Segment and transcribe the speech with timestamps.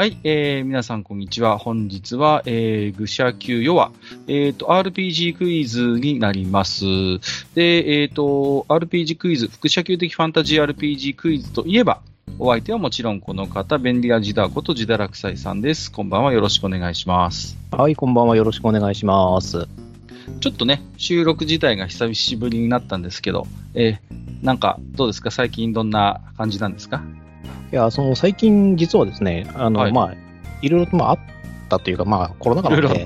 [0.00, 1.58] はい、えー、皆さんこんにちは。
[1.58, 3.92] 本日は、えー、愚者級ヨア、
[4.28, 6.86] えっ、と、RPG クイズになります。
[7.54, 12.00] で、えっ、と、RPG クイズ、複写級的ファンタジー RPG クイズといえば、
[12.38, 15.92] お相手はもちろんこの方、便利屋ジダーことジダラクサイさんです。
[15.92, 17.58] こんばんは、よろしくお願いします。
[17.70, 18.36] はい、こんばんは。
[18.36, 19.68] よろしくお願いします。
[20.40, 25.30] ちょっとね、収録自体が久しぶりになったんですけど、えー、なんか、どうですか？
[25.30, 27.02] 最近どんな感じなんですか？
[27.72, 30.14] いや、その最近実はですね、あの、はいまあ、
[30.62, 31.18] いろいろとまああっ
[31.68, 33.02] たというか、まあ、コロナ禍なんで、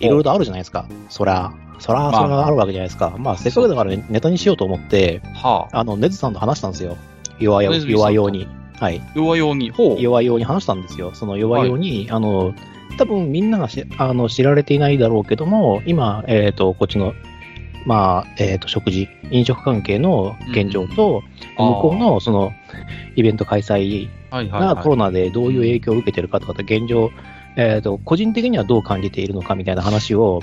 [0.00, 0.86] いろいろとあるじゃないですか。
[1.08, 3.14] そら、そら、まあそれがあるわけじゃないですか。
[3.18, 5.80] まあ、せっかくだからネタにしようと思って、はあ。
[5.80, 6.96] あの、ネズさんと話したんですよ。
[7.38, 8.48] 弱よ弱用に。
[8.78, 9.02] はい。
[9.14, 9.70] 弱用に。
[9.70, 10.00] ほう。
[10.00, 11.12] 弱用に話したんですよ。
[11.14, 12.54] その弱用に、あの、
[12.98, 17.14] 多分みんながしあの知られていないだろうけども、今、えっ、と、こっちの、
[17.84, 21.22] まあ、えっ、と、食事、飲食関係の現状と、
[21.58, 22.52] うん向こうの、その、
[23.14, 24.15] イベント開催はいはい、はい。
[24.30, 27.10] がコロナでどういう影響を受けてるかとか現状、
[27.56, 30.40] えっ、と、個人的にはどう感じているのかみたいな話を、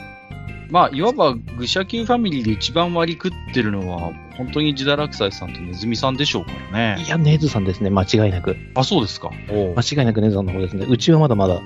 [0.70, 7.04] まあ、いわば、愚者級ファミリーで一番割り食ってるのは、本当に自堕落斎さんとネズミさんでしょうからね。
[7.06, 8.56] いや、ネズさんですね、間違いなく。
[8.74, 9.30] あ、そうですか？
[9.50, 10.88] 間違いなくネズさんの方ですね。
[10.90, 11.62] うちはまだまだ、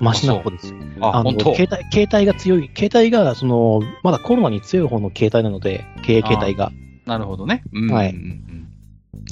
[0.00, 0.72] マシな方です。
[1.00, 1.54] あ、の本当？
[1.54, 6.72] 携帯、携帯が強い、携帯が、その、まだコロナに強い方の携帯なので、経営携帯が。
[7.04, 7.62] なるほどね。
[7.74, 7.92] うん。
[7.92, 8.14] はい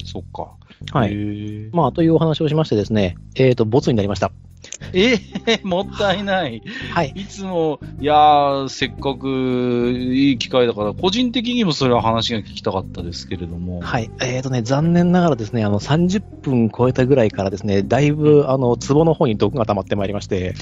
[0.04, 0.54] そっか。
[0.92, 1.12] はい。
[1.12, 1.70] い。
[1.72, 4.32] まあ、というお話をしましてですね、えっ、と、ボツになりました。
[4.92, 6.62] えー、もったいない。
[6.92, 7.12] はい。
[7.14, 13.80] いつも、いやー、せっかくいい機会だから、個人的にもそれは話が聞きたかったですけれども。
[13.80, 14.10] はい。
[14.20, 20.54] えっ、とね、残念ながらですね、あの、30分超えたぐらいからですね、だいぶ、あの、壺の方に毒が溜まってまいりまして、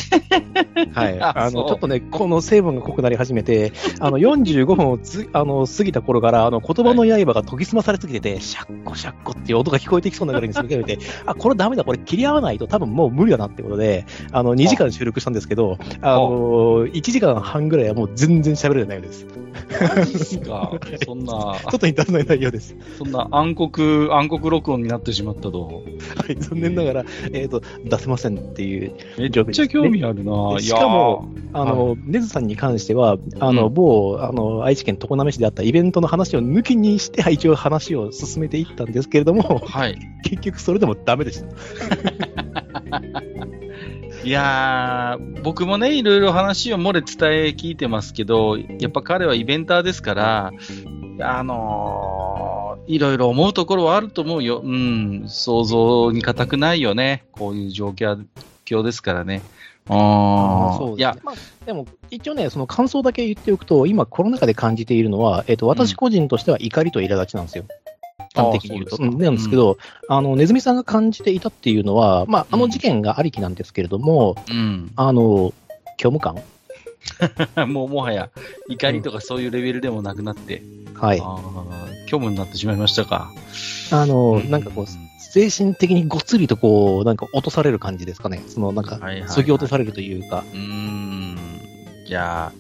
[0.95, 1.21] はい。
[1.21, 13.92] ああの、ちょっとね、この成分が濃くなり始めて、あの、45分をつあの過ぎた頃から、あの、言葉の刃が研ぎ澄まされすぎてて、シャッコシャッコっていう音が聞こえてきそうなぐらいにすぎてて、あ、これダメだ、これ切り合わないと多分もう無理だなってことで、
[14.33, 19.27] あの、2時間収録したんですけど、あの、1時間半ぐらいはもう全然喋れないようです。
[19.97, 20.73] マジっすか？
[21.05, 22.77] そんな、外に出せない内容です。
[22.99, 25.67] そんな暗黒、暗黒録音になってしまったと。
[25.67, 25.83] は
[26.29, 28.93] い、残念ながら、えっ、と、出せませんっていう。
[29.19, 39.99] めっちゃ興味あるな、でしかも、あの、ネズさんに関しては、あの、うん某、あの、愛知県常滑市であったイベントの話を抜きにして、一応話を進めていったんですけれども、はい。
[40.25, 41.47] 結局それでもダメでした。
[44.25, 50.53] いやー、僕もね、いろいろ話を漏れ伝え聞いてますけど、やっぱ彼はイベンターですから、
[51.21, 52.53] あのー
[52.87, 54.61] いろいろ思うところはあると思うよ。
[54.65, 57.25] うん、想像に難くないよね。
[57.33, 59.43] こういう状況ですからね。
[59.89, 61.35] あそうですいや、まあ、
[61.67, 67.65] でも、一応ね、その感想だけ言っておくと、今コロナ禍で感じているのは、えっ、と、私個人としては怒りと苛立ちなんですよ。
[68.35, 68.99] 端的に言うと。
[69.03, 69.79] なんですけど、
[70.09, 74.91] あの、ネズミさんが感じていたっていうのは、まあ、あの事件がありきなんですけれども、うん。
[74.97, 75.53] あの、
[75.99, 76.37] 虚無感
[77.69, 78.31] もうもはや、
[78.69, 80.63] 怒りとかそういうレベルでもなくなって、
[80.95, 81.21] はい。
[81.21, 83.33] あー虚無になってしまいましたか。
[83.91, 84.87] あの、うんなんかこう、
[85.19, 88.43] 精神的にごっつりとこう、なんか落とされる感じですかね。
[88.49, 90.45] その、なんか、はいはいはい削ぎ落とされるというか。
[90.53, 91.39] うーん。
[92.07, 92.53] じゃあ、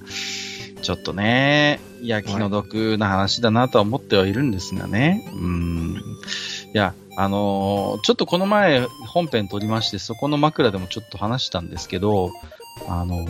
[0.83, 5.25] ちょっとね、いや、気の毒な話だなとは思ってはいるんですがね。
[5.33, 5.97] うーん。
[6.75, 12.33] いや、あのーちょっとこの前本編撮りまして、そこの枕でもちょっと話したんですけど、
[12.89, 13.27] あのー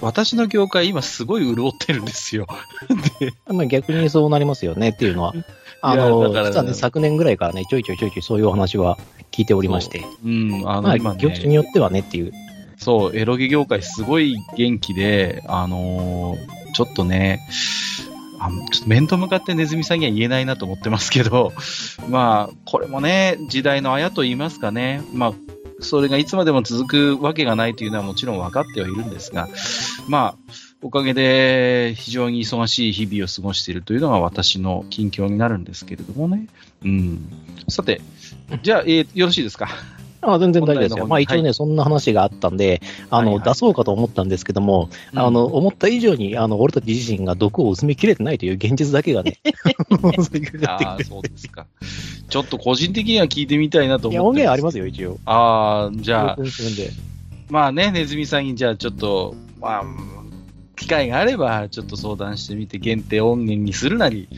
[0.00, 2.46] 私の業界今すごい潤ってるんですよ。
[3.20, 5.34] で、まあ逆にそうなりますよねっていうのは。
[5.82, 8.96] あいの、やだから実はね、昨年ぐらいからね、ちょいちょいちょいちょいそういうお話は
[9.32, 10.02] 聞いておりまして。
[10.24, 12.32] うん、あまあ、業種にね、よってはねっていう。
[12.78, 17.40] そう、エロゲ業界すごい元気で、あのーちょっとね、
[18.38, 21.52] あちょっと面と向かってネズミさんには言えないなと思ってますけど、
[22.10, 25.32] まあ、これもね、時代のあやと言いますかね、まあ、
[25.80, 29.48] それがいつまでも続くわけがないというのはもちろん分かってはいるんですが、
[30.08, 30.52] まあ、
[30.82, 36.46] おかげで非常に忙しい日々を過ごしているというのが私の近況になるんですけれどもね。
[36.84, 37.28] うん。
[37.68, 38.02] さて、
[38.62, 39.68] じゃあ、えーよろしいですか？
[40.26, 41.06] あ全然大丈夫ですよ。
[41.06, 42.80] まあ一応ね、そんな話があったんで、
[43.10, 49.38] あの、はいはい出そうかと思ったんですけども、うんあの、思った以上に、あの、俺たち自身が毒を薄めきれてないという現実だけがね、
[50.66, 51.66] あそうですか。
[52.28, 54.40] ちょっと個人的には聞いてみたいなといや、思って。
[54.40, 55.18] 音源ありますよ、一応。
[55.26, 56.38] ああ、じゃあ。
[57.50, 59.84] まあね、ネズミさんにじゃあちょっと、まあ、
[60.76, 64.28] 機会があれば、ちょっと相談してみて、限定音源にするなり、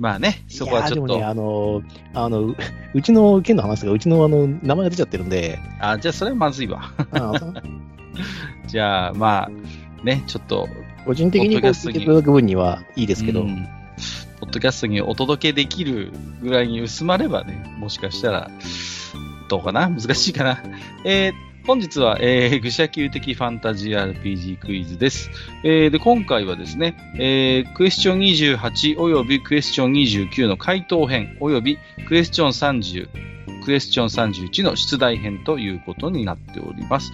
[0.00, 1.82] まあね、そこはちょっと、ね、あの、
[2.14, 2.56] あの、う
[2.94, 6.90] うちの県の話が、うちのあの、名前が出ちゃってるんで、あじゃあそれはまずいわ。
[8.66, 9.50] じゃあ、まあ、
[10.02, 10.66] ね、ちょっと、
[11.04, 13.68] 個人的にこう聞いていただく分にはいいですけど、うん。
[14.40, 18.50] ポッドキャストにお届けできるぐらいに薄まればね、もしかしたら、
[19.50, 19.90] どうかな？
[19.90, 20.62] 難しいかな？
[21.04, 25.30] えーっ本日は、えー、 愚者級的ファンタジー RPG クイズです。
[25.62, 33.08] えーで、今回はですね、えークエスチョン28およびクエスチョン29の回答編およびクエスチョン30、
[33.64, 37.12] クエスチョン31の出題編ということになっております。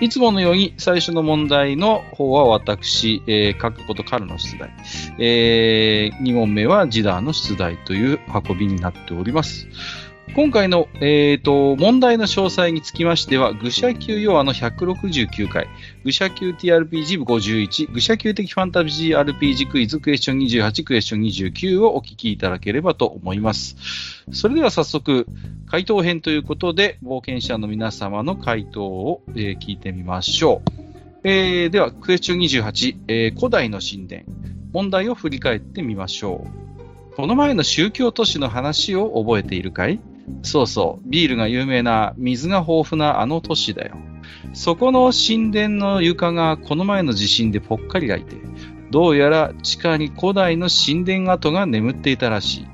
[0.00, 4.70] いつものように最初の問題の方は私、えー、書くことからの出題。
[5.18, 9.68] え2問目はジダーの出題という運びになっております。
[10.32, 15.66] 今回の、えー、と問題の詳細につきましては、愚者級ヨアの169回、
[16.04, 23.76] 愚者級 TRPG 部51、愚者級的ファンタジー RPG クイズクエスチョン28、クエスチョン29をお聞きいただければと思います。
[24.30, 25.26] それでは早速、
[25.66, 30.70] 回答編ということで、冒険者の皆様の回答を、えー聞いてみましょう。
[31.24, 34.22] えーでは、クエスチョン28、えー古代の神殿。
[34.72, 37.14] 問題を振り返ってみましょう。
[37.16, 40.00] この前の宗教都市の話を覚えているかい？
[40.42, 43.96] そうそう、ビールが有名な水が豊富なあの都市だよ。
[44.52, 48.36] そこの神殿の床がこの前の地震でぽっかり開いて、
[48.90, 52.66] どうやら地下に古代の神殿跡が眠っていたらしい。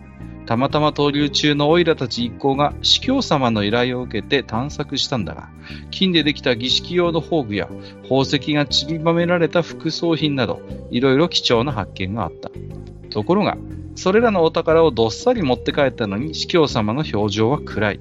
[0.47, 5.49] たまたま投留中のオイラたち一行が司教様の依頼を受けて探索したんだが、
[5.91, 7.69] 金でできた儀式用の宝具や
[8.05, 12.51] 宝石が散りばめられた副葬品など、いろいろ貴重な発見があった。
[13.11, 13.59] ところが、
[13.97, 18.01] それらのお宝をどっさり持って帰ったのに、司教様の表情は暗い。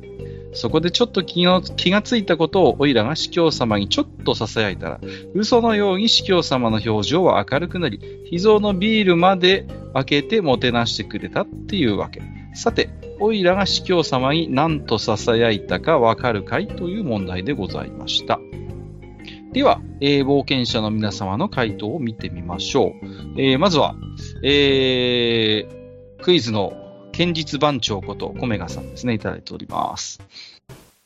[0.54, 5.00] そこでちょっと気の気がついたことをオイラが司教様にちょっと囁いたら、
[5.34, 8.00] 嘘のように司教様の表情は明るくなり、
[8.30, 12.22] 秘蔵のビールまで開けてもてなしてくれたっていうわけ。
[12.54, 12.90] さて、
[13.20, 18.40] オイラが司教様に何と囁いたかわかるかいという問題でございました。
[19.52, 23.42] では、えー冒険者の皆様の回答を見てみましょう。
[23.42, 23.96] えーまずは、
[24.44, 25.85] えー
[26.26, 26.74] クイズの
[27.12, 30.20] 堅実番長ことコメガさんですね、いただいております。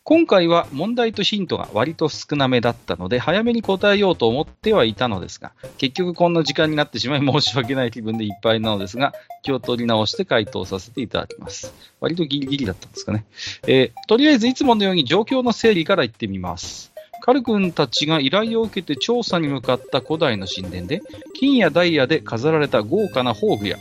[0.03, 9.13] 今回は問題とヒントが割と少なめだったので、早めに答えようと思ってはいたのですが、結局こんな時間になってしまい申し訳ない気分でいっぱいなのですが、
[9.43, 11.73] 気を取り直して回答させていただきます。
[11.99, 13.25] 割とギリギリだったんですかね。
[13.67, 16.93] えーとりあえずいつものように状況の整理から言ってみます。
[17.21, 21.01] カル君たちが依頼を受けて調査に向かった古代の神殿で、
[21.37, 23.77] 金やダイヤで飾られた豪華な宝具や、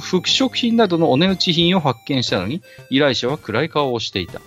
[0.00, 4.40] 服飾品などのお値打ち品を発見したのに、依頼者は暗い顔をしていた。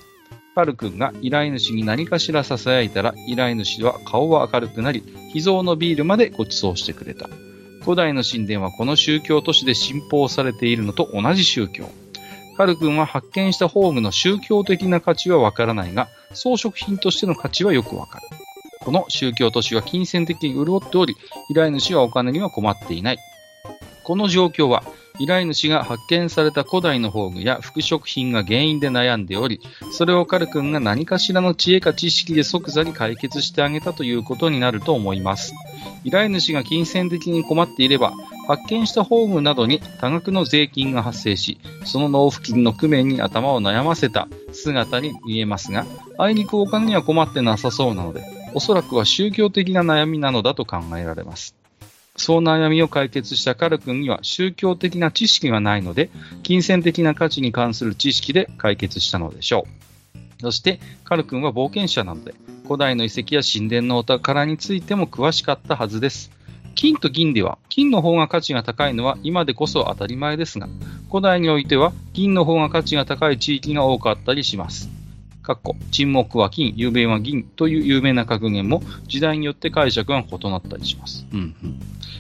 [0.56, 7.30] カル君が依頼主に何かしら囁いたら、依頼主は顔は明るくなり、秘蔵のビールまでご馳走してくれた。
[7.82, 11.90] 古代の神殿はこの宗教都市で信奉されているのと同じ宗教。
[12.58, 18.26] カル君は発見した宝具の宗教的な価値はわからないが、装飾品としての価値はよくわかる。
[18.80, 21.16] この宗教都市は金銭的に潤っており、
[21.52, 23.18] 依頼主はお金には困っていない。
[24.04, 24.84] この状況は、
[25.20, 29.62] 依頼主が発見された古代の宝具や服飾品が原因で悩んでおり、
[29.92, 35.54] それをカル君が何かしらの知恵か知識で即座に解決してあげたということになると思います。
[36.04, 38.14] 依頼主が金銭的に困っていれば、
[38.48, 45.86] 発見した宝具などに多額の税金が発生し、その納付金の工面に頭を悩ませた姿に見えますが、
[46.18, 48.24] あいにくお金には困ってなさそうなので、
[48.54, 51.56] おそらくは宗教的な悩みなのだと考えられます。
[52.18, 56.10] そう悩みを解決したカル君には宗教的な知識がないので、
[56.44, 59.66] 金銭的な価値に関する知識で解決したのでしょ
[60.40, 60.42] う。
[60.42, 66.32] そして、カル君は冒険者なので、古代の遺跡や神殿のお宝についても詳しかったはずです。
[66.76, 70.68] 金と銀では、金の方が価値が高いのは今でこそ当たり前ですが、
[71.10, 74.97] 古代においては銀の方が価値が高い地域が多かったりします。
[75.48, 81.26] かっこ沈黙は金、雄弁は銀という有名な格言も時代によって解釈が異なったりします。
[81.32, 81.80] うんうん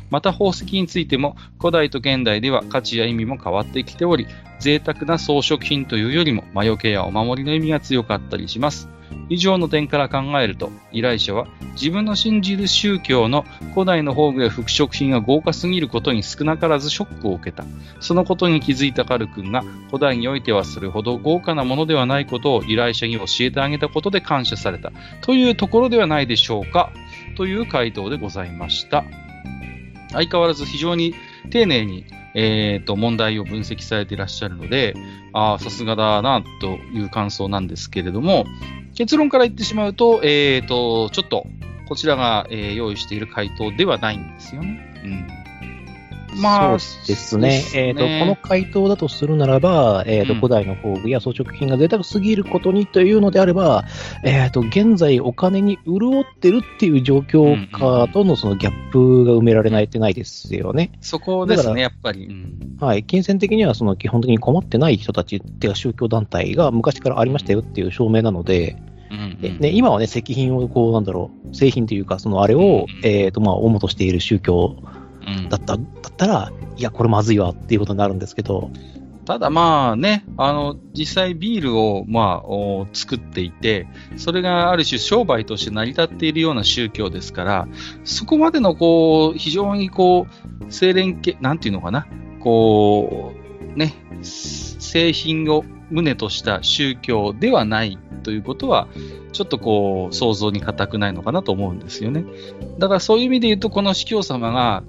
[0.09, 4.25] また宝石についても古代と現代では価値や意味も変わってきており、
[4.61, 8.87] 贅沢な装飾品というよりも魔除けやお守りの意味が強かったりします。
[9.29, 17.65] 以上の点から考えると、依頼者は自分の信じる宗教の古代の宝具や服飾品が豪華すぎることに少なからずショックを受けた。
[17.99, 26.91] そのことに気づいたカル君が古代においてはそれほど豪華なものではないことを依頼者に教えてあげたことで感謝されたというところではないでしょうか
[27.35, 29.03] という回答でございました。
[30.11, 31.13] 相変わらず非常に
[31.49, 34.95] 丁寧に、えー、と問題を分析されていらっしゃるので、
[35.33, 38.45] ああ、さすがだなという感想なんですけれども、
[38.97, 41.45] 結論から言ってしまうと、えー、とちょっと
[41.87, 45.01] こちらが、えー用意している回答ではないんですよね。
[45.05, 45.36] うん
[46.37, 47.59] まそうですね。
[47.61, 53.85] そうえっ、と、この回答だとするならば、えっ、と、うん古代の宝具や装飾品が贅沢すぎることにというのであれば、
[54.23, 60.91] えっ、と、現在お金に潤ってるっていう状況下とのそのギャップが埋められないてないですよね。
[61.01, 62.27] そこですね、やっぱり。
[62.27, 63.03] うんはい。
[63.03, 68.77] 金銭的にはその基本的に困ってない人たちっていうか宗教団体が昔からありましたよっていう証明なので、
[69.09, 75.06] うんでね、今はね、石品をこう、なんだろう、製品というか、そのあれを、えっ、と、まあ、主としている宗教うん
[75.49, 78.71] だった、だったら、いや、これまずいわっていうことになるんですけど、
[79.27, 87.67] ただまあね、あの、実際ビールを、まあ、お作っていて、それがある種商売として成り立っているような宗教ですから、
[88.05, 90.27] そこまでのこう、非常にこ
[90.61, 92.07] う、清廉系、なんていうのかな、
[92.39, 93.33] こ
[93.75, 98.87] う、ね、製品を旨とした宗教ではないということは、
[99.33, 102.23] ちょっとこう、想像に難くないのかなと思うんですよね。
[102.79, 104.83] だからそういう意味で言うと、この司教様が、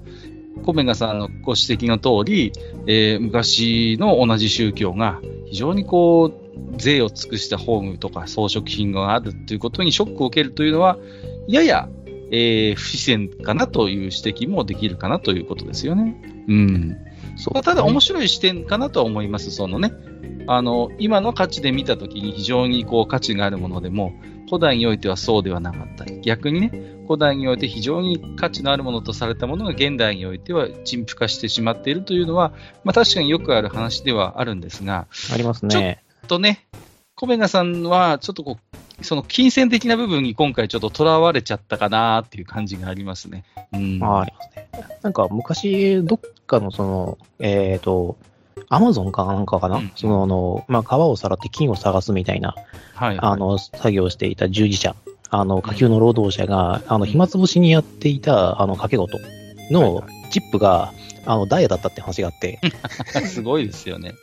[0.63, 2.51] コメガさんのご指摘の通り、
[2.85, 10.97] えー昔の同じ宗教が非常にこう、税を尽くしたホームとか装飾品があるということにショックを受けるというのは、
[11.47, 11.89] やや、
[12.31, 16.45] えー不自然かなという指摘もできるかなということですよね。
[16.47, 16.97] うん。
[17.39, 19.49] そうまあただ面白い視点かなとは思います。
[19.51, 19.93] そのね、
[20.47, 24.11] あの、今の価値で見たときに非常にこう価値があるものでも、
[24.47, 26.71] 古代においてはそうではなかったり、逆にね、
[27.07, 32.51] 古代において非常に価値のあるものとされたものが現代においては陳腐化してしまっているというのは、
[32.83, 36.03] まあ確かによくある話ではあるんですが、ありますね。
[36.27, 36.67] とね、
[37.15, 38.68] コメガさんはちょっとこう、
[39.01, 43.43] その金銭的な部分に今回ちょっと囚われちゃったかなっていう感じがありますね。
[43.73, 43.79] うん。
[44.01, 44.69] ありますね。
[45.01, 48.17] なんか昔、どっかのその、えっ、と、
[48.69, 52.55] アマゾンかなんかかな、うんその、あの、まあ、川をさらって金を探すみたいな、
[52.95, 53.17] はい。
[53.19, 54.95] あの、作業をしていた従事者、
[55.29, 59.19] あの、下級の労働者が、あの、暇つぶしにやっていた、あの、掛け事
[59.71, 60.93] のはいチップが、
[61.25, 62.59] あの、ダイヤだったって話があって、
[63.25, 64.13] すごいですよね。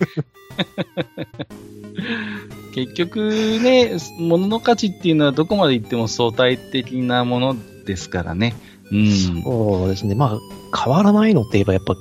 [2.77, 7.57] 結局ね、物の価値っていうのはどこまで行っても相対的なもの
[7.87, 8.55] ですからね。
[8.93, 9.43] うん。
[9.43, 10.15] そうですね。
[10.15, 11.97] まあ、変わらないのって言えばやっぱ、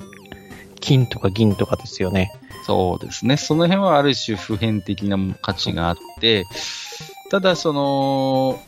[0.78, 2.30] 金とか銀とかですよね。
[2.66, 3.38] そうですね。
[3.38, 6.44] その辺はある種普遍的な価値があって、
[7.30, 8.60] ただその、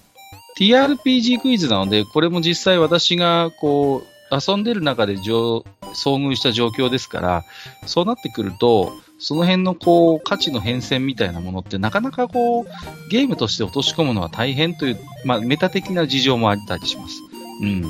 [0.58, 5.58] TRPG クイズなので、これも実際私がこう、遊んでる中で上
[5.92, 7.44] 遭遇した状況ですから、
[7.84, 17.14] そうなってくると、その辺のこう、価値の変遷みたいなものってなかなかこう、ゲームとして落とし込むのは大変という、まあ、メタ的な事情もあったりします。
[17.62, 17.82] うん。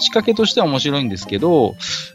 [0.00, 1.74] 仕掛けとしては面白いんですけど、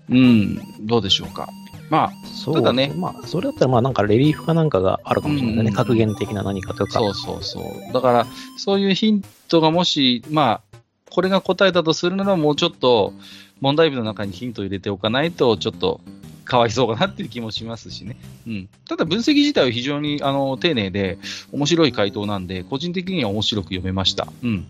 [0.09, 1.47] うん、どうでしょうか。
[1.89, 5.69] まあ、そうただねまあ、それだったら、まあ、なんかレリーフかなんかがあるかもしれないね。
[5.69, 6.99] うん格言的な何かとか。
[6.99, 7.93] そうそうそう。
[7.93, 10.77] だから、そういうヒントがもし、まあ、
[11.09, 13.13] これが答えだとするならもうちょっと
[13.61, 16.01] 問題文の中にヒントを入れておかないと、ちょっと
[16.49, 18.17] かわいそうかなっていう気もしますしね。
[18.47, 18.69] うん。
[18.87, 21.19] ただ分析自体は非常にあの丁寧で
[21.51, 24.27] 面白い回答なんで、個人的には面白く読めました。
[24.43, 24.67] うん。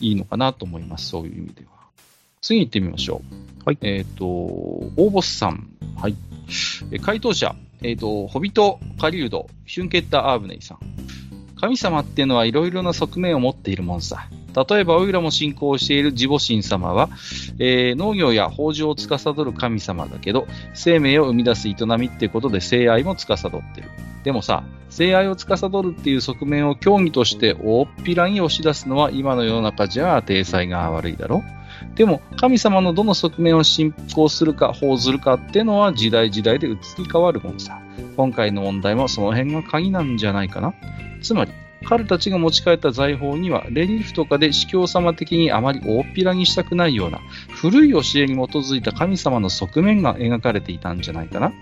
[0.00, 1.08] いいのかなと思います。
[1.08, 1.70] そういう意味では。
[2.42, 3.22] 次行ってみましょ
[3.62, 3.64] う。
[3.64, 3.78] はい。
[3.80, 5.66] えっ、と、大ボスさん。
[5.96, 6.16] はい。
[6.92, 7.56] え回答者。
[7.82, 10.78] えっ、と、ホビト、カリウド、ヒュンケッタ・アーブネイさん。
[11.58, 14.28] 神様っていうのはいろいろな側面を持っているもんさ。
[14.54, 17.08] 例えば、オイラも信仰しているジボ神様は、
[17.58, 23.90] えー農業や豊穣を司る神様だけど、生命を生み出す営みってことで性愛も司ってる。
[24.22, 31.42] でもさ、性愛を司るっていう側面を競技として大っぴらに押し出すのは今の世の中じゃ体裁が悪いだろ
[31.94, 37.80] でも、神様のどの側面を信仰するか、報ずるかってのは時代時代で移り変わるもんさ。
[38.16, 40.74] 今回の問題もその辺が鍵なんじゃないかな。
[41.22, 41.52] つまり、
[41.84, 51.52] 彼たちが持ち帰った財宝には、レリーフとかで司教様的にあまり大っぴらにしたくないような、古い教えに基づいた神様の側面が描かれていたんじゃないかな。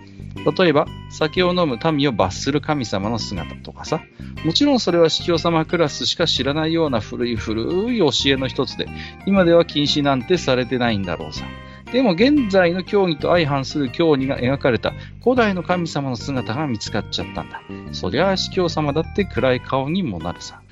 [0.58, 4.00] 例えば、酒を飲む民を罰する神様の姿とかさ。
[4.44, 8.88] もちろんそれは司教様クラスしか知らないような古い古い教えの一つで、
[9.26, 11.44] 今では禁止なんてされてないんだろうさ。
[11.92, 17.60] でも現在の教義と相反する教義が描かれた古代の神様の姿が見つかっちゃったんだ。
[17.92, 20.62] そりゃあ司教様だって暗い顔にもなるさ。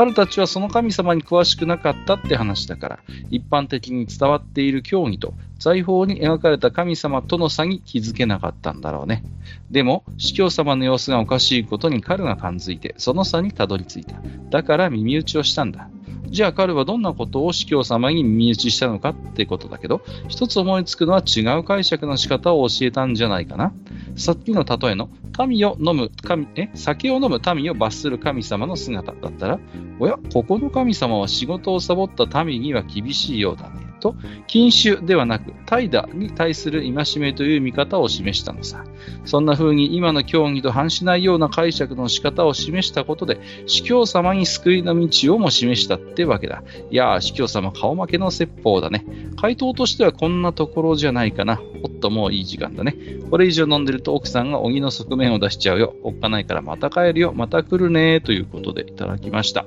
[0.00, 9.22] 彼たちはその神様に詳しくなかったって話だから、一般的に伝わっている教義と財宝に描かれた神様との差に気づけなかったんだろうね。
[9.70, 14.16] でも、司教様の様子がおかしいことに彼が感づいて、その差にたどり着いた。
[14.48, 15.90] だから耳打ちをしたんだ。
[16.30, 23.72] じゃあ彼はどんなことを司教様に身内したのかってことだけど、一つ思いつくのは違う解釈の仕方を教えたんじゃないかな。
[24.16, 25.08] さっきの例えの、
[25.46, 29.58] 民を飲む神、え、酒を飲む民を罰する神様の姿だったら、
[29.98, 33.89] おや、ここの神様は仕事をサボった民には厳しいようだね。
[34.00, 34.16] と、
[34.46, 38.84] 禁酒ではなく、怠惰に対する戒めという見方を示したのさ。
[39.24, 46.62] そんな風に今の教義と反しないような解釈の仕方を示したことで、司教様に救いの道をも示したってわけだ。
[46.90, 49.04] いやー、司教様顔負けの説法だね。
[49.40, 51.60] 回答としてはこんなところじゃないかな。
[51.82, 52.96] おっと、もういい時間だね。
[53.30, 55.94] これ以上飲んでると奥さんが鬼の側面を出しちゃうよ。
[56.02, 57.32] おっかないからまた帰るよ。
[57.34, 58.20] また来るね。
[58.20, 59.66] ということでいただきました。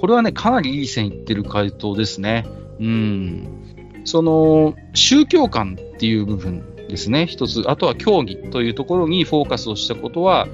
[0.00, 2.46] これはね、かなりいい線いってる回答ですね。
[2.80, 4.02] うん。
[4.04, 7.64] その、宗教観っていう部分ですね、一つ。
[7.68, 10.48] あとは競技というところにフォーカスをしたことは、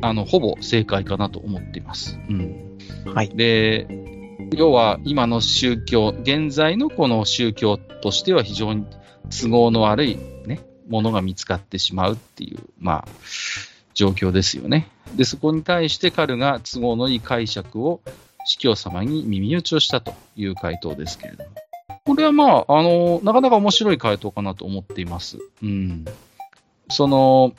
[0.00, 2.18] あの、ほぼ正解かなと思っています。
[2.28, 2.78] うん。
[3.12, 3.28] はい。
[3.28, 3.86] で、
[4.54, 8.86] 要は今の宗教、現在のこの宗教としては非常に
[9.30, 13.08] 都合の悪いね、ものが見つかってしまうっていう、まあ、
[13.94, 14.88] 状況ですよね。
[15.16, 18.00] で、そこに対して彼が都合のいい解釈を
[18.44, 21.50] 司教様に耳打ちをしたという回答ですけれども。
[22.04, 25.38] これはまあ、あの、なかなか面白い回答かなと思っています。
[25.62, 26.04] うん。
[26.88, 27.54] その、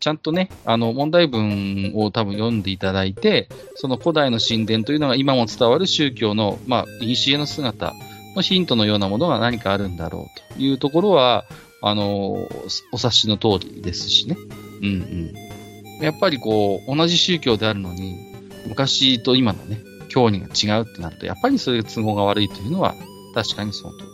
[0.00, 7.94] ちゃんとね、あの、問題文を多分読んでいただいて、その古代の神殿というのが今も伝わる宗教の、まあ、古の姿
[8.34, 11.44] のヒントのようなものが何かあるんだろうというところは、
[11.82, 12.48] あの、
[12.92, 14.36] お察しの通りですしね。
[14.82, 16.04] うんうん。
[16.04, 18.25] やっぱりこう、同じ宗教であるのに、
[18.66, 22.94] 昔と今のね、教義が違うってなると、やっぱりそういう都合が悪いというのは、
[23.34, 24.04] 確かにその通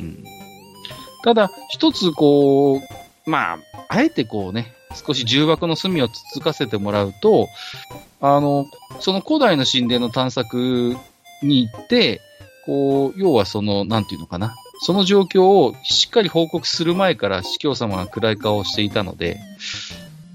[0.00, 0.06] り。
[0.06, 0.24] うん。
[1.24, 3.58] ただ、一つこう、まあ、
[3.88, 7.48] あえてこうね、少し重箱の隅をつつかせてもらうと、
[8.20, 8.66] あの、
[9.00, 10.96] その古代の神殿の探索
[11.42, 12.20] に行って、
[12.64, 14.54] こう、要はその、なんていうのかな。
[14.80, 19.40] その状況をしっかり報告する前から司教様が暗い顔をしていたので、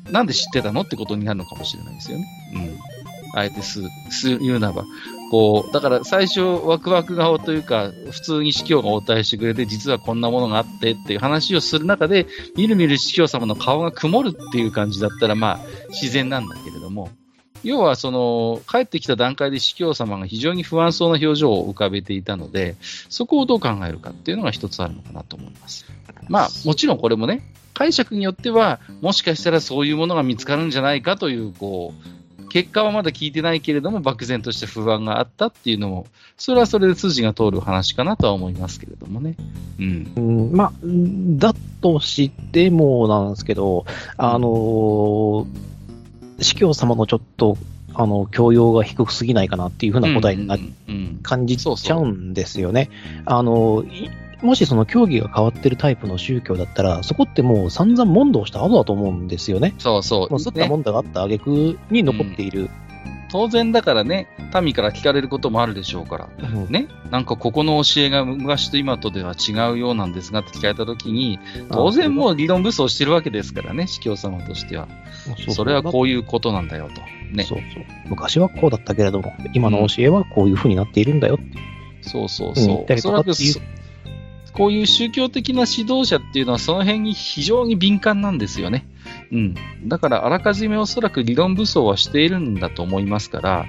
[0.09, 2.25] なんで知ってたのってことになるのかもしれないですよね。
[2.53, 3.00] うん。
[3.33, 4.85] あえてす、す、言うならば。
[5.31, 15.59] こう、だから最初ワクワク顔というか、普通に司教が応対してくれて、実はこんなものがあってっていう話をする中で、みるみる司教様の顔が曇るっていう感じだったら、まあ、
[15.89, 17.09] 自然なんだけれども、
[17.63, 25.85] 要はその、帰ってきた段階で司教様が非常に不安そうな表情を浮かべていたので、そこをどう考えるかっていうのが一つあるのかなと思います。
[26.27, 27.41] まあ、もちろんこれもね、
[27.73, 32.20] 解釈によっては、もしかしたらそういうものが見つかるんじゃないかという、こう、
[32.51, 39.37] 結果はまだ聞いてないけれども、漠然とした不安があったっていうのも、それはそれで筋が通る話かなとは思いますけれどもね。
[39.79, 40.11] うん。
[40.17, 43.85] うん、まあ、だとしてもなんですけど、
[44.17, 45.45] あのー、
[46.41, 47.57] 司教様のちょっと、
[47.93, 50.57] あの、教養が低すぎないかなっていうふうな答えにな、
[51.23, 52.89] 感じちゃうんですよね。
[53.25, 53.85] あの、
[54.41, 59.75] もしその競技が変わってるタイプの宗教だったら、そこってもう散々問答した後だと思うんですよね。
[59.77, 60.29] そうそう。
[60.29, 62.69] もうすった問題があった挙句に残っている、うん、
[63.29, 64.27] 当然だからね、
[64.61, 71.39] 民から聞かれることもあるでしょうから、うん、ね、なんかここの教えが昔と今とでは違うようなんですがって聞かれたときに、
[71.71, 74.87] 当然もう理論武装してるわけですからね、司教様としては。
[75.49, 77.01] それはこういうことなんだよと。
[77.35, 77.43] ね。
[77.43, 77.83] そうそう。
[78.07, 81.45] 昔はこうだったけれども、今の教えはこういうふうになっているんだよって。
[82.01, 82.85] そうそうそう。
[82.89, 83.11] うん、そ
[84.53, 88.87] こういう宗教的な指導者っていうのはその辺に非常に敏感なんですよね。
[89.31, 89.55] うん。
[89.85, 93.65] だからあらかじめおそらく理論武装はしているんだと思いますから、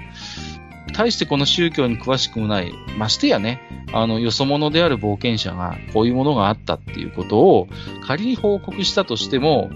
[0.93, 7.67] 対してこの宗教に詳しくもない、ましてやね、あの、よそ者である冒険者がこういうものがあったっていうことを
[8.05, 9.71] 仮に報告したとしても、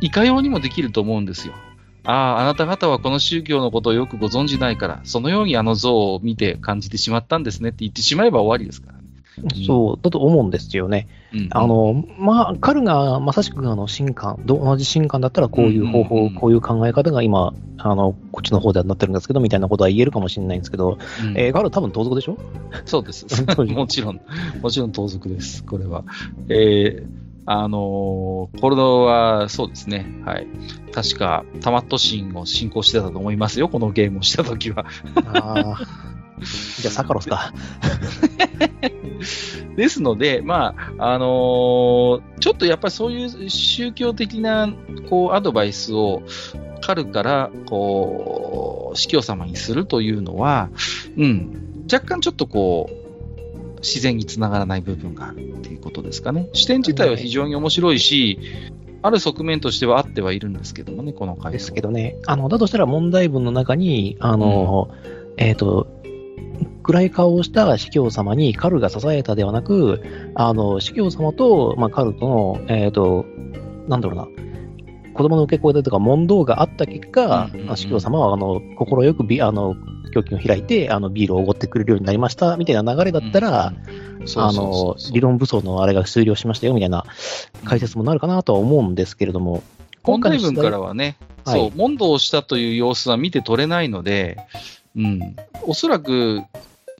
[0.00, 1.54] いかようにもできると思うんですよ。
[2.04, 8.99] ああ、あなた方はこの宗教のことをよくご存じないから、そのようにあの像を見て感じてしまったんですねって言ってしまえば終わりですから。
[9.66, 11.08] そうだと思うんですよね。
[11.32, 22.36] うん、あの、まあ、彼がまさしくあの新刊、同じ新刊だったらこういう方法、こういう考え方が今、あの、こっちの方ではなってるんですけど、みたいなことは言えるかもしれないんですけど、うん、えー、彼多分盗賊でしょ？
[22.84, 23.26] そうです。
[23.62, 24.20] もちろん、
[24.62, 26.04] もちろん盗賊です、これは。
[26.48, 30.06] えーあのー、これは、そうですね。
[30.24, 30.46] はい。
[30.92, 34.84] 確か、タマットシーンを進行してたと思いますよ、このゲームをしたときは。
[35.24, 35.78] ああ。
[36.80, 37.52] じゃあ、サカロスか。
[39.76, 44.72] ですので、まあ、あのー、ちょっとやっぱりそういう宗教的な、
[45.08, 46.22] こう、アドバイスを、
[46.80, 50.70] 彼から、こう、司教様にするというのは、
[51.16, 56.48] うん、若干ちょっとこう、自然につながらない部分があるっていうことですかね。
[56.52, 58.38] 視点自体は非常に面白いし、
[59.02, 62.16] ある側面としてはあってはいるんですけどもね、この回ですけどね。
[62.26, 64.98] あの、だとしたら問題文の中に、あの、うん、
[65.38, 65.86] えっ、ー、と、
[66.90, 70.02] 暗い顔をした司教様にカルが支えたではなく、
[70.34, 73.26] あの、司教様と、まあ、カルとの、えっ、ー、と、
[73.86, 74.28] なんだろうな、
[75.14, 79.76] 子供の受け声だとか問答があった結果、うんうんうん、司教様は、あの、心よくビ、あの、
[80.12, 83.72] 胸筋を開いて、あの、ビールをおごってくれるようになりました、みたいな流れだったら、あ
[84.52, 87.04] の、理論武装のあれが終了しましたよ、みたいな
[87.64, 89.62] 解説もなるかなとは思うんですけれども、
[90.02, 94.38] 今回文からはね、はい、そう、問答したという様子は見て取れないので、
[94.96, 96.42] うん、おそらく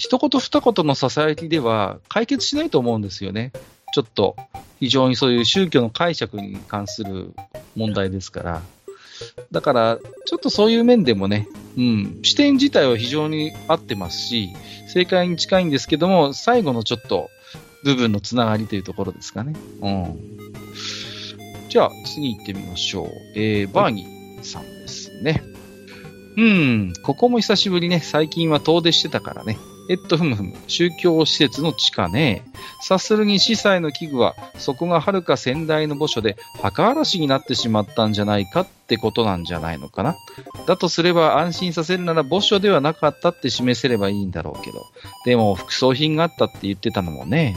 [0.00, 3.52] 一言二言の囁きでは解決しないと思うんですよね。
[3.92, 4.34] ちょっと、
[4.78, 7.34] 非常にそういう宗教の解釈に関する
[7.76, 8.62] 問題ですから。
[9.52, 14.48] だから、ちょっとそういう面でもね、うん、視点自体は非常に合ってますし、
[14.90, 17.28] 正解に近いんですけども、最後のちょっと
[17.84, 19.54] 部分のつながりというところですかね。
[19.82, 20.38] うん。
[21.68, 23.08] じゃあ、次行ってみましょう。
[23.34, 25.42] えー、バーニーさんですね。
[26.38, 28.00] うん、ここも久しぶりね。
[28.00, 29.58] 最近は遠出してたからね。
[29.90, 30.55] えっと、ふむふむ。
[30.68, 32.44] 宗教施設の地下ね。
[32.81, 40.14] 察するに司祭の器具は、そこが遥か先代の墓所で墓荒らしになってしまったんじゃないかってことなんじゃないのかな。
[40.68, 44.87] だとすれば安心させるなら墓所ではなかったって示せればいいんだろうけど。
[45.24, 47.57] でも、副葬品があったって言ってたのもね。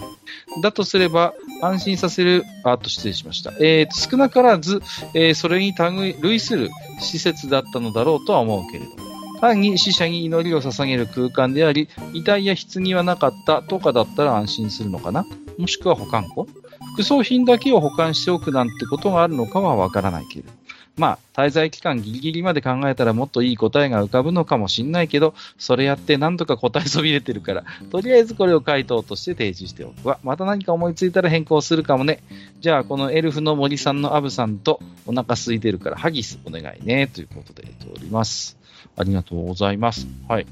[0.64, 3.52] だとすれば、安心させる、あっと失礼しました。
[3.60, 4.82] えー、少なからず、
[5.14, 5.76] えーそれに
[6.22, 9.13] 類する施設だったのだろうとは思うけれども。
[9.44, 15.26] 単に死者に祈りを捧げる空間であり、遺体や棺はなかったとかだったら安心するのかな？
[15.58, 16.48] もしくは保管庫？
[16.94, 20.52] 副葬品だけを保管しておくなんてことがあるのかはわからないけれど。
[20.96, 30.20] まあ、滞在期間ギリギリまで考えたらもっといい答えが浮かぶのかもしんないけど、それやって何とか答えそびれてるから、とりあえずこれを回答として提示しておくわ。
[30.24, 32.24] また何か思いついたら変更するかもね。
[32.62, 37.08] じゃあ、このエルフの森さんのアブさんとお腹空いてるからハギスお願いね。
[37.08, 38.63] ということで言っております。
[38.96, 40.08] ありがとうございます。
[40.28, 40.48] はい。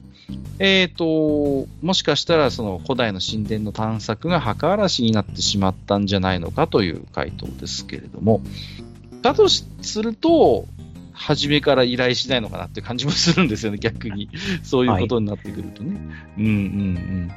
[0.60, 8.42] えーと、もしかしたらその古代の神殿の探索が墓荒らしになってしまったんじゃないのかという回答ですけれども、
[9.22, 9.66] だとす
[10.02, 10.66] ると、
[11.14, 14.30] 初めから依頼しないのかなって感じもするんですよね、 逆に。
[14.64, 16.00] そういうことになってくるとね。
[16.38, 17.32] うんうんうん。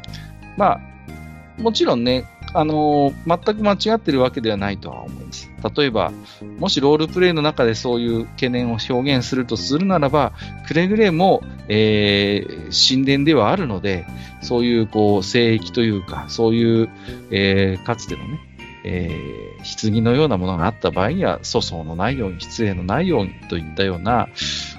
[0.57, 2.25] まあ、もちろんね、
[2.57, 5.51] あの全く間違ってるわけではないとは思います。
[5.77, 6.13] 例えば、
[6.59, 10.33] もしロールプレイの中でそういう懸念を表現するとするならば、
[10.69, 12.65] くれぐれも、えー
[12.95, 14.07] 神殿ではあるので、
[14.41, 16.89] そういう、こう、聖域というか、そういう、
[17.31, 18.41] えーかつてのね、
[18.85, 24.29] えー棺のようなものがあった場合には、粗相のないように、失礼のないようにといったような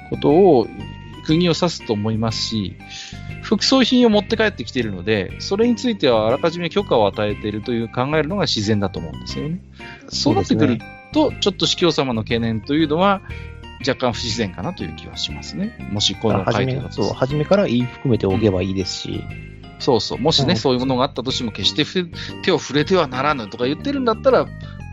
[0.10, 0.68] ことを、
[1.26, 2.76] 国を指すと思いますし、
[3.46, 9.62] 副葬品を持って帰ってきているので、それについてはあらかじめ許可を与えているという考えるのが自然だと思うんですよね。
[10.10, 10.80] そうなってくる
[11.14, 13.22] と、ちょっと司教様の懸念というのは、
[13.88, 15.78] 若干不自然かなという気はしますね。
[15.92, 19.24] もしこの初め回答だとそう、初めから言い含めておけばいいですし、
[19.78, 20.18] そうそう。
[20.18, 22.10] もしね、うんそういうものがあったとしても、決してふ
[22.42, 24.48] 手を触れてはならぬとか言ってるんだったら、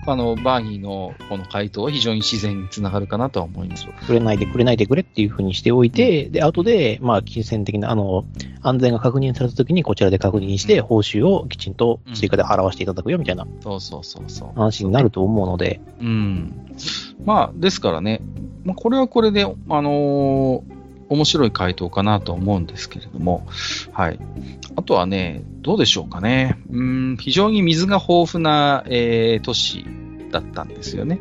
[0.05, 3.87] あの、バーニーのこの回答は非常に自然につながるかなとは思います。
[4.01, 8.25] 触れないでくれないでくれっていうふうにしておいて、で、後で、まあ、金銭的な、あの、
[8.63, 14.51] 安全が確認されたときにこちらで確認して、報酬をきちんと追加で払わせていただくよみたいなそうそうそうそう。
[14.57, 16.75] 話になると思うので、うん。
[17.25, 18.21] まあ、ですからね、
[18.65, 20.82] まあ、これはこれで、あのー
[21.13, 23.47] 面白い回答かなと思うんですけれども、
[23.93, 24.19] はい。
[24.77, 26.59] あとはね、どうでしょうかね。
[26.71, 29.85] うん、非常に水が豊富な、えー都市
[30.31, 31.21] だったんですよね。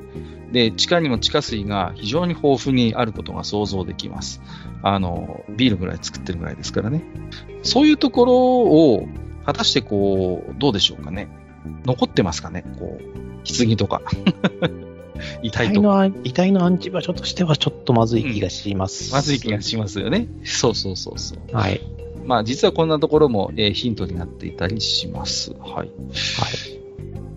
[0.51, 4.41] で、地下にも地下水が非常に豊富にあることが想像できます。
[4.83, 7.03] あの、ビールぐらい作ってるぐらいですからね。
[7.63, 9.07] そういうところを、
[9.45, 11.29] 果たしてこう、どうでしょうかね。
[11.85, 14.01] 残ってますかねこう、棺とか。
[15.41, 19.11] 遺遺体の、遺体のアンチ場所としてはちょっとまずい気がします。
[19.13, 20.27] まずい気がしますよね。
[20.43, 21.55] そうそうそうそう。
[21.55, 21.81] はい。
[22.25, 25.53] まあ実はこんなところも、えーヒントになっていたりします。
[25.53, 25.71] はい。
[25.71, 25.87] はい。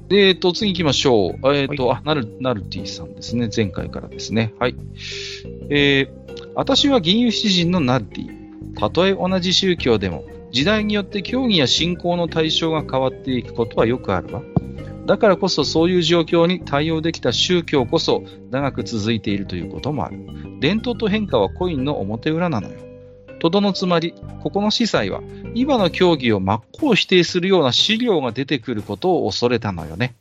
[0.09, 1.55] で、えっと、次行きましょう。
[1.55, 3.49] えっと、あ、ナル、ナルティさんですね。
[3.55, 4.55] 前回からですね。
[4.59, 4.77] はい。
[5.71, 8.45] えー、私は銀融詩人のナルティ。
[8.75, 14.43] たとえ同じ宗教でも、時代によって教義や信仰の対象が変わっていくことはよくあるわ。
[15.07, 20.19] だからこそそういう状況に対応できた宗教こそ長く続いているということもある。
[20.61, 22.79] 伝統と変化はコインの表裏なのよ。
[23.39, 25.21] とどのつまり、ここの司祭は
[25.55, 30.15] 今の教義を真っ向否定するような資料が出てくることを恐れたのよね。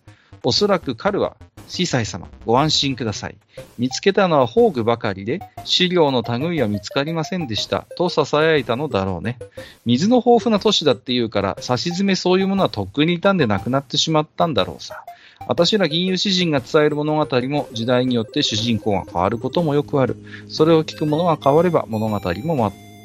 [0.44, 1.38] おそらく彼は、
[1.68, 3.36] 司祭様、ご安心ください。
[3.78, 7.86] 見つけたのは宝具ばかりで、資料の類は見つかりませんでした。
[7.98, 9.40] と囁いたのだろうね。
[9.86, 15.04] 水の豊富な都市だっていうから、差し詰めそういうものはとっくに傷んでなくなってしまったんだろうさ。
[15.48, 20.18] 私ら銀融詩人が伝える物語も時代によって主人公が変わることもよくある。
[20.48, 22.56] それを聞く者が変われば物語も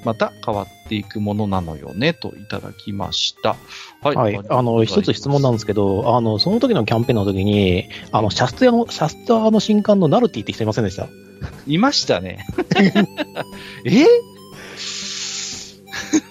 [0.05, 3.57] ままた変わっていくものなのよね、といただきました。
[4.03, 4.17] はい。
[4.17, 4.41] はい。
[4.49, 11.09] あの、一つ質問なんですけど、あの、その時のキャンペーンの時に、あの、シャスト屋の、シャスト屋の新刊のナルティって人いませんでした？
[11.67, 12.47] いましたね。
[13.85, 14.05] え？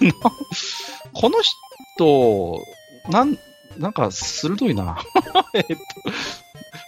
[0.01, 0.11] な
[1.13, 2.59] この人、
[3.09, 3.37] なん、
[3.77, 4.97] なんか鋭いな。
[5.53, 5.75] えっと、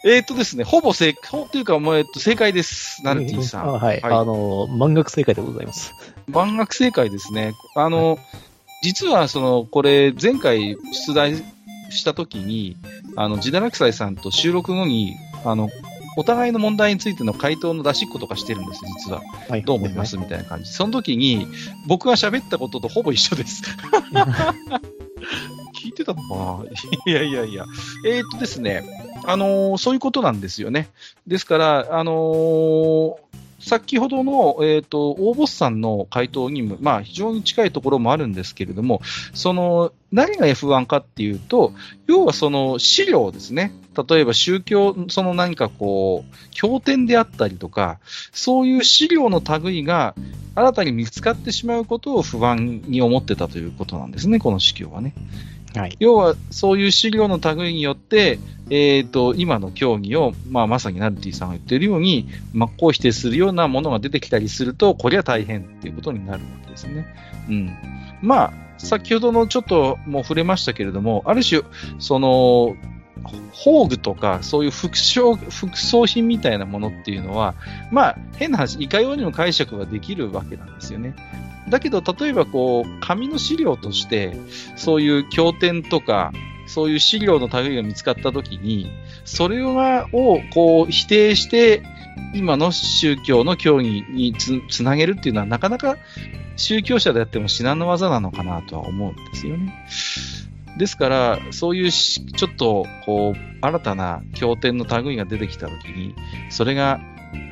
[0.05, 3.03] えっとですね、ほぼ正解、ほというか、もう、えっと、正解です。
[3.03, 3.67] ナルティさん。
[3.67, 4.01] あはい。
[4.01, 5.93] はいあの、満額正解でございます。
[6.31, 7.53] 万学正解ですね。
[7.75, 8.17] あの、
[8.81, 11.43] 実は、その、これ、前回出題
[11.89, 12.77] したときに、
[13.15, 15.69] あの、ジダラクサイさんと収録後に、あの、
[16.17, 19.21] お互いの問題についての回答の出しっことかしてるんです、実は。
[19.49, 20.71] はいどう思いますみたいな感じ。
[20.71, 21.47] その時に、
[21.87, 23.63] 僕が喋ったこととほぼ一緒です。
[25.81, 27.11] 聞いてたのかな？
[27.11, 27.65] いやいやいや。
[28.05, 28.83] えーっとですね、
[29.25, 30.89] あのーそういうことなんですよね。
[31.27, 33.15] ですから、あのー
[33.59, 39.01] 先ほどの、えーっと、大ボスさんの回答にも、まあ、非常に近いところもあるんですけれども、
[39.33, 41.73] その、何が F1 かっていうと、
[42.07, 43.73] 要はその資料ですね。
[44.09, 47.99] 例えば宗教、その何かこう、経典であったりとか、
[48.31, 50.15] そういう資料の類が
[50.55, 55.13] 新たに見つかってしまうことを不安に思ってたということなんですね、この司教はね。
[55.75, 55.95] はい。
[55.99, 67.07] 要は、そういう資料の類によって、えー、と、今の競技を、まあ、まさにナルティさんが言っているように、真っ向否定するようなものが出てきたりすると、これは大変ということになるわけですね。
[67.49, 67.77] うん。
[68.21, 71.61] まあ、先ほどのちょっとも触れましたけれども、ある種、
[71.99, 72.75] その、
[73.53, 77.55] 宝具とか、そういう副装副装品みたいなものっていうのは、
[77.91, 81.15] まあ、変な話、いかようにも解釈はできるわけなんですよね。
[81.69, 84.35] だけど、例えばこう、紙の資料として、
[84.75, 86.31] そういう経典とか、
[86.67, 88.91] そういう資料の類が見つかったときに、
[89.25, 89.75] それを
[90.53, 91.83] こう否定して、
[92.33, 95.97] 今の宗教の教義につつなげるっていうのは、なかなか
[96.57, 99.73] 宗教者であっても至難の技なのかなとは思うんですよね。
[100.77, 106.15] ですから、そういうしちょっと、こう、新たな経典の類が出てきたときに、
[106.49, 106.99] それが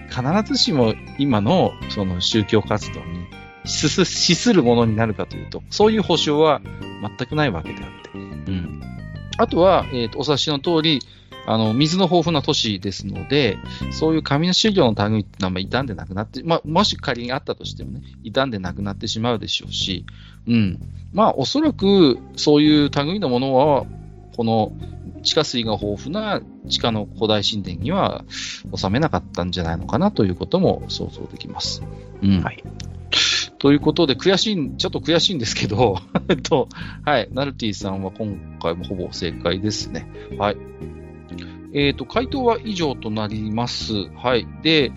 [0.09, 3.27] 必ずしも今のその宗教活動に
[3.65, 6.61] 資するものになるかというと、そういう保証は
[7.17, 8.17] 全くないわけであって。
[8.17, 8.81] うん。
[9.37, 11.01] あとは、えっ、と、お察しの通り、
[11.45, 13.57] あの、水の豊富な都市ですので、
[13.91, 20.05] そういう紙の資料の類っていうのはまあ傷んでなくなって、まあ、もし仮にあったとしてもね、傷んでなくなってしまうでしょうし、
[20.47, 20.79] うん。
[21.13, 23.85] まあ、おそらく、そういう類のものは、
[24.35, 24.71] この
[25.23, 28.23] 地下水が豊富な地下の古代神殿には
[28.75, 31.81] 収めなかったんじゃないのかなということも想像できます。
[32.21, 32.41] うん。
[32.41, 32.63] はい。
[33.57, 36.69] ということで、悔しい、ちょっと悔しいんですけど、えっと、
[37.03, 40.07] はい、ナルティさんは今回もほぼ正解ですね。
[40.37, 40.57] はい。
[41.77, 44.09] えっ、と、回答は以上となります。
[44.15, 44.47] はい。
[44.63, 44.91] で、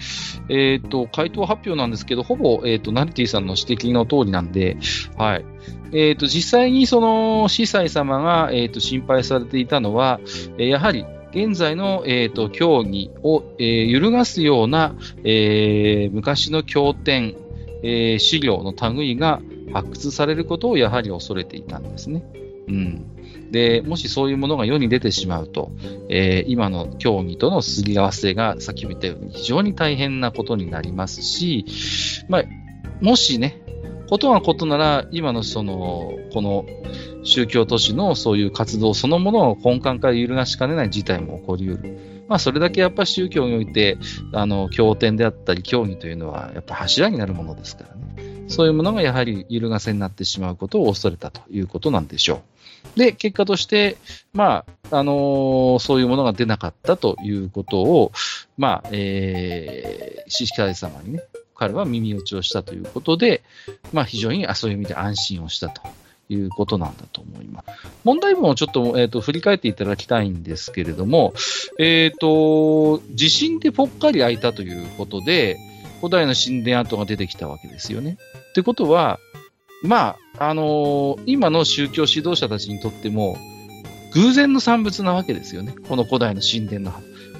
[0.48, 4.78] えっ、と、回答発表なんですけど、ほぼ、えっ、と、ナルティさんの指摘の通りなんで、
[5.18, 5.44] はい。
[5.92, 10.20] えっ、と、実際にその、司祭様が、えっ、と、心配されていたのは、
[10.56, 17.36] えーやはり、現在の、えっ、と、競技を、えー揺るがすような、えー昔の経典、
[17.82, 19.42] えー資料の類が
[19.74, 22.24] 発掘されることをやはり恐れていたんですね。
[22.68, 23.04] うん。
[23.50, 25.72] で、もしそういうものが世に出てしまうと、
[26.08, 31.64] えー今の競技とのすり合わせが、さっきも言ったように非常に大変なことになりますし、
[32.28, 32.44] まあ、
[33.00, 33.60] もしね、
[34.08, 36.66] ことがことなら、今のその、この
[37.22, 41.98] 宗教都市のそういう活動そのものを根幹から揺るがしかねない事態も起こり得る。
[42.28, 43.98] まあ、それだけやっぱ宗教において、
[44.32, 48.46] あの、経典であったり、教義というのは、やっぱ柱になるものですからね。
[48.48, 52.59] そういうものがやはり揺るがせになってしまうことを恐れたということなんでしょう。
[52.96, 53.96] で、結果として、
[54.32, 58.12] まあ、あのーそういうものが出なかったということを、
[58.58, 61.22] まあ、えー、司会様にね、
[61.54, 63.42] 彼は耳打ちをしたということで、
[63.92, 65.82] まあ、非常にあそういう意味で安心をしたと
[66.30, 67.66] いうことなんだと思います。
[68.04, 71.34] 問題文をちょっと,、えー、と振り返っていただきたいんですけれども、
[71.78, 75.58] えっ、と、地震でぽっかり開いたということで、
[76.00, 78.16] 古代の神殿跡が出てきたわけですよね。
[78.50, 79.20] ってことは、
[79.82, 83.36] まあ、あのー今の宗教指導者たちにとっても、
[84.12, 85.74] 偶然の産物なわけですよね。
[85.88, 86.92] この古代の神殿の、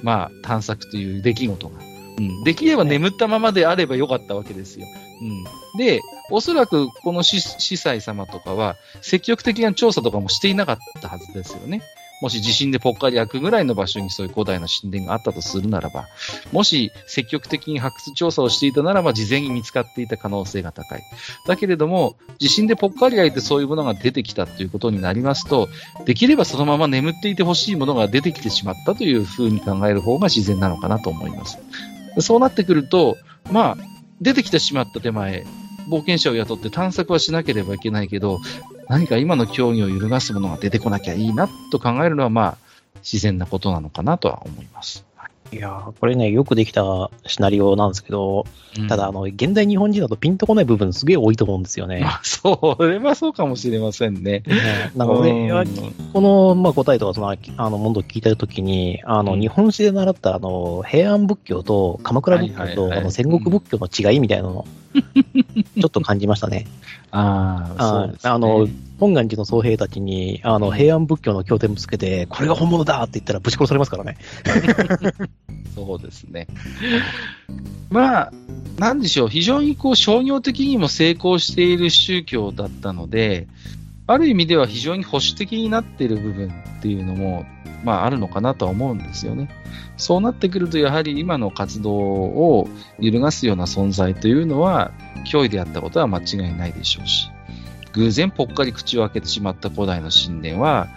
[0.03, 1.79] まあ、探索という出来事が。
[2.17, 2.43] うん。
[2.43, 4.87] できれば眠ったままであればよかったわけですよ。
[5.21, 5.77] うん。
[5.77, 11.81] で、おそらくこの司司祭様とかは、積極的な調査とかもしていなかったはずですよね。
[12.21, 16.07] もし地震でぽっかり開くぐらいの場所にそういう古代の神殿があったとするならば、
[16.51, 21.03] もし積極的に発掘調査をしていたならば、事前に見つかっていた可能性が高い。
[21.47, 25.67] だけれども、地震でぽっかり開いてそういうものが出てきたということになりますと、
[26.05, 31.57] できればそのまま眠っていてほしいものが出てきてしまったというふうに考える方が自然なのかなと思います。
[32.19, 33.17] そうなってくると、
[33.51, 33.77] まあ、
[34.19, 35.45] 出てきてしまった手前、
[35.89, 38.39] 冒険者を雇って探索はしなければいけないけど、
[38.91, 42.57] 何か今の競技を揺るがすものが出てこなきゃいいなと考えるのは、まあ、
[42.95, 45.05] 自然なことなのかなとは思います。
[45.53, 48.45] いやーこれね、よくできたシナリオなんですけど、
[48.77, 51.99] うんただ、あの、現代日本人だとピンとこない部分すげえ多いと思うんですよね。
[52.03, 54.43] まあ、それはそうかもしれませんね。
[54.45, 55.67] ねなんか俺はうん
[56.11, 66.67] この、まあ、答えとか、その、あの、ものを聞いたときに、あの、うん日本史で習った、あの、平安仏教と鎌倉仏教と、はいはいはいあの、戦国仏教の違いみたいなのを、ちょっと感じましたね。
[67.11, 68.67] ああ、そうですねあの、
[68.99, 74.17] 本願寺の僧兵たちに、あの、平安仏教の経典ぶつけて、これが本物だって言ったらぶち殺されますからね。
[75.75, 76.47] そうですね。
[77.89, 78.31] まあ、
[78.77, 83.47] なんでしょう、非常にこう商業的にも成功している宗教だったので、
[84.07, 86.49] ある意味では非常に保守的になっている部分
[86.79, 87.45] っていうのも、
[87.83, 89.49] まああるのかなとは思うんですよね。
[90.01, 92.67] そうなってくると、やはり今の活動を
[92.99, 94.91] 揺るがすような存在というのは、
[95.31, 97.29] 脅威であったことは間違いないでしょうし、
[97.93, 100.87] 偶然ぽっかり口を開けてしまった古代の神殿は、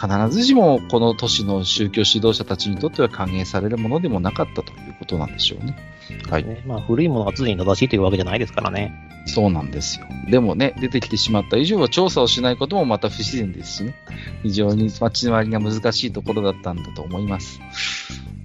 [0.00, 5.76] 必ずしもこの都市の宗教指導者たちにとっては歓迎されるものでもなかったということなんでしょうね。
[6.30, 6.44] はい。
[6.44, 8.92] ねまあ、古いものが常に正しいというわけじゃないですからね。
[9.26, 10.06] そうなんですよ。
[10.28, 13.94] でもね、出てきてしまった以上は調査をしないこともまた不自然ですしね。
[14.42, 17.60] 非常に街の割りが難しいところだったんだと思います。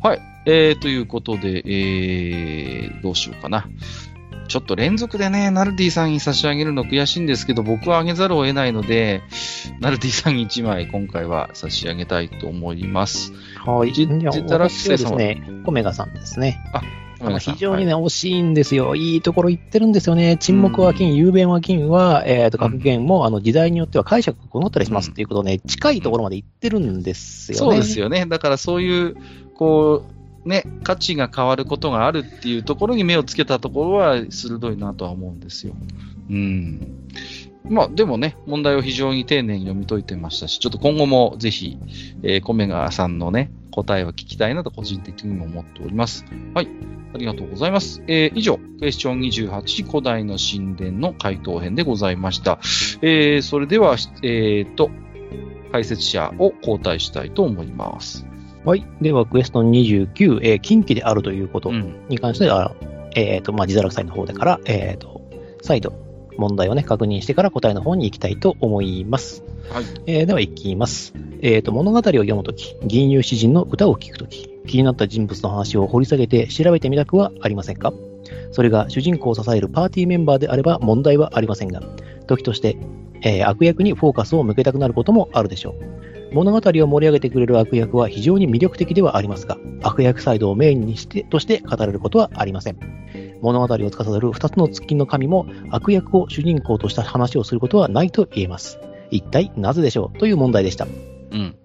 [0.02, 0.22] はい。
[0.46, 3.68] えー、ということで、えー、どうしようかな。
[4.48, 9.22] ちょっと連続でね、ナルディさんに差し上げるの悔しいんですけど、僕はあげざるを得ないので、
[9.82, 13.34] ナルディさんに1枚今回は差し上げたいと思います。
[13.66, 13.92] はい。
[13.92, 16.62] じじゃあ私はですね、コメガさんですね。
[16.72, 16.80] ご
[17.26, 18.96] めんなさい非常にね、惜しいんですよ。
[18.96, 20.38] いいところ言ってるんですよね。
[20.38, 27.60] 沈黙は金、雄弁は金は、えっ、と、格言も、あの、時代によっては解釈が異なったりしますっていうことをね、近いところまで言ってるんですよね。
[27.60, 28.26] そうですよね。
[28.26, 29.16] だからそういう、
[29.56, 30.06] こ
[30.46, 35.76] う、ね、価値が変わることがあるっていうところに目をつけたところは鋭いなとは思うんですよ。
[36.30, 37.10] うん。
[37.70, 41.78] まあ、でもね、問題を非常に丁寧に読み解いてましたし、ちょっと今後もぜひ、
[42.24, 46.26] えー、コメガさんのね、答えを聞きたいなと個人的にも思っております。
[46.54, 46.70] はい。
[47.14, 48.04] ありがとうございます。
[48.08, 52.60] えー、以上、クエスチョン28古代の神殿の回答編でございました。
[53.02, 54.90] えー、それでは、えーと、
[55.72, 58.26] 解説者を交代したいと思います。
[58.66, 58.86] はい。
[59.02, 62.06] では、クエストン29、えー近畿であるということうん。
[62.10, 62.76] に関しては、
[63.16, 65.22] えっ、と、まあ、自堕落祭の方でから、えっ、と、
[65.62, 66.07] 再度、
[66.38, 69.44] 問題をね、確認してから答えの方に行きたいと思います。
[69.70, 69.84] はい。
[70.06, 71.14] えーでは行きます。
[71.42, 77.94] えっ、と、物語を読むとき、銀融詩人の歌を聴くとき、気になった人物の話を掘り下げて調べてみたくはありませんか？
[78.52, 81.82] それが主人公を支えるパーティーメンバーであれば問題はありませんが、
[82.28, 82.78] 時として、
[83.24, 86.07] えー悪役にフォーカスを向けたくなることもあるでしょう。
[86.32, 92.78] 物語を盛り上げてくれる悪役は非常に魅力的ではありますが、悪役サイドをメインにしてとして語れることはありません。
[93.42, 98.80] 物語を司る二つの月の神も悪役を主人公とした話をすることはないと言えます。
[99.12, 100.88] 一体なぜでしょうという問題でした。
[101.32, 101.56] うん。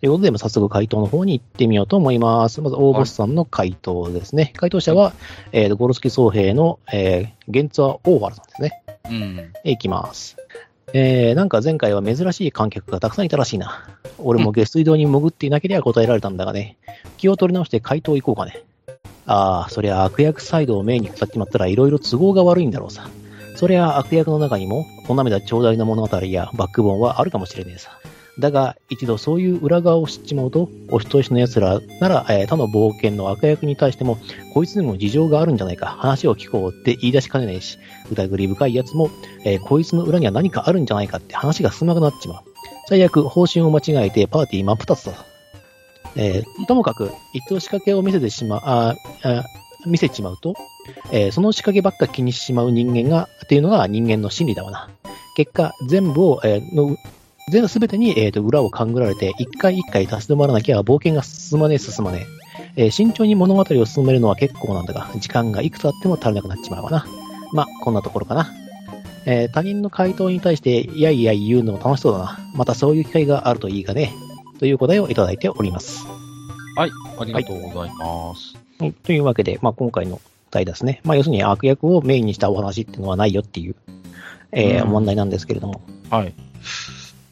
[0.00, 2.62] ということで、まあ早速回答の方に行ってみようと思います。
[2.62, 4.54] まず、大ボスさんの回答ですね。
[4.56, 5.12] 回答者は、
[5.52, 8.82] えーと、ゴロスキ総兵の、えー、ゲンツァ・オーファルさんですね。
[9.10, 9.52] うん。
[9.70, 10.39] いきます。
[10.92, 13.88] えー、なんか前回は珍しい観客がたくさんいたらしいな。
[14.18, 16.76] 俺も下水道に潜っていなければ答えられたんだがね。
[17.16, 18.64] 気を取り直して回答行こうかね。
[19.26, 23.08] ああ、そりゃ悪役サイドをメインに語っちまったら色々都合が悪いんだろうさ。
[23.54, 27.98] そりゃ悪役の中にも、お涙頂戴な物語やバックボーンはあるかもしれねえさ。
[28.40, 34.18] だが、一度そういう裏側を知っちまうと、お人よしの奴らなら、えー他の冒険の悪役に対しても、
[34.54, 37.78] こいつにも事情があるんじゃないか、話を聞こうって言い出しかねねえし、
[38.10, 39.10] 疑り深い奴も、
[39.44, 42.42] えーこいつの裏には何かあるんじゃないかって話が進まなくなっちまう。
[42.88, 45.12] 最悪、方針を間違えてパーティー真っ二つだ。
[46.16, 49.44] えーともかく、一度仕掛けを見せてしまう、ああ
[49.86, 50.54] 見せちまうと、
[51.12, 54.88] えーその仕掛けばっか気にしてしまう人間が、っていうのが人間の心理だわな。
[55.36, 56.96] 結果、全部を、えーの、
[57.48, 62.26] 全部すべてに、えーと裏を勘ぐられて、一回一回立ち止まらなきゃ冒険が進まねえ進まね
[62.76, 62.84] え。
[62.84, 67.06] えー慎重に物語を進めるのは結構なんだが、時間がいくつあっても足りなくなっちまうわな。
[67.52, 68.52] まあ、こんなところかな。
[69.26, 72.38] えー他人の回答に対して、いやいや言うのも楽しそうだな。
[72.54, 74.12] またそういう機会があるといいがね。
[74.58, 76.06] という答えをいただいております。
[76.76, 76.90] はい。
[77.18, 78.54] ありがとうございます。
[78.78, 81.00] はいというわけで、まあ、今回の題ですね。
[81.04, 83.76] まあ、要するに悪役をメインにしたお話っていうのはないよっていう、
[84.52, 85.82] えーうん問題なんですけれども。
[86.08, 86.32] はい。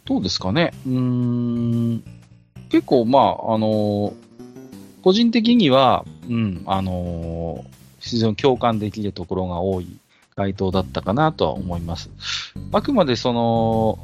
[0.09, 0.73] どうですかね。
[0.87, 2.03] うーん。
[2.71, 4.15] 結構、まあ、あのー
[5.01, 9.99] 個人的には、うん、あのー非常に共感できるところが多い
[10.35, 12.11] 回答だったかなとは思います。
[12.73, 13.99] あくまでその、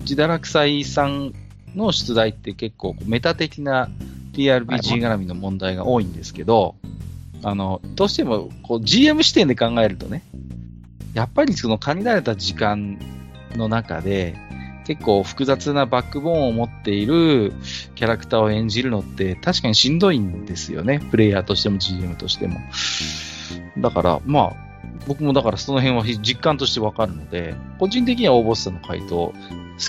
[0.00, 1.34] 自堕落斎さん
[1.74, 3.90] の出題って結構メタ的な
[4.32, 6.76] TRPG 絡みの問題が多いんですけど、
[7.42, 10.22] あの、どうしてもこう GM 視点で考えるとね、
[11.12, 12.98] やっぱりその限られた時間
[13.54, 14.34] の中で、
[14.86, 17.52] 結構複雑なバックボーンを持っている
[17.96, 21.00] キャラクターを演じるのって確かにしんどいんですよね。
[21.10, 22.60] プレイヤーとしても GM としても。
[23.78, 24.56] だから、まあ、
[25.08, 29.34] 僕もだからその辺は実感としてわかるので、個人的には大ボスさんの回答好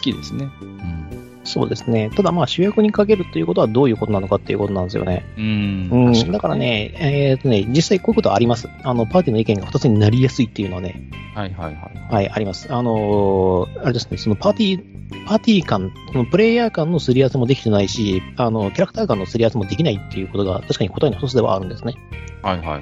[0.01, 0.49] きですね。
[0.61, 1.26] うん。
[1.47, 2.09] そうですね。
[2.15, 5.25] ただまあ主役にかけるっていうことはどういうことなのかっていうことなんですよね。
[5.37, 5.89] うん。
[5.91, 6.31] うん。
[6.31, 8.67] だからね、えーっとね、実際こういうことはあります。
[8.83, 12.13] あの、パーティーの意見が2つになりやすいっていうのはね、はいはいはい。
[12.13, 12.71] はい、あります。
[12.73, 21.93] あのーあれですね、そのパーティー、パーティー間、そのプレイヤー間のすり合わせもできてないし、あの、キャラクター間のすり合わせもできないっていうことが確かに答えの一つではあるんですね。
[22.41, 22.81] はいはいはい。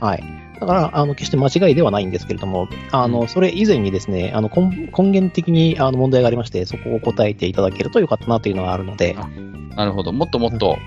[0.00, 0.45] はい。
[0.60, 9.16] だから、あの、決して間違いではないんですけれども、あの、それ以前にですね、あの、根根源的にあの問題がありまして、そこを答えていただけるとよかったなというのがあるので、
[9.76, 10.12] なるほど。
[10.12, 10.78] もっともっと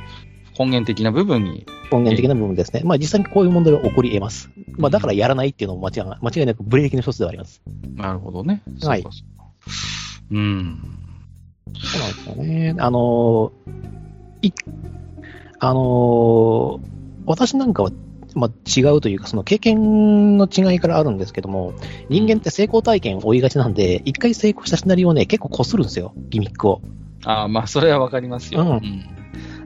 [0.58, 1.66] 根源的な部分に。
[1.92, 2.82] 根源的な部分ですね。
[2.84, 4.50] まあ、実際にこういう問題は起こり得ます。
[4.78, 7.62] まあ、だからやらないっていうのも間違い間違いなくブレーキの一つではあります。
[7.96, 8.62] なるほどね。
[8.84, 9.12] はいそう
[10.32, 10.80] うん。
[11.76, 12.76] そうなんですよね。
[12.78, 13.52] あの、
[14.42, 14.52] い、
[15.60, 16.80] あの、
[17.26, 17.92] 私なんかは、
[18.40, 21.74] まあ、違うというか、その経験の違いからあるんですけども、
[22.10, 26.82] 人間って成功体験を追いがちなんで、一回成功したシナリオをね、結構こするんですよ、ギミックを。
[27.26, 28.62] ああ、まあ、それはわかりますよ。
[28.62, 29.10] うんん。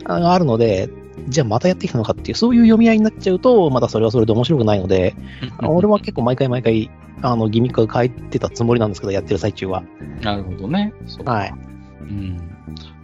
[0.06, 0.90] あのあるので、
[1.28, 5.16] じゃあまたやってきたのかっていう、そういう読み合いになっちゃうと、またそれはそれで面白くないので、
[5.60, 6.90] あの俺は結構毎回毎回、
[7.22, 9.84] あの、ギミックを変えてたつもりなんですけど、やってる最中は。
[10.22, 10.94] なるほどね。
[11.26, 11.54] はい。
[12.02, 12.38] うん。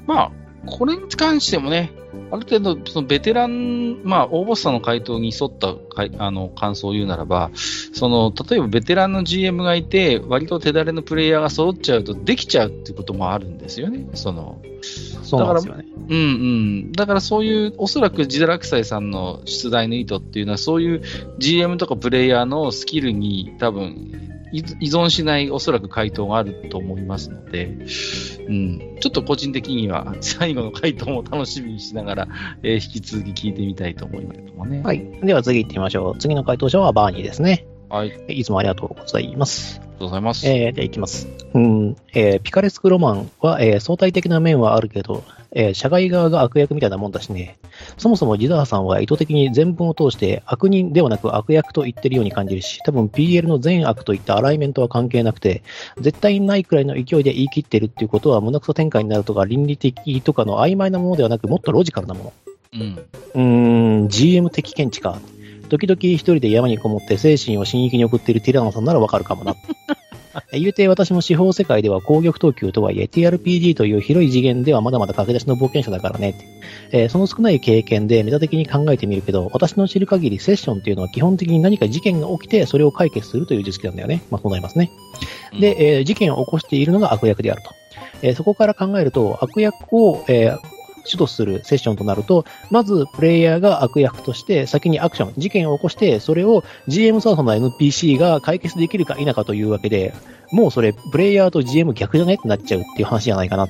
[0.08, 0.32] まあ、
[0.66, 1.92] これに関してもね、
[2.32, 7.52] ある程度、そのベテラン、まあ、大ボスさんの回答に沿ったかいあの感想を言うならば、
[7.94, 14.08] その、例えばベテランの GM がいて、割と手だれのプレイヤーが揃っちゃうと、できちゃうっていうこともあるんですよね。
[14.14, 14.62] その、
[15.24, 15.86] そうなんですよね。
[16.10, 16.22] うんう
[16.88, 16.92] ん。
[16.94, 21.02] だからそういう、おそらくジダラクサイさんの出題の意図っていうのは、そういう
[21.38, 32.28] GM とかプレイヤーのスキルに多分、依依存しないおそらく回答があると思いますので、うん、ちょっと個人的には 最後の回答も楽しみにしながら、
[32.64, 34.82] えー引き続き聞いてみたいと思いますけどもね。
[34.82, 35.06] はい。
[35.22, 36.18] では次行ってみましょう。
[36.18, 37.66] 次の回答者はバーニーですね。
[37.90, 38.12] はい。
[38.12, 39.80] ありいつもありがとうございます。
[39.80, 40.48] がとうございます。
[40.48, 41.28] えー、では行きます。
[41.54, 47.58] うん、えーピカレスクロマンは、えー相対的な面はあるけど、えー社外側が悪役みたいなもんだしね。
[47.98, 55.64] そもそもジダーさんは意図的に全文を通して悪人ではなく悪役と言ってるように感じるし、多分 PL の善悪といったアライメントは関係なくて、
[56.00, 62.34] 絶対にないくらいの勢いで言い切ってるっていうことは胸クソ展開になるとか倫理的とかの曖昧なものではなく、もっとロジカルなもの。
[62.74, 63.08] うん。
[63.34, 65.20] うーん、GM 的見地か。
[65.70, 69.56] 時々一人で山にこもって精神を死域に送っているティラノさんならわかるかもな。
[70.52, 76.46] え言うて私も司法世界では攻撃等級とはいえ TRPG という広い次元ではまだまだ駆け出しの冒険者だからねって。
[76.92, 84.24] えーその少ない経験でメタ的に考えてみるけど、私の知る限りセッションっていうのは基本的に何か事件が起きてそれを解決するという実績なんだよね。
[84.30, 84.92] まあそうなりますね。
[85.60, 87.72] で、えー事件を起こしているのが悪役であると。
[88.22, 90.60] えーそこから考えると、悪役を、えー
[91.06, 100.14] 主導するセッションとなると、まずプレイヤーが悪役として先にアクション、事件を起こして、それを GM サードの NPC が解決できるか否かというわけで、
[100.52, 103.68] もうそれ、プレイヤーと GM 逆じゃねってなっちゃうっていう話じゃないかな。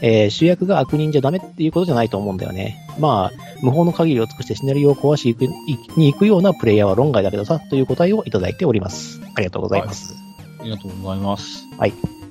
[0.00, 2.76] えー主役が悪人じゃダメっていうことじゃないと思うんだよね。
[2.98, 9.20] まあ、無法の限りを尽くしてシナリオを壊しに行くに行くようなプレイヤーは論外だけどさ、という答えをいただいております。
[9.34, 10.14] ありがとうございます。
[10.60, 11.64] ありがとうございます。
[11.78, 12.23] はい。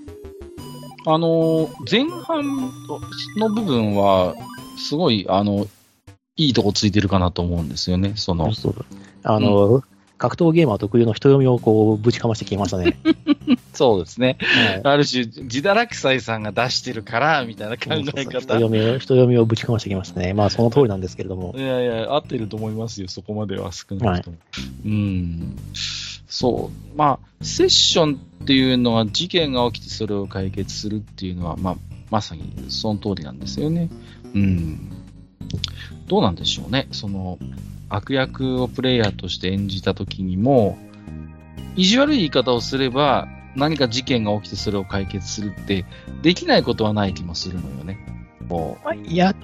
[1.06, 2.72] あのー、前半
[3.38, 4.36] の部分は、
[4.78, 5.68] すごい、あの、
[6.36, 8.14] いいとこついてるかなと思うんですよね。
[8.16, 8.86] その、そう
[9.24, 9.84] あの、
[10.18, 12.98] 格闘ゲーマー特有の人読みをこう、ぶちかましてきましたね。
[13.74, 14.38] そうですね。
[14.40, 18.54] はいある種、ジダラクサイさんが出してるから、みたいな考えそうそうそう人方。
[18.54, 20.34] 読みを、人読みをぶちかましてきましたね。
[20.34, 21.62] まあ、その通りなんですけれどもい。
[21.62, 24.38] やいや、合ってると思いますよ、そこまでは少なくとも。
[24.86, 25.58] うん。
[26.34, 26.98] そう。
[26.98, 31.76] まあ、セッションっていうのは事件が起きてそれを解決するっていうのは、まあ、
[32.10, 33.88] まさにその通りなんですよね。
[34.34, 34.92] うん。
[36.08, 36.88] どうなんでしょうね。
[36.92, 37.38] その、
[37.88, 40.76] 悪役をプレイヤーとして演じた時にも、
[41.76, 45.86] 意地悪い言い方をすれば、何か事件が起きてそれを解決するって、
[46.24, 48.00] できないことはない気もするのよね。
[48.50, 49.36] こうまあいや、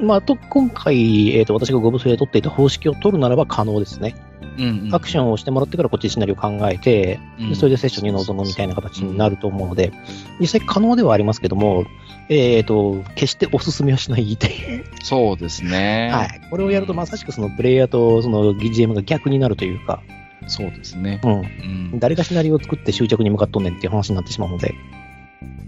[0.00, 4.16] まあ、と、今回、えっ、と、私がゴブスで取っていた方式を取るならば可能ですね。
[4.58, 7.18] うんうんアクションをしてもらってからこっちでシナリオを考えて、
[7.54, 9.92] それでセッションに臨むみたいな形になると思うので、
[10.40, 11.84] 実際可能ではありますけども、
[12.28, 14.84] えっ、と、決してお勧めはしないっていう。
[15.02, 16.10] そうですね。
[16.12, 16.40] はい。
[16.50, 20.02] これをやるとまさしくそのプレイヤーとその GM が逆になるというか、
[20.46, 21.20] そうですね。
[21.24, 21.32] うん。
[21.92, 24.74] うん、誰がシナリオを作って終着に向かっとんねんっていう話になってしまうので、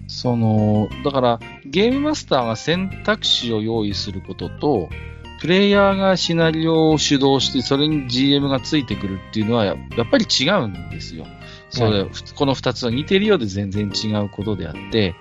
[0.08, 4.88] その、だから、ゲームマスターが選択肢を用意することと、
[5.40, 11.26] プレイヤーがシナリオを主導して、それに GM がついてくるっていうのはや、やっぱり違うんですよ。
[11.68, 15.14] それ、はこの二つは似てるようで全然違うことであって、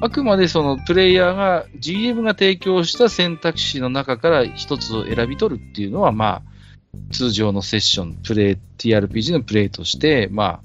[0.00, 6.42] あくまでそのプレイヤーが、GM が提供した選択肢の中から一つを選び取るっていうのは、まあ、
[7.12, 10.60] 通常のセッション、プレイ、TRPG のプレイとして、ま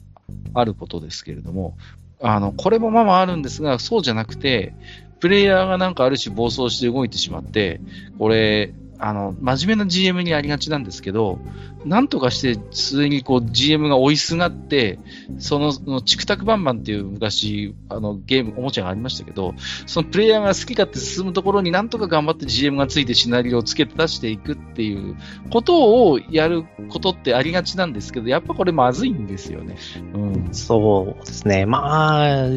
[0.54, 1.78] あ、あることですけれども、
[2.22, 4.74] あの、これもまあまああるんですが、そうじゃなくて、
[5.20, 7.80] プレイヤーがなんかある種暴走して動いてしまって、
[8.18, 8.74] これ、
[9.04, 11.39] あの、真面目な GM にありがちなんですけど、
[11.86, 14.99] なんとかして、普通にこう GM が追いすがって、
[15.39, 19.56] その、そのチクタクバンバンっていう昔、あの、ゲーム、おもちゃがありましたけど、
[19.88, 25.18] そのプレイヤーが好き勝手進むところになんとか頑張って GM がついてシナリオをつけて出していくっていう
[25.49, 29.78] ことをやることってありがちなんですけど、やっぱこれまずいんですよね。
[30.14, 30.54] うん。
[30.54, 31.66] そうですね。
[31.66, 32.49] まあ、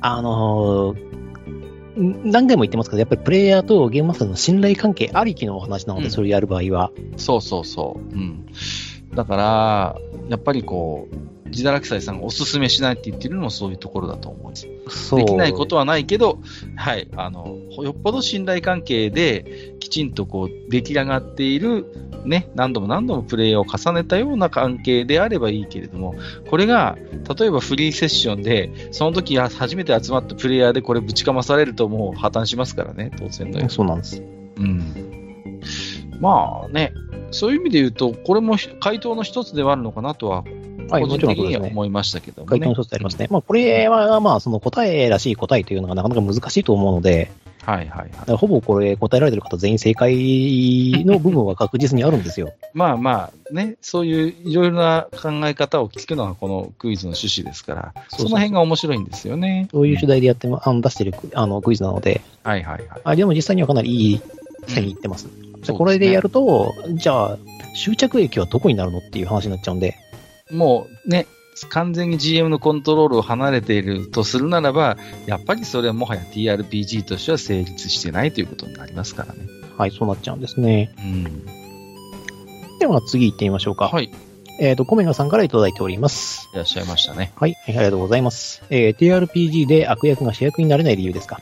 [0.00, 0.94] あの
[1.98, 6.92] 何回も言ってますけど、やっぱりプレイヤーとゲームマスターの信頼関係ありきのお話なので、うんそれをやる場合は。
[7.16, 8.14] そうそうそう。
[8.14, 8.46] うん。
[9.14, 9.96] だから、
[10.28, 11.16] やっぱりこう、
[11.50, 14.68] 自堕落斎さんがおすすめしないって言ってるのもそういうところだと思うんです。
[14.88, 15.20] そう。
[15.20, 16.38] できないことはないけど、
[16.76, 21.86] はい、あの、よっぽど信頼関係で、きちんとこう、出来上がっている、
[22.24, 26.14] ね、何度も何度もプレイヤーを重ねたような関係であればいいけれども、
[26.50, 26.98] これが、
[27.38, 33.70] 例えばフリーセッションで、その時や初めて集まったプレイヤーでこれぶちかまされるともう破綻しますからね、当然のように。
[33.70, 34.22] そうなんです。
[34.56, 35.18] うん。
[36.20, 36.92] まあね、
[37.30, 40.44] そういう意味で言うと、これも回答の一つではあるのかなとは、
[40.90, 41.28] はい、個人。
[41.28, 42.82] 的には思いましたけども回答のね。
[42.82, 43.28] 一つありますね。
[43.30, 47.30] まあ、これは、まあ、その答えらしい答えというのがなかなか難しいと思うので、
[47.68, 52.54] はいはいはいほぼこれ答えられてる方全員正解の部分は確実にあるんですよ。
[52.72, 59.68] まあまあね、そういういろいろな考え方を聞くのがこのクイズの趣旨ですから、その辺が面白いんですよね。
[59.70, 63.00] そういう主題でやっても、あの出してるあのクイズなので、はいはいはい。
[63.04, 64.20] あでも実際にはかなりいい
[64.66, 65.24] 線いってます。
[65.24, 67.38] そうですねでこれでやると、じゃあ、
[67.76, 69.96] 終着駅はどこになるのっていう話になっちゃうんで、
[70.50, 71.26] もうね、
[71.70, 74.96] 完全に GM のコントロールを離れているとするならば、
[75.26, 79.40] やっぱりそれはもはや TRPG としては成立してないということになりますからね。
[79.76, 80.94] はい、そうなっちゃうんですね。
[80.98, 82.78] うん。
[82.78, 83.88] では次行ってみましょうか。
[83.88, 84.04] はい。
[84.04, 84.10] い
[84.60, 86.48] えっ、と、コメガさんからいただいております。
[86.52, 87.32] らっしゃいましたね。
[87.36, 88.62] はい、ありがとうございます。
[88.70, 91.40] えー TRPG で悪役が主役になれない理由ですか？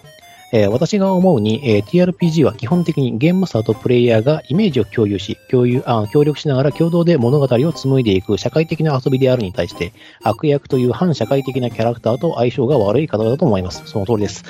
[0.52, 9.92] えー私が思うに、えー TRPG は基本的にゲームマスターとプレイヤーがイメージを共有し、共有あ協力しながら共同で物語を紡いでいく社会的な遊びであるに対して、
[10.22, 13.82] 悪役という反社会的なキャラクターと相性が悪い方だと思います。
[13.86, 14.44] その通りです。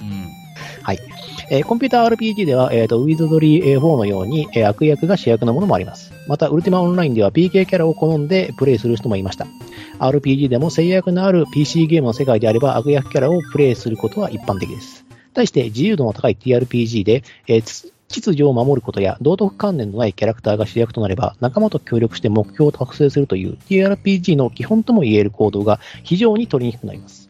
[0.00, 0.26] うん。
[1.50, 6.12] えーコンピューター RPG では、えーと、ウィズドリー4のように、えー悪役が主役のものもあります。
[6.26, 9.46] また、ウルティマオンラインでは PK キャラを好んでプレイする人もいました。
[10.00, 15.04] RPG でも制約のある PC ゲームの世界であれば悪役キャラをプレイすることは一般的です。
[15.36, 27.28] 対して自由度の高い TRPG で、えーつ秩序を守ることや道徳観念のないキャラクターが主役となれば仲間と協力して目標を達成するという TRPG の基本とも言える行動が非常に取りにくくなります。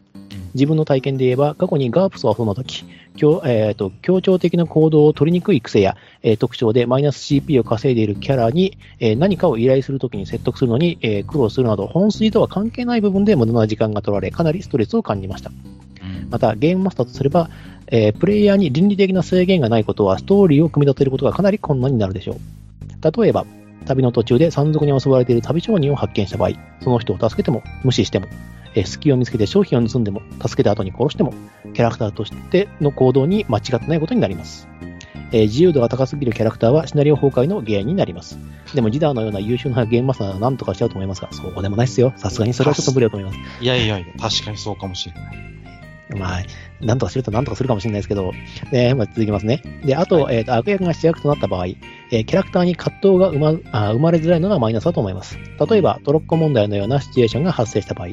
[0.53, 2.85] 自分の体験で言えば過去にガープスを遊んだ時
[3.15, 15.49] 強,、えーと協調的な行動を取りにくい癖や、えー特徴でマイナス CP を稼いでいるキャラに、えー何かを依頼するときに説得するのに、えー苦労するなど本筋とは関係ない部分で無駄な時間が取られかなりストレスを感じました。
[15.49, 17.49] うんまた、ゲームマスターとすれば、
[17.89, 23.21] えープレイヤーに倫理的な制限がないことは、ストーリーを組み立てることがかなり困難になるでしょう。
[23.21, 23.45] 例えば、
[23.85, 28.27] 旅の途中で山賊に襲われている旅商人を発見した場合、その人を助けても、無視しても、
[28.75, 31.33] えー隙を見つけて商品を盗んでも、助けた後に殺しても、
[31.73, 34.67] キャラクターとしての行動に間違ってないことになります。
[35.31, 38.37] えー自由度が高すぎるキャラクターはシナリオ崩壊の原因になります。
[38.75, 42.11] でも、ジダーのような優秀なゲームマスターは何とかしちゃうと思いますが、そうでもないですよ。
[42.17, 43.63] さすがにそれはちょっと無理だと思います。
[43.63, 45.57] いやいやいや、確かにそうかもしれない。
[46.15, 46.43] まあ、
[46.79, 48.31] なんとかするとなんとかするかもしれないですけど、
[48.71, 49.61] えーまあ、続きますね。
[49.83, 55.37] で、あと、えーと悪役が主役となった場合、えーキャラクターに葛藤が生まあ生まれづらいのがマイナスだと思います。
[55.69, 58.09] 例えば、トロッコ問題のようなシチュエーションが発生した場合、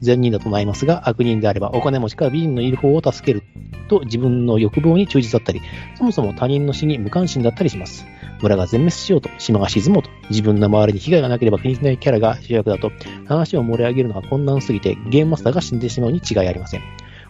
[0.00, 3.42] 善人だとなりますが、悪人であればお金持ちか美人のいる方を助ける
[3.88, 5.60] と自分の欲望に忠実だったり、
[5.96, 8.06] そもそも他人の死に無関心だったりします。
[8.40, 12.92] 村が全滅しようと、島が沈もうと、自分の周りに被害がなければ気にしないキャラが主役だと、
[13.26, 16.82] 話を盛り上げるのが困難すぎて、ゲームマスターが死んでしまうに違いありません。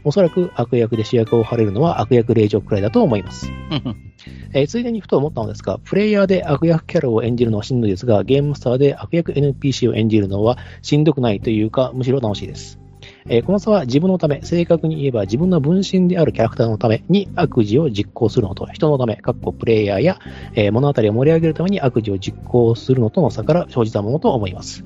[0.09, 3.53] おそらく悪役で主役を張れるのは悪役令状くらいだと思います。
[4.55, 12.81] えーついでにふと思ったのですが、プレイヤーで悪役キャラを演じるのはしんどいですが、ゲームマスターで悪役 NPC を演じるのはしんどくないというか、むしろ楽しいです。
[13.27, 20.19] えーこの差は自分のため、正確に言えば自分の分身であるキャラクターのために悪事を実行するのと、人のため、かっこプレイヤーや、
[20.55, 24.85] えー物語を盛り上げるために悪事を実行するのとの差から生じたものと思います。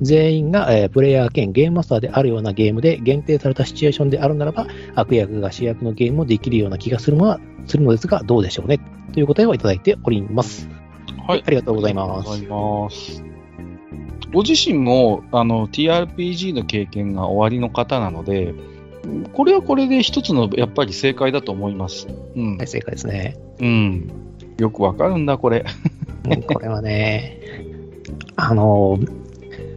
[0.00, 8.78] 全員が、えープレイヤー兼ゲームマスターであるようなゲームで限定されたシチュエーションであるならば、悪役が主役のゲームもできるような気がするのは、するのですが、どうでしょうね。
[9.12, 10.68] という答えをいただいております。
[11.26, 12.24] はいありがとうございありがます。
[12.24, 13.33] とうございます。
[14.32, 18.54] ご自身もあの TRPG の経験が終わりの方なので、
[19.32, 22.08] これはこれで一つのやっぱり正解だと思います。
[22.34, 22.66] うんはい、。
[22.66, 23.36] 正解ですね。
[23.60, 24.10] うん。
[24.58, 25.64] よくわかるんだ、これ。
[26.24, 27.38] うんこれはね、
[28.36, 28.98] あの、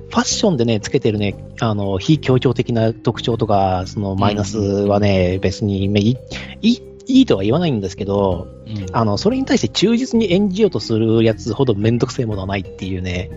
[0.10, 6.18] ファッションでね、つけてるね、あの、非協調的な特徴とか、そのマイナスはね、別に、めいい、
[6.62, 13.30] いいいいとは言わないんですけど、うんあの、それに対して忠実に演じようとするやつほどめんどくせえものはないっていうね。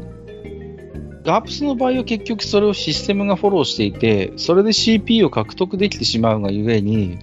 [1.25, 7.19] ガープスの場合は結局それをシステムがフォローしていて、それで CP を獲得できてしまうがゆえに、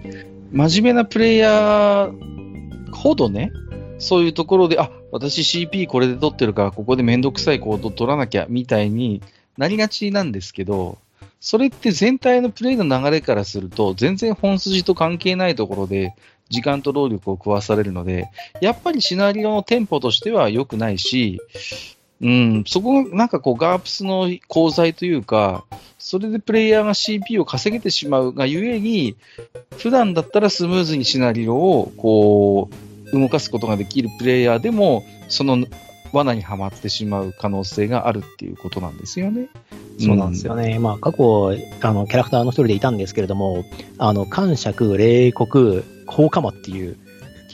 [0.52, 3.52] 真面目なプレイヤーほどね、
[4.00, 9.22] そういうところで、あ、私 CP これで取ってるから、ここでめんどくさい行動取らなきゃ、みたいに
[9.58, 10.98] なりがちなんですけど、
[11.40, 16.14] それって全体のプレイの流れからすると、全然本筋と関係ないところで、
[16.50, 18.30] 時間と労力を食わされるので、
[18.62, 21.40] やっぱりシナリオのテンポとしては良くないし、
[22.22, 25.66] うん、そこがなんかこう、ガープスの功罪というか、
[26.00, 29.16] それでプレイヤーが CP を稼げてしまうがゆえに、
[29.78, 35.66] 普段だったらスムーズにシナリオをこう、動かすことができるプレイヤーでも、その
[36.14, 39.50] 罠にはまってしまう可能性があるっていうことなんですよね。
[40.00, 40.80] そうなんですよね。
[40.80, 43.66] まあ、過去、あの、キャラクターの一人でいたんですけれども、
[43.98, 46.98] あの、感触、冷酷、放火魔っていう、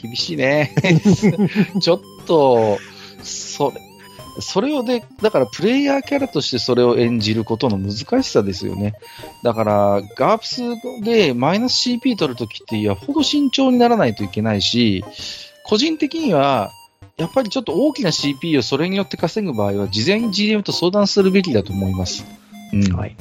[0.00, 0.74] 厳しいね。
[1.80, 2.78] ちょっと、
[3.22, 3.80] それ、
[4.40, 8.94] それをで、だからプレイヤーキャラとしてそれを演じることの難しさですよね。
[9.42, 15.04] だから、ガープスでマイナス CP 取るときって、よほど慎重にならないといけないし、
[15.64, 16.70] 個人的には、
[17.16, 22.24] やっぱりちょっと大きな CP をそれによって稼ぐ場合は、事前に GM と相談するべきだと思います。
[22.72, 22.96] うん。
[22.96, 23.16] はい。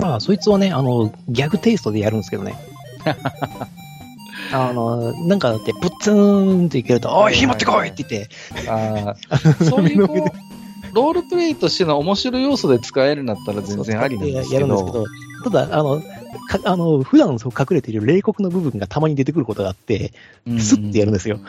[0.00, 2.56] まあ、そいつはね、あの、ギャグテイストでやるんですけどね。
[4.52, 8.28] あの、なんかだって、プッツーンっていけると、おい、火持ってこいって言って、
[8.68, 14.60] あーそういうこう、ロールプレイとしての面白い要素で使えるんだったら全然ありなんですけど。
[14.60, 15.04] やるんですけど、
[15.44, 20.12] ただ、あの、かあの普段そう隠れている冷酷の部分がたまに出てくることがあって、
[20.46, 21.40] うんスッてやるんですよ。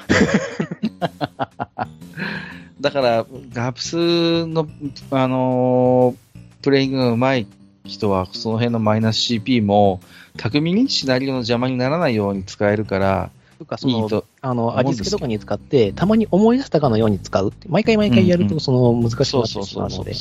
[2.81, 4.67] だから、ガープスの、
[5.11, 6.27] あのー
[6.61, 7.47] プレイングが上手い
[7.87, 9.99] 人は、その辺のマイナス CP も、
[10.37, 14.25] 巧みにシナリオの邪魔にならないように使えるから、とか、その、いいと。
[14.41, 17.67] あの、味付けとかに使って、たまに思い出したかのように使うって。
[17.67, 20.13] 毎回毎回やると、その、難しくそうなってそうそうそうしまうので。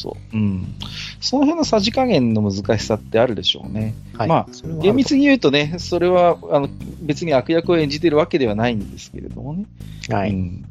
[1.21, 3.95] その辺のさじ加減の難しさってあるでしょうね。
[4.17, 4.29] はい。
[4.29, 6.69] まあそれはる厳密に言うとね、それは、あの、
[7.01, 9.67] 別に悪役を演じてるわけではないんですけれどもね。
[10.09, 10.31] とはい。
[10.31, 10.65] うん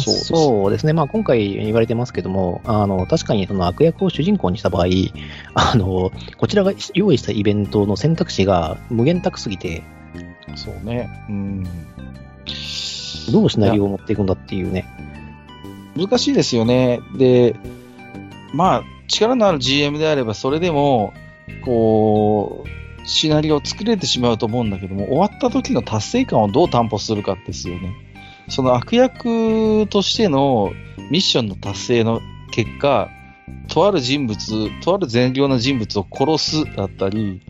[0.00, 0.92] そうですそうですね。
[0.92, 4.86] まあ、今回言われてますけども、あの、確かにその悪役を主人公にした場合、
[5.54, 9.82] あの、こちらが用意したイベントの選択肢が無限たくすぎて、
[10.56, 11.08] そうね。
[11.28, 11.64] うん。
[13.32, 14.86] どうシナリオを持っていくんだっていうね。
[15.96, 17.00] 難しいですよね。
[17.16, 17.54] で、
[18.52, 21.12] まあ、力のある GM であれば、それでも、
[21.64, 27.94] こう、シナリオを作れてしまうと思うんだけども、終わった時の達成感をどう担保するかですよね。
[28.50, 30.72] その悪役としての
[31.10, 32.20] ミッションの達成の
[32.52, 33.08] 結果、
[33.68, 34.36] とある人物、
[34.82, 37.40] とある善良な人物を殺すだったり、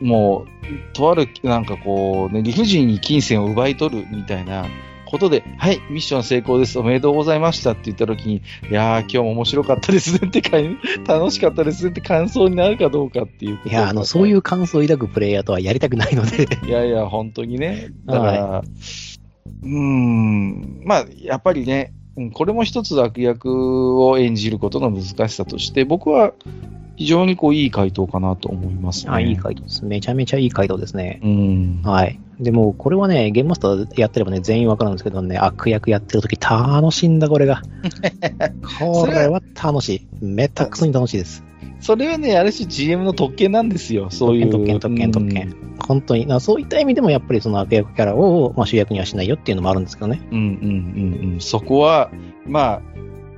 [0.00, 0.46] も
[0.92, 4.66] う、とある、なんかこう、ね、理不尽に金銭を奪い取るみたいな
[5.06, 10.58] ことで、はい、ミッション成功です、おめでとうございましたって言った時に、いやー、今日も面白かったですねってか、
[11.06, 16.48] 楽しかったですねって感想になるかどうかっていういや、あの、そういう感想を抱くプレイヤーとはやりたくないので。
[16.66, 17.88] いやいや、本当にね。
[18.06, 18.62] だから、
[19.62, 26.32] うーん、まあ、やっぱりね、うんこれも一つ悪役を演じることの難しさとして、僕は
[26.96, 29.12] 非常にこういい回答かなと思いますね。
[29.12, 29.84] あ、いい回答です。
[29.84, 31.20] めちゃめちゃいい回答ですね。
[31.22, 31.82] うん。
[31.84, 32.18] はい。
[32.40, 37.62] でも、これはね、ゲームマスターやってればね、全員わかるんですけどね、悪役やってるとき楽しいんだ、これが。
[38.80, 40.24] これは楽しい。
[40.24, 41.44] めたくそに楽しいです。
[41.80, 44.10] それはね、ある種 GM の特権なんですよ。
[44.10, 44.50] そういう。
[44.50, 45.54] 特権、特権、特権。
[45.86, 46.26] 本当に。
[46.26, 50.20] なそういった意味でも、やっぱりその悪役キャラを、まあ、主役にはしないよっていうのもあるんですけどね。
[50.30, 51.40] うんうんうんうん。
[51.40, 52.10] そこは、
[52.46, 52.82] まあ、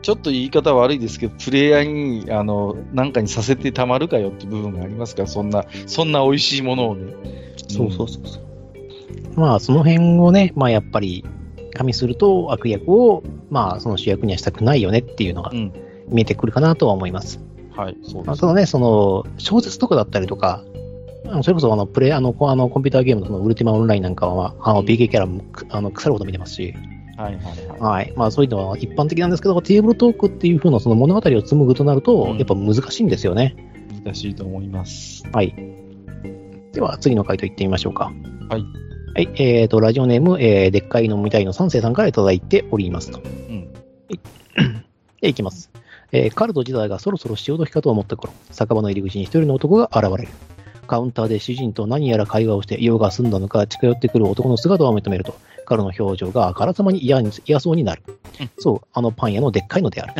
[0.02, 7.12] ちょっと言い方悪いですけど、プレイヤーに、あの、なんかにさせてたまるかよって部分がありますから、そんな、そんな美味しいものをね。
[7.68, 8.42] そうそうそうそう。
[9.38, 11.24] まあ、その辺をね、まあ、やっぱり、
[11.74, 15.72] 加味すると、悪役を、まあ、その主役にはしたくないよねっていうのがうん。
[16.08, 17.40] 見えてくるかなとは思います。
[17.80, 18.26] はい、そうです。
[18.26, 20.62] まあただね、その、小説とかだったりとか、
[21.42, 26.74] それこそあのプレイあのこあのコンピューターゲームのそのウルティマオンラインなんかは、あのうん BK キャラもくあの腐るほど見てますし、
[27.16, 27.80] はいはいはい。
[27.80, 28.12] はい。
[28.16, 33.54] まあそういうのは一般的なんですけど、テーブルトークっていう風なその物語を紡ぐとなると、うんやっぱ難しいんですよね。
[34.04, 35.24] 難しいと思います。
[35.32, 35.54] はい。
[36.72, 38.12] では次の回答いってみましょうか。
[38.48, 38.64] はい。
[39.14, 39.28] はい。
[39.34, 43.20] えっ、と、ラジオネーム、えー、でっかいのみたいの三世さんからいただいておりますと。
[43.20, 43.68] うん。
[45.20, 45.69] で、いきます。
[46.12, 50.28] えーカルト時代がそろそろ潮時かと思った頃、酒場の入り口に一人の男が現れる。
[50.86, 58.02] カウンターで主人と何やら会話をして用が済んだのか近寄ってくる男の姿を認めると、彼の表情があからさまに嫌に嫌そうになる
[58.40, 58.50] うん。
[58.58, 60.14] そう、あのパン屋のでっかいのである。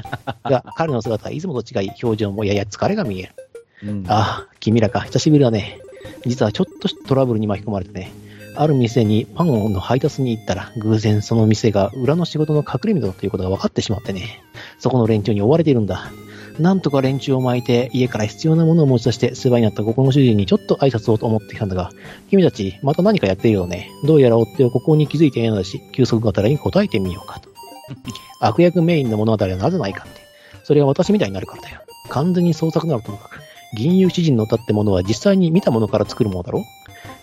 [0.44, 3.34] が、彼の姿はいつもと違い、表情もやや疲れが見える。
[3.82, 5.80] うん、ああ、君らか、久しぶりだね。
[6.24, 8.12] 実はちょっとトラブルに巻き込まれてね。
[8.56, 14.42] ある店にパンをの配達に行ったら、偶然その店が裏の仕事の隠れ蓑だということが分かってしまってね。
[14.78, 16.10] そこの連中に追われているんだ。
[16.58, 21.90] なんとか連中を巻いて、家から必要なものを持ち出して、世話になったここの主人にちょっと挨拶をと思ってきたんだが、
[22.28, 23.90] 君たち、また何かやっているよね。
[24.04, 27.48] どうやら追っ手をここに気づいていないのだし、休息語りに答えてみようかと。
[28.40, 30.20] 悪役メインの物語はなぜないかって。
[30.64, 31.80] それは私みたいになるからだよ。
[32.08, 33.40] 完全に創作ならともかく、
[33.76, 36.64] 銀融詩人の歌ってものは実際に見たものから作るものだろ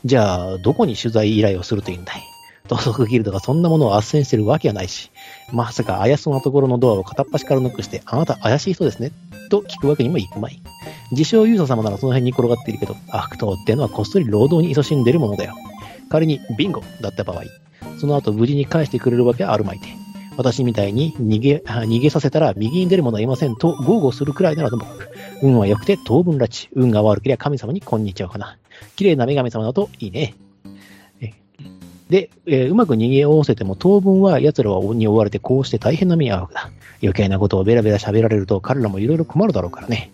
[0.08, 2.22] じゃあ、どこに取材依頼をするというんだい？
[2.70, 5.12] 盗賊ギルドがそんなものを斡旋してるわけがないし、
[5.52, 9.12] まさか怪しそうなところのドアを片っ端からノックして、あなた怪しい人ですね？
[9.50, 10.62] と聞くわけにもいくまい。
[11.12, 15.56] 自称ユーザ様ならその辺に転がっているけど、悪党ってのはこっそり労働に勤しんでるものだよ。
[16.10, 17.44] 仮にビンゴだった場合、
[18.00, 19.88] その後無事に返してくれるわけはあるまいて。
[20.38, 24.86] 私みたいに逃げ、逃げさせたら右に出る者はいませんと豪語するくらいならとも、
[25.42, 28.58] 運は良くて当分拉致、運が悪ければ神様にこんにちはかな。
[28.96, 30.36] 綺麗な女神様だといいね。
[32.10, 36.70] で、えー、うまく逃げおおせても当分は奴らはに追われてこうして大変な目に遭うわけだ。
[37.04, 40.12] 余計なことをベラベラ喋られると彼らもいろいろ困るだろうからね。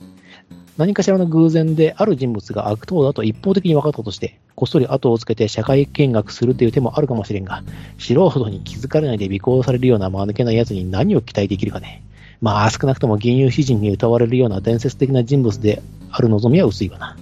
[0.75, 7.63] 何かしらの偶然である人物が悪党だと一方的に分かったとして、こっそり後をつけて社会見学するという手もあるかもしれんが、
[7.99, 12.03] 素人に気づかれないで尾行されるような間抜けな奴に何を期待できるかね。
[12.41, 17.17] まあ少なくとも銀融詩人に歌われるような伝説的な人物である望みは薄いわな。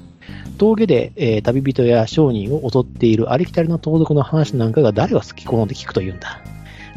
[0.58, 6.42] 峠で、えー、旅人や商人を襲っているありきたりの盗賊の話なんかが誰が好き好んで聞くというんだ。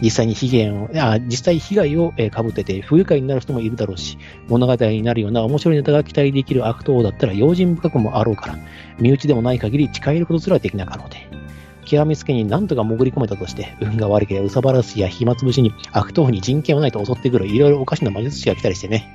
[0.02, 4.18] 実際に被害を、あ実際被害を、えー、被ってて不愉快になる人もいるだろうし、
[4.48, 8.58] 物語になるような面白いネタが期待できる悪党だったら用心深くもあろうから、
[8.98, 11.44] 身内でもない限り近寄ることすらできなかろうで。
[11.84, 19.06] 極めつけに何とか潜り込めたとして、運が悪ければうさばらすや暇つぶしに悪党に人権はないと襲ってくるいろいろおかしな魔術師が来たりしてね。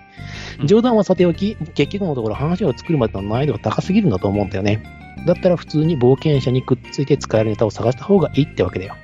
[0.66, 4.84] 冗談はさておき、結局のところ話を作るまでの難易度が高すぎるんだと思うんだよね。
[5.26, 8.96] だったら普通に冒険者にくっついて使えるネタを探した方がいいってわけだよ。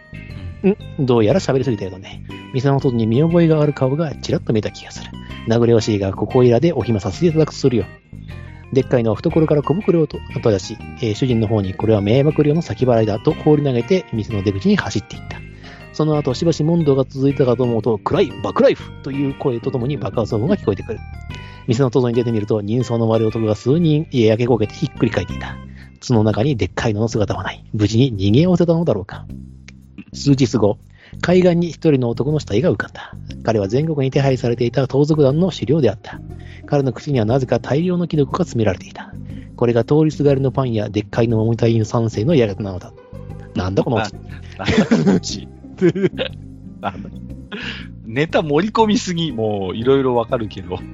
[0.99, 2.24] んどうやら喋りすぎたようだね。
[2.53, 5.12] 店の外に見覚えがある顔がちらっと見えた気がする。
[5.47, 7.86] 名残惜しいが、ここいらでお暇させていただくとするよ。
[8.74, 15.39] でっかいのは懐から小袋を取り出し、えー、主人の方にこれは迷惑料の先払いだと放り投げて店の出口に走っていった。
[15.95, 20.99] その後、しばし問答が続いたかと思うと、暗いバックライフという声とともに爆発音が聞こえてくる。
[21.67, 25.55] 店の外に出てみると、人相の悪い男が数人家焼け焦げてひっくり返っていた。
[26.01, 27.63] その中にでっかいのの姿はない。
[27.73, 29.25] 無事に逃げおせたのだろうか。
[30.13, 30.79] 数日後、
[31.21, 33.13] 海岸に一人の男の死体が浮かんだ。
[33.43, 36.19] 彼は全国に手配されていた盗賊団の狩猟であった。
[36.65, 39.13] 彼の口にはなぜか大量のキノコが詰められていた。
[39.55, 42.91] これが通りすがりのパンやでっかいの桃隊員三世のやり方なのだ。
[43.55, 44.03] なんだこの
[45.15, 45.47] オチ。
[48.05, 50.80] ネタ盛り込みすぎ、もういろいろわかるけど。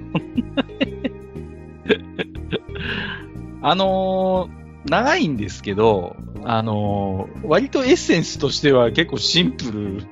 [3.61, 10.03] あのー、長いんですけど、あのー、割とエッセンスとしては結構シンプル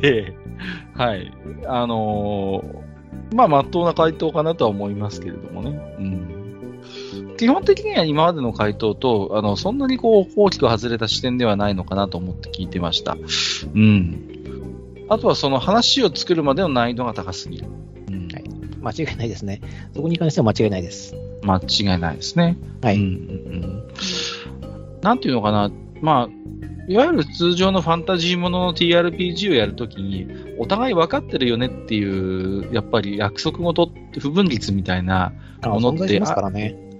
[0.00, 0.34] で、
[0.94, 1.30] うん、はい。
[1.66, 5.78] あのー、まあ、まっとうな回答かなとは思いますけれどもね。
[5.98, 6.37] うん。
[7.38, 13.16] 基本的には今までの回答と、あの、そんなにこう、大きく外れた視点ではないのかなと思って聞いてました。
[13.74, 14.28] うん。
[15.08, 17.68] あとはその話を作るまでの難易度が高すぎる。
[18.08, 18.28] うん。
[18.28, 18.44] はい。
[18.80, 19.60] 間違いないですね。
[19.94, 21.14] そこに関しては間違いないです。
[21.42, 22.56] 間違いないですね。
[22.82, 22.96] はい。
[22.96, 23.88] うん、うん、
[25.00, 25.70] なんていうのかな。
[26.00, 26.28] まあ、
[26.88, 30.26] いわゆる通常のファンタジーものの TRPG をやるときに、
[30.58, 35.32] お互い分かってるよねっていう、やっぱり約束事不分率みたいな
[35.62, 36.20] ものって、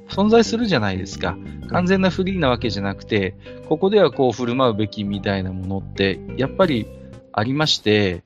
[0.08, 1.36] 存在するじゃないですか。
[1.70, 3.34] 完全なフリーなわけじゃなくて、
[3.68, 6.86] ここではこう振る舞うべきみたいなものって、やっぱり
[7.32, 8.22] ありまして、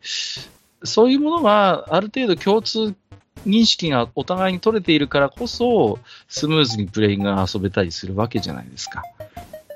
[0.84, 2.94] そういうものがある程度共通
[3.46, 9.02] 認識がお互いに取れているからこそ、スムーズにプレイングが遊べたりするわけじゃないですか。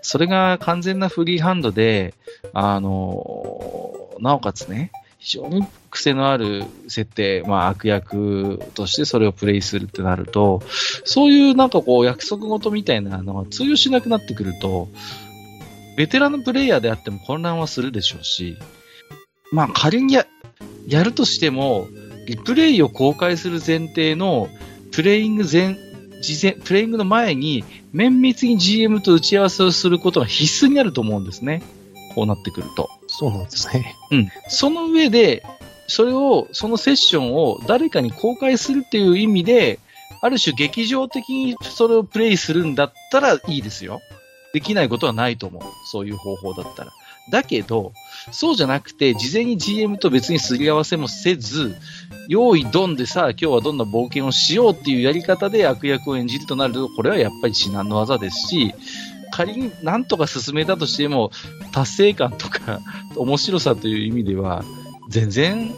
[0.03, 2.15] それが完全なフリーハンドで、
[2.53, 5.67] あの、なおかつね、非常に
[5.97, 10.63] 癖のある設定、まあ悪役としてそれをプレイするってなると、
[11.05, 14.89] そういうなんかこう約束事みたいなのが通用しなくなってくると、
[15.97, 18.57] ベテランのプレイヤーであっても混乱はするでしょうし、
[19.53, 20.27] まあ仮にや
[20.87, 21.89] やるとしても、
[22.27, 24.49] リプレイを公開する前提の
[24.93, 25.77] プレイング前、
[26.21, 31.63] 事前、プレイングの前に綿密に GM と打ち合わせをすることが必須になると思うんですね。
[32.15, 32.89] こうなってくると。
[33.07, 33.95] そうなんですね。
[34.11, 34.29] うん。
[34.49, 35.45] その上で、
[35.87, 39.79] それを、そのセッションを誰かに公開するっていう意味で、
[40.21, 44.01] ある種劇場的にそれをプレイするんだったらいいですよ。
[44.53, 45.63] できないことはないと思う。
[45.91, 46.93] そういう方法だったら。
[47.31, 47.93] だけど、
[48.31, 51.77] そうじゃなくて、事前に GM と別にすり合わせもせず、
[52.29, 58.73] 用意ドンでさ、今日はどんな冒険をしようっていうやり方で悪役を演じるとなると、これはやっぱり至難の技ですし、
[59.33, 61.31] 仮になんとか進めたとしても、
[61.73, 62.81] 達成感とか
[63.17, 64.65] 面白さという意味では、
[65.09, 65.75] 全然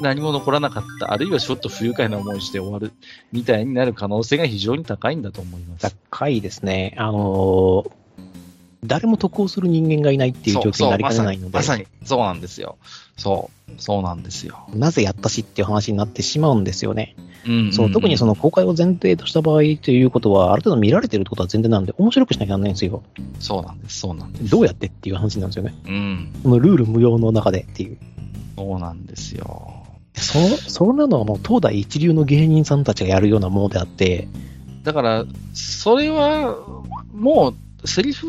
[0.00, 1.12] 何も残らなかった。
[1.12, 2.92] あるいはちょっと不愉快な思いして終わる
[3.32, 5.96] みたいになる可能性が非常に高いんだと思います。
[6.10, 6.94] 高いですね。
[6.98, 7.90] あのー
[8.84, 12.78] 誰も得をする人間がいないっていう状況になりかねないので、まさに、まさにそうなんですよ。
[13.18, 14.66] そう、そうなんですよ。
[14.74, 17.14] なぜやったしっていう話になってしまうんですよね。
[17.46, 23.02] うんそう特にその、の公開を前提とした場合ということは、ある程度見られてるってことは前提なんで、面白くしなきゃならないんですよ。
[23.38, 24.50] そうなんです、そうなんです。
[24.50, 25.74] どうやってっていう話なんですよね。
[25.86, 27.98] うん、このルール無用の中でっていう。
[28.60, 29.72] そうなんですよ。
[30.14, 34.28] そそんなのはもう東大一流の芸人さんたちがやるようなものであって、
[34.84, 36.58] だから、それは、
[37.14, 38.26] もう、セリフ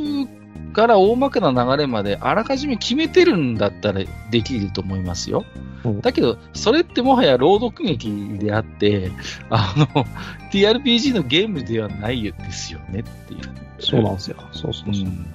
[0.74, 4.02] から大まかな流れまであらかじめ決めてるんだったら
[4.32, 5.44] できると思いますよ。
[5.84, 9.12] うんだけど、それってもはや朗読劇であって、
[9.50, 10.06] あの、
[10.52, 13.40] TRPG のゲームではないですよねっていう。
[13.80, 14.38] そうなんですよ。
[14.54, 15.06] そうそうそう。
[15.06, 15.26] うん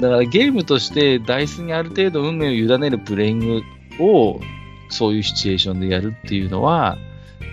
[0.00, 3.62] だからゲームとしてダイスにある程度運命を委ねるプレイング
[3.98, 4.40] を
[4.88, 6.98] そういうシチュエーションでやるっていうのは、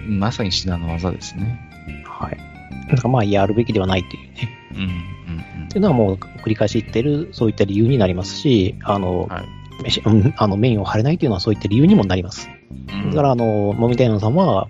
[0.07, 1.59] まさに至難の技ですね。
[2.05, 2.37] はい。
[2.89, 4.49] だからまあ、やるべきではないっていうね。
[4.73, 9.45] うん、うん、っていうのはもう繰り返し言ってる、そういった理由になりますし、あの、はい
[10.37, 12.47] あのメインを張れないというのはそういった理由にもなります。
[12.93, 13.09] うん。
[13.09, 14.69] だから、あの、もみたいなさんは、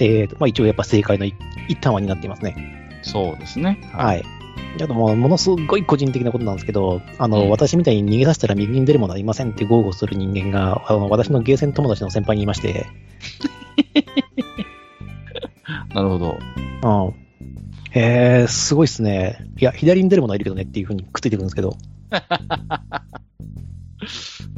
[0.00, 1.34] えーとまあ、一応やっぱ正解の一
[1.68, 3.00] 一端はになっていますね。
[3.02, 3.78] そうですね。。
[3.92, 4.41] はいい。
[4.80, 12.86] あともう、ものすごい個人的なことなんですけど、あの、うん私みたいに逃げ出したら右に出るものはいませんって豪語する人間が、あの、私のゲーセン友達の先輩にいまして、
[15.94, 16.38] なるほど。
[16.84, 17.14] うん。
[17.94, 19.38] えー、すごいっすね。
[19.58, 21.76] いや、左に出るものはいるけどねっていうふうにくっついてくるんですけど、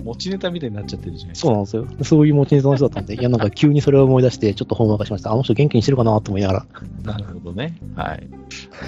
[0.02, 1.48] 持ちネタみたいになっちゃってるじゃないですか。
[1.48, 2.04] そうなんですよ。
[2.04, 5.32] そういう持ちネタの人だったんで、 いや、なんか急にそれを思い出して、ちょっとほんわかしました。
[5.32, 6.66] あの人元気にしてるかなと思いながら。
[7.02, 7.76] なるほどね。
[7.94, 8.28] はい。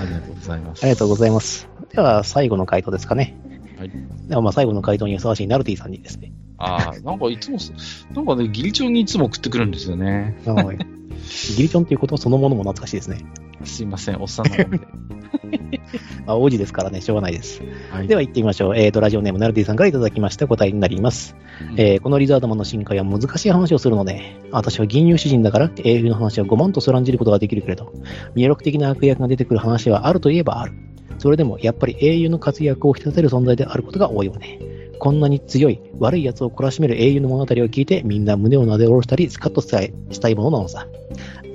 [0.00, 0.82] ありがとうございます。
[0.82, 1.68] ありがとうございます。
[1.94, 3.36] では、最後の回答ですかね。
[3.78, 3.90] はい。
[4.28, 6.32] では、まあ、最後の回答にふさわしいナルティさんにですね。
[6.58, 7.72] ああ、なんかいつもす、
[8.14, 10.38] なんかね、ギリチョンにいつも送ってくるんですよね。
[10.46, 10.78] はい。
[10.78, 13.18] ギリチョンっていうことそのものも懐かしいですね。
[13.64, 14.80] すいません、おっさんなので。
[16.26, 17.62] ま あ、王子ですからね、しょうがないです。
[17.90, 18.08] はい。
[18.08, 18.76] では行ってみましょう。
[18.76, 21.36] えーと、ラジオネームナルティさんからいただきました答えになります。
[21.72, 27.92] うんえーこのリザードマンの深海は難しい話をするので、私は銀融詩人だから英雄の話は5万とそらんじることができるけれど、
[28.34, 30.72] 魅力的な悪役が出てくる話はあるといえばある。
[31.18, 34.58] それでもやっぱり英雄の活躍を引き立てる存在であることが多いわね。
[34.98, 39.66] こんなに強い悪い奴を懲らしめる英雄の物語を聞いてみんな胸をなで下ろしたりスカッとし
[40.20, 40.86] たいものなのさ。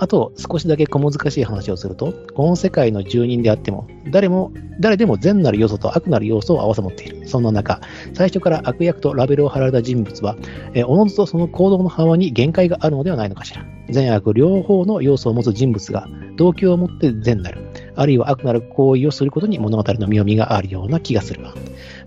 [0.02, 7.28] あと、少しだけ小難しい話をすると、この世界の住人であっても、誰も、誰でも善なる要素と悪なる要素を合わせ持っている。
[7.28, 7.80] そんな中、
[8.16, 10.38] 最初から悪役とラベルを貼られた人物は、
[10.74, 13.64] えーおのずとその行動の幅に限界があるのではないのかしら。
[13.92, 17.60] 善悪両方の要素を持つ人物が、動機を持って善なる、
[17.96, 21.54] あるいは悪なる行為をすることに物語の妙味があるような気がするわ。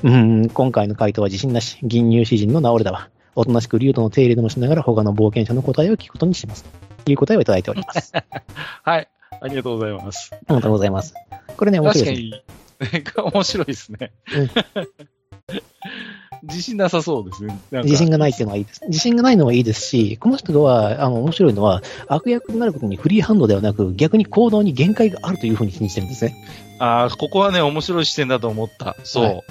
[0.03, 3.09] うーん、今回の回答は自信なし、銀融詩人の直れだわ。
[3.37, 6.65] おとなしく竜との手入れでもしながら他の冒険者の答えを聞くことにします。
[7.05, 8.13] という答えをいただいております。
[8.83, 9.09] はい。
[9.41, 10.31] ありがとうございます。
[10.33, 11.15] ありがとうございます。
[11.57, 12.33] これね、面白いです
[12.83, 13.03] ね。
[13.25, 14.13] に、 面白いですね。
[16.43, 17.59] 自信なさそうですね。
[17.85, 18.81] 自信がないっていうのはいいです。
[18.87, 26.35] 自信がないのはいいですし、この人は、あの、面白いのは、悪役になることにフリーハンドではなく、逆に行動に限界があるというふうに信じてるんですね。
[26.79, 28.97] ああ、ここはね、面白い視点だと思った。
[29.05, 29.25] そう。
[29.25, 29.43] はい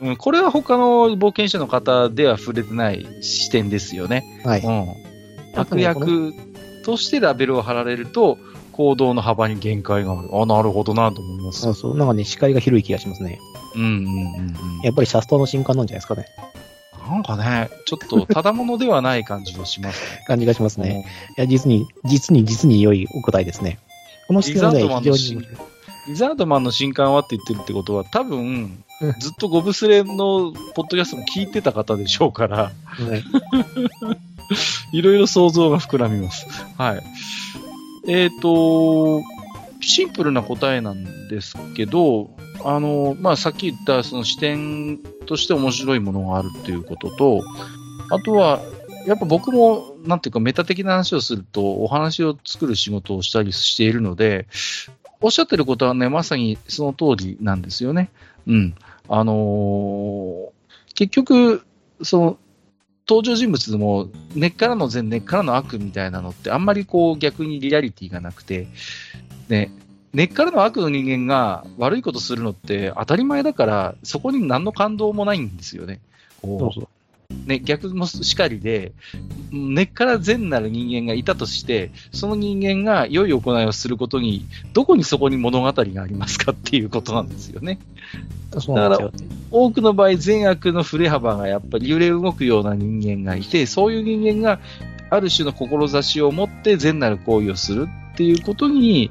[0.00, 4.40] うん、これは他の冒険者の方では触れてない視点ですよね。
[4.44, 4.60] はい。
[4.62, 4.88] うん。
[5.54, 6.32] 悪役
[6.82, 8.38] としてラベルを貼られると、
[8.72, 10.28] 行動の幅に限界がある。
[10.32, 11.60] あ、なるほどなと思います。
[11.60, 11.96] そうそう。
[11.96, 13.38] なんかね、視界が広い気がしますね。
[13.74, 14.54] うんうんうんうん。
[14.82, 16.26] やっぱりシャスターの新刊なんじゃないですかね。
[17.08, 20.88] なんかね、ちょっとただものではない感じがします 感じがしますね。
[20.88, 21.06] ね。
[21.36, 23.78] いや、実に、実に、実に良いお答えですね。
[24.28, 25.46] この視点はね、リザードマン非常に
[26.08, 32.72] リザードマンの新刊はって言ってるってことは、多分うん、ずっとゴブスレのポッドキャストも聞いてた方でしょうから、は
[34.92, 36.46] いろいろ想像が膨らみます。
[36.76, 37.02] はい。
[38.06, 39.22] えっ、と、
[39.80, 42.30] シンプルな答えなんですけど、
[42.64, 47.42] あの、まあ、さっき言ったその視点として面白いものがあるっていうことと、
[48.10, 48.60] あとは、
[49.06, 54.46] やっぱ僕も、なんていうか、メタ的な話をすると、お話を作る仕事をしたりしているので、
[55.22, 58.10] おっしゃってることはね、まさにその通りなんですよね。
[58.46, 58.74] うん。
[59.08, 60.60] あのー
[60.94, 61.62] 結局、
[62.02, 62.38] その、
[63.10, 68.68] 登場人物も根っからの善、根っからの悪みたいなのってあんまりこう逆にリアリティがなくて、
[69.48, 69.72] ね、
[70.12, 75.98] 根っからの悪の人間が悪いことするのって当たり前だから、そこに何の感動もないんですよね。
[77.46, 78.92] ね、逆もしかりで、
[79.50, 87.78] 根っから善なる人間がいたとして、その人間が良い行いをすることに、どこにそこに物語がありますかっていうことなんですよね。
[88.58, 89.12] そうなんですよ。
[89.50, 94.60] 多くの場合、善悪の振れ幅がやっぱり揺れ動くような人間がいて、そういう人間が
[95.10, 99.10] ある種の志を持って善なる行為をするっていうことに、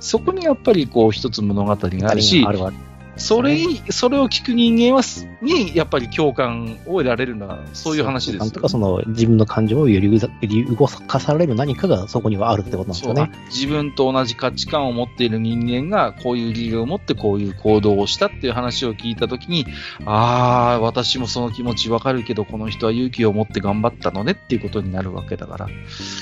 [0.00, 2.72] そこにやっぱりこう一つ物語があるしあ、るわ
[3.16, 10.20] それに、それを聞く人間はす、にやっぱり共感を得られるのは、そういう話ですよなんとかその自分の感情を揺り
[10.66, 13.32] 動かされる何かがそこにはあるってことなんですそうよね。
[13.46, 19.66] 自分と同じ価値観を持っている人間がこういう理由を持ってこういう行動をしたっていう話を聞いたときに、
[20.04, 25.68] ああ、私もその気持ちわかるけど、この人は勇気を持って頑張ったのねっていうことになるわけだから、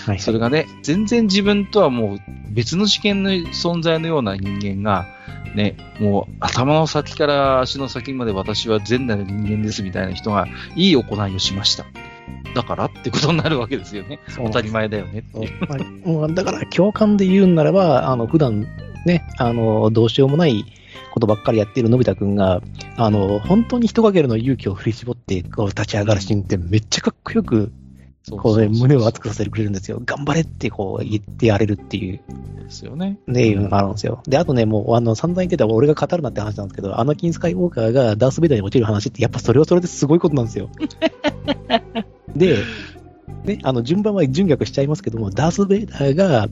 [0.06, 0.18] はい。
[0.20, 2.18] それがね、全然自分とはもう
[2.50, 5.06] 別の次元の存在のような人間が、
[5.54, 11.86] ね、もう頭の先から足の先まで私は善なる人間ですみたいな人がいい行いをしました。
[12.54, 14.20] だからってことになるわけですよね。
[14.36, 15.70] 当たり前だよねっていう。
[15.70, 18.66] はいもうだから共感で言うんならば、あの、普段
[19.06, 20.64] ね、あの、どうしようもない
[21.12, 22.60] ことばっかりやっているのび太くんが、
[22.96, 27.72] あの、本当に一かけるの勇気を振り絞って、こう、立ち上がるシーンってめっちゃかっこよく、
[28.30, 30.00] こうね、胸を熱くさせてくれるんですよ。
[30.04, 32.20] 頑張れってこう言ってやれるっていう、
[32.64, 33.18] ですよね。
[33.26, 34.22] ね、いうのがあるんですよ。
[34.26, 40.70] で、あとね、もう、あの、散々言ってた俺が語るなって話なんですけど、アナキン・スカイウォーカーがダース・ベイダーに落ちる話って、やっぱそれはそれですごいことなんですよ。
[42.34, 42.58] で、
[43.44, 46.48] ね、あの、順番は順逆しちゃいますけども、ダース・ベイダーが、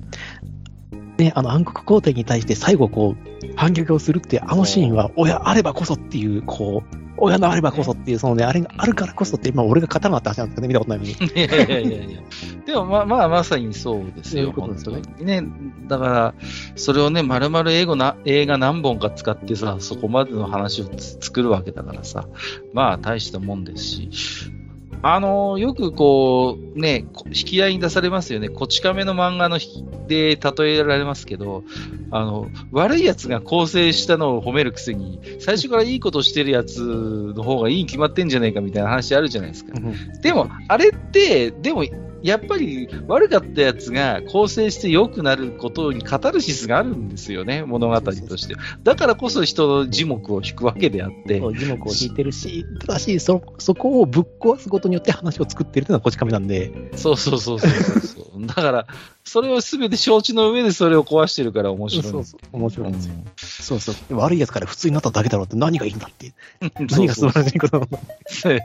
[1.22, 11.12] ね、あの、暗黒皇帝に対して最後こう、反撃をするっていうあのシーンは、親あればこそっていう、こう、親のあればこそっていう、そのね、あれがあるからこそって、まあ、俺が語るなって話なんですけどね、見たことないのに。
[11.14, 12.20] いやいやいやいや。
[12.66, 14.52] でもまあまあまさにそうですそういうよ。
[14.52, 15.48] ことですよねね。
[15.88, 16.34] だから、
[16.74, 22.26] それをね、丸々英語な、映画何本か使ってさ、そこまでの話をつ作るわけだからさ、
[22.72, 24.10] まあ大したもんですし、
[25.05, 28.48] あのよくこう、ね、こ引き合いに出されますよね。
[28.48, 31.64] こち亀の漫画のひで例えられますけど、
[32.12, 36.80] あの、悪い奴が構成したのを褒めるくせに、最初からいいことしてるやつ
[37.34, 39.72] の方がいいに決まってんじゃないかみたいな話あるじゃないですか。
[40.22, 41.84] でも、あれって、でも、
[42.22, 48.54] やっぱり悪かったやつが構成して良くなることにカタルシスがあるんですよね、物語として。
[48.82, 57.70] だからこそ人の字目を引くわけであってそ、う字幕を引いてるし、ただし、そ、そこをぶっ壊すことによって話を作ってるっていうのはこち亀なんで、そうそうそうそう
[58.00, 58.46] そう。
[58.46, 58.86] だから、
[59.24, 62.12] それをすべて承知の上でそれを壊してるから面白い。
[62.12, 63.14] そうそう、面白いんですよ。
[63.14, 63.94] うんそうそう。
[64.08, 66.32] で悪い奴から普通になっただけだろうって何がいいんだって。
[66.90, 67.98] 何が素晴らしいことなの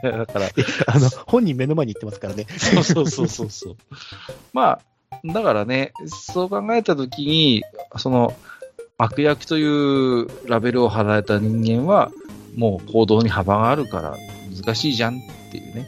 [0.02, 0.48] だか ら、
[0.86, 2.46] あの、本人目の前に言ってますからね。
[2.58, 3.76] そうそうそうそうそう。
[4.52, 4.80] まあ、
[5.24, 7.62] だからね、そう考えたときに、
[7.96, 8.34] その、
[8.98, 12.10] 悪役というラベルを貼られた人間は、
[12.56, 14.16] もう行動に幅があるから
[14.64, 15.20] 難しいじゃんっ
[15.52, 15.86] ていうね。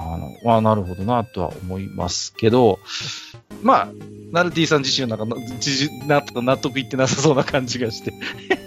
[0.00, 2.78] あの、まあ、なるほどなとは思いますけど、
[3.62, 3.88] まあ、
[4.32, 8.12] ナルティさん自身はなんかな、自納納得いってなさそうな感じがして。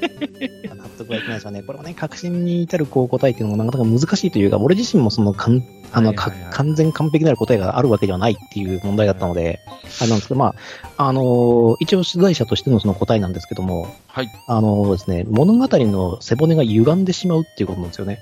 [0.76, 1.64] 納得はいきないですよね。
[1.64, 9.60] これはね、確信に至るこう答えっていうのもなかなか難しいというか、俺自身もそのかんあの、か完全完璧なる答えがあるわけではないっていう問題だったので、
[10.00, 10.54] あれなんですけど、ま
[10.98, 14.30] あ、あのー一応取材者としてのその答えなんですけども、はい。
[14.48, 18.20] あのーですね、物語の背骨が歪んでしまうっていうことなんですよね。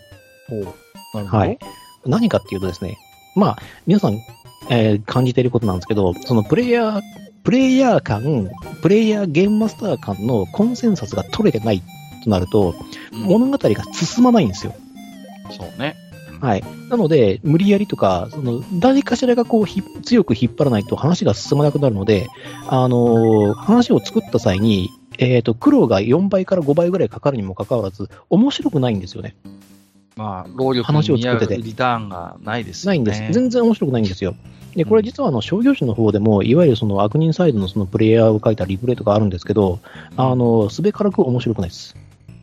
[1.14, 1.58] なるほどはい。
[2.06, 2.98] 何かっていうとですね、
[3.36, 4.20] まあ、皆さん、
[4.70, 7.02] えー感じていることなんですけど、そのプレイヤー、
[7.44, 8.50] プレイヤー間、
[8.82, 11.82] プレイヤーゲームマスター間のコンセンサスが取れてない
[12.24, 12.76] となると、
[13.12, 14.76] 物語が進まないんですよ。
[15.52, 15.96] そうね。
[16.40, 16.64] はい。
[16.90, 22.28] なので、無理やりとか、その、誰かしらがこうひ、強く引っ張らないと話が進まなくなるので、
[22.68, 24.90] あのー話を作った際に、
[25.20, 29.36] えっ、と、苦労が4倍から5倍ぐらいかかるにもかかわらず、面白くないんですよね。
[30.16, 32.86] まあ、労力に話を作っててリターンがないです。
[32.86, 33.20] ないんです。
[33.32, 34.36] 全然面白くないんですよ。
[34.76, 39.80] で、これ実はあの商業誌の方でも、いわゆるその悪人サイドのそのプレイヤーを書いたリプレイとかあるんですけど、
[40.18, 41.96] あの、すべからく面白くないです。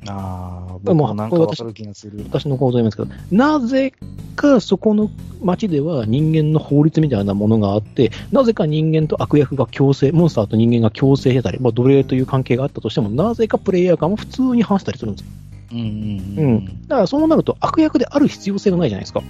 [0.07, 2.23] ああ、僕もなんかわかる気がする。
[2.25, 3.93] 私の構造言いますけど、なぜ
[4.37, 5.11] かそこの
[5.43, 15.33] 街では人間の法律みたいなものがあって、なぜか人間と悪役が共生、モンスターと人間が共生してたり、まあ、奴隷という関係があったとしても、なぜかプレイヤー間も普通に話したりするんですよ。
[15.73, 16.67] うんうんううんん。
[16.89, 19.23] だからそうなると悪役である必要性がないじゃないですか。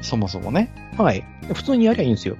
[0.00, 0.72] そもそもね。
[0.98, 1.24] はい。
[1.52, 2.36] 普通にやりゃいいんですよ。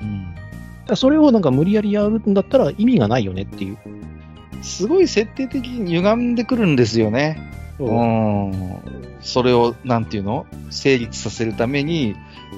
[0.00, 0.34] うん。
[0.34, 0.42] だか
[0.88, 3.78] らそれをなんか無理やりやるんだったら意味がないよねっていう。
[4.62, 7.50] すごい設定的に歪んでくるんですよね。
[7.78, 8.78] うん。
[9.20, 10.46] それを、なんていうの？
[10.70, 12.14] 成立させるために、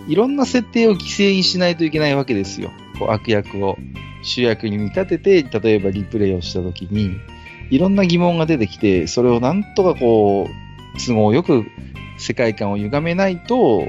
[0.07, 2.71] いろんな設定を犠牲にしないといけないわけですよ。
[2.99, 3.79] こう悪役を
[4.23, 7.13] 主役に見立てて、例えばリプレイをしたときに、
[7.71, 11.65] いろんな疑問が出てきて、それをなんとかこう、都合よく
[12.19, 13.89] 世界観を歪めないと、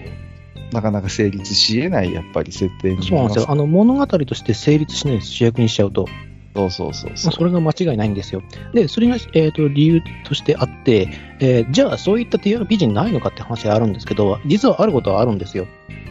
[0.71, 3.45] なかなか成立し得ない、やっぱり設定そうなんですよ。
[3.49, 6.07] あの、物語として成立しないです、主役にしちゃうと。
[6.55, 7.33] そうそうそうまあ、そう。
[7.33, 8.41] それが間違いないんですよ。
[8.73, 11.09] で、それが、えー、と理由としてあって、
[11.39, 15.67] えーじゃあそういった TRPG にないのかって話があるんですけど、実はあることはあるんですよ。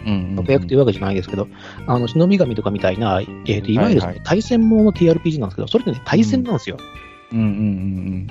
[0.06, 1.48] うんうんうん悪役というわけじゃないですけど、
[1.86, 6.76] あの、忍び神とかみたいな、えーといわゆるそのはいはい対戦もの TRPG なんですけど、それってね、対戦なんですよ。
[6.78, 8.26] うんうんうん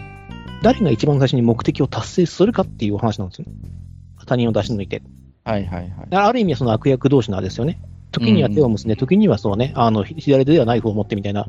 [0.62, 3.48] 誰が一番最初に目的を達成するかっていうお話なんですよ。
[4.26, 5.04] 他人を出し抜いて。
[5.46, 5.52] うん。
[5.52, 6.16] はいはいはい。
[6.16, 7.82] ある意味その悪役同士なんですよね。
[8.14, 11.48] 時には手を結んで、時にはそうね、あの、左手ではナイフを持ってみたいな、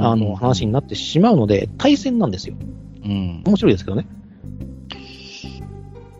[0.00, 2.56] あの、話になってしまうので、対戦なんですよ。
[3.02, 3.42] うん。
[3.46, 4.06] 面白いですけどね。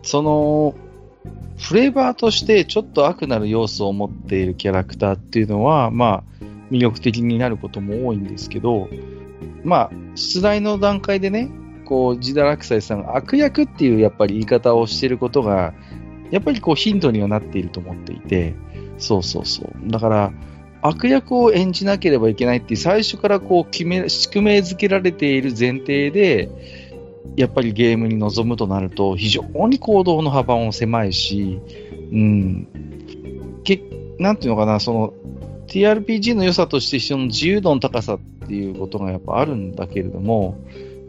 [0.01, 0.73] その、
[1.57, 8.89] フレーバーとしてちょっと悪なる要素を持っているキャラクターっていうのは、まあ、魅力的になることも多いんですけど、
[9.63, 11.49] まあ、出題の段階でね、
[11.85, 15.73] こう、ジダラクサイさんが悪役っていうやっぱり言い方をしていることが、
[16.31, 18.55] やっぱりこうヒントにはなっていると思っていて、
[18.97, 19.91] そうそうそう。
[19.91, 20.33] だから、
[20.81, 26.49] 悪役を演じなければいけないって最初からこう決め、宿命づけられている前提で、
[27.35, 31.59] やっぱりゲームに臨むとなると、非常に行動の幅も狭いし、
[32.11, 32.67] うん、
[33.63, 33.81] け
[34.17, 35.13] なんていうのかな、その
[35.67, 38.19] TRPG の良さとして、その自由度の高さっ
[38.51, 40.57] ていうことがやっぱあるんだけれども、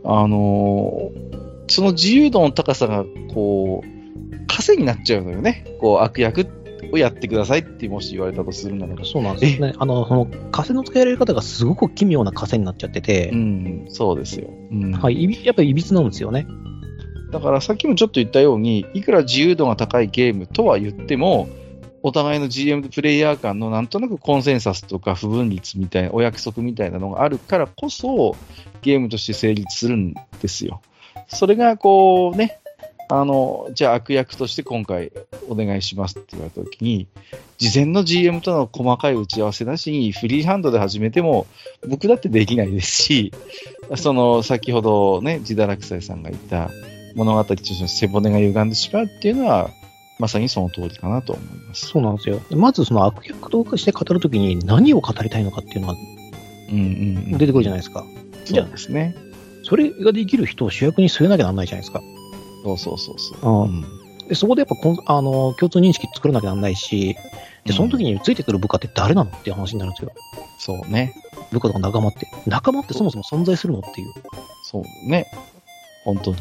[0.05, 5.64] あのーその自由度の高さが、こう、枷になっちゃうのよね。
[5.80, 6.47] こう、悪役
[6.93, 9.05] をやってくださいってもし言われたとするならば。
[9.07, 9.74] そうなんですよね。
[9.78, 14.51] あの、その、枷の使いられ方がすごく奇妙な枷になっちゃってて、うん、そうですよ。
[14.70, 16.47] うんはい、いびやっぱり歪なんですよね。
[17.30, 21.49] だからさっきもちょっと言ったように、いくら自由度が高いゲームとは言っても、
[22.03, 28.36] お互いの GM プレイヤー間のなんとなくコンセンサスとか不分率みたいな、お約束みたいなのがあるからこそ、
[28.82, 30.82] ゲームとして成立するんですよ。
[31.28, 32.59] それがこうね、
[33.09, 35.12] あの、じゃあ悪役として今回
[35.48, 37.07] お願いしますって言われたときに、
[37.59, 41.46] 事前の GM との細かい打ち合わせなしにフリーハンドで始めても、
[41.86, 43.32] 僕だってできないですし、
[43.96, 46.70] その先ほどね、ジダラクサイさんが言った
[47.14, 49.70] 物語としての背骨が歪んでしまうっていうのは、
[50.22, 51.86] まさにその通りかなと思います。
[51.88, 52.40] そうなんですよ。
[52.48, 55.94] でまずその悪役として語るときに何を語りたいのかっていうのが。
[57.36, 58.04] 出てくるじゃないですか。
[58.44, 59.16] じゃそうですね。
[59.64, 62.00] それができる人を主役に据えなきゃなんないじゃないですか。
[62.62, 63.64] そうそうそうそう。
[63.64, 63.84] うん
[64.28, 64.68] でそこでやっ
[65.04, 67.16] ぱあの共通認識作らなきゃなんないし、
[67.64, 70.12] でその時についてくる部下って誰なのっていう話になるんですよ。
[70.60, 71.12] そうね。
[71.50, 72.28] 部下とか仲間って。
[72.46, 74.12] 仲間ってそもそも存在するのっていう。
[74.70, 75.26] そうね。
[76.04, 76.36] 本当に。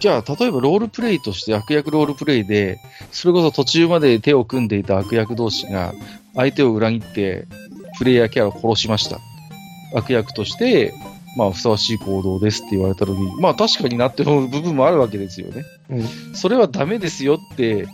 [0.00, 2.80] じゃあ、例えばロールプレイとして悪役ロールプレイで、
[3.12, 5.92] それこそ途中まで手を組んでいた悪役同士が
[6.34, 7.46] 相手を裏切って
[7.98, 9.18] プレイヤーキャラを殺しました。
[9.94, 10.94] 悪役として、
[11.36, 15.64] まあ、ふさわしい行動ですって言われた時に、まあ確かになって思う部分もあるわけですよね。
[15.90, 17.86] うんそれはダメですよって、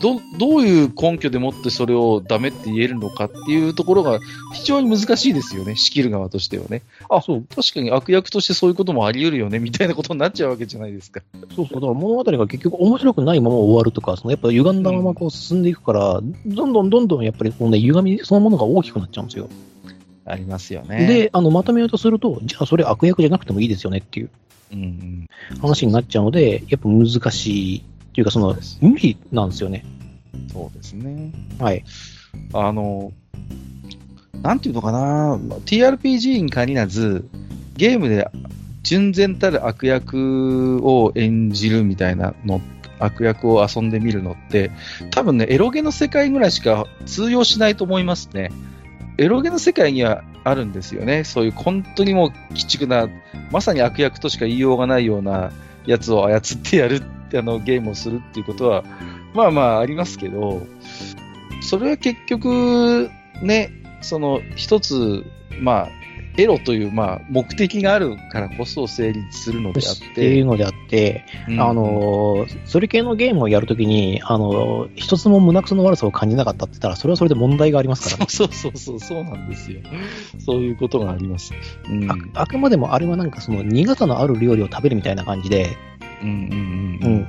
[0.00, 4.18] ど、どういう根拠でもってそれをダメって言えるのかっていうところが
[4.54, 6.82] 非常に難しいですよね、仕切る側としてはね。
[7.10, 11.20] あ、そう、確かに悪役としてそういうこともあり得るよね、みたいなことになっちゃうわけじゃないですか。
[11.54, 19.48] そうそう、だから物語が結局面白くないまま終わるとか、そのやっぱ歪んだままこう進んでいくから、どんどんどんどんやっぱりこのね、歪みそのものが大きくなっちゃうんですよ。
[20.24, 21.06] ありますよね。
[21.06, 24.30] で、あの、まとめようとすると、じゃあそれ悪役じゃなくてもいいですよねっていう
[24.72, 27.84] うんうん、話になっちゃうので、やっぱ難しい
[28.20, 29.84] いうか、その、無理なんですよね。
[30.52, 31.32] そうですね。
[31.58, 31.84] はい。
[32.52, 33.12] あの、
[34.42, 37.28] なんていうのかな、TRPG に限らず、
[37.76, 38.28] ゲームで
[38.82, 42.60] 純然たる悪役を演じるみたいなの、
[42.98, 44.70] 悪役を遊んでみるのって、
[45.10, 48.50] 多分ね、エロゲの世界ぐらいしか通用しないと思いますね。
[49.18, 51.24] エロゲの世界にはあるんですよね。
[51.24, 53.08] そういう本当にもう鬼畜な、
[53.50, 55.52] まさに悪役としか言いようがないような
[55.86, 57.02] やつを操ってやる
[57.38, 58.84] あの、ゲームをするっていうことは、
[59.34, 60.66] まあまあありますけど、
[61.62, 63.10] それは結局、
[63.42, 63.70] ね、
[64.00, 65.24] その一つ、
[65.60, 65.88] まあ、
[66.36, 78.26] エロという、まあ、目的があるからこそ成立するのであっっていて、うのであって、うんあ、の、それ系のゲームをやるときに、あの、一つも胸くその悪さを感じなかったって言ったら、それはそれで問題がありますからね。
[78.28, 79.80] そうそうそう、そうなんですよ。
[80.38, 81.52] そういうことがあります。
[81.88, 82.10] うん。
[82.10, 85.76] ああくまでもあれはなんかその苦さのある料理を食べるみたいな感じで、
[86.22, 87.26] うんうんううんん。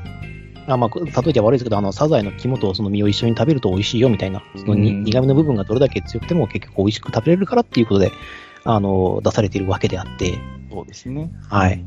[0.68, 8.12] あまあ、例えちゃ悪いですけど、あの、サザエの肝とその身を一緒に食べると美味しいよみたいな、そのにうん苦味の部分がどれだけ強くても結局美味しく食べれるからっていうことで、
[8.64, 10.40] あの、出されているわけであって、
[10.72, 11.32] そうですね。
[11.50, 11.84] はい。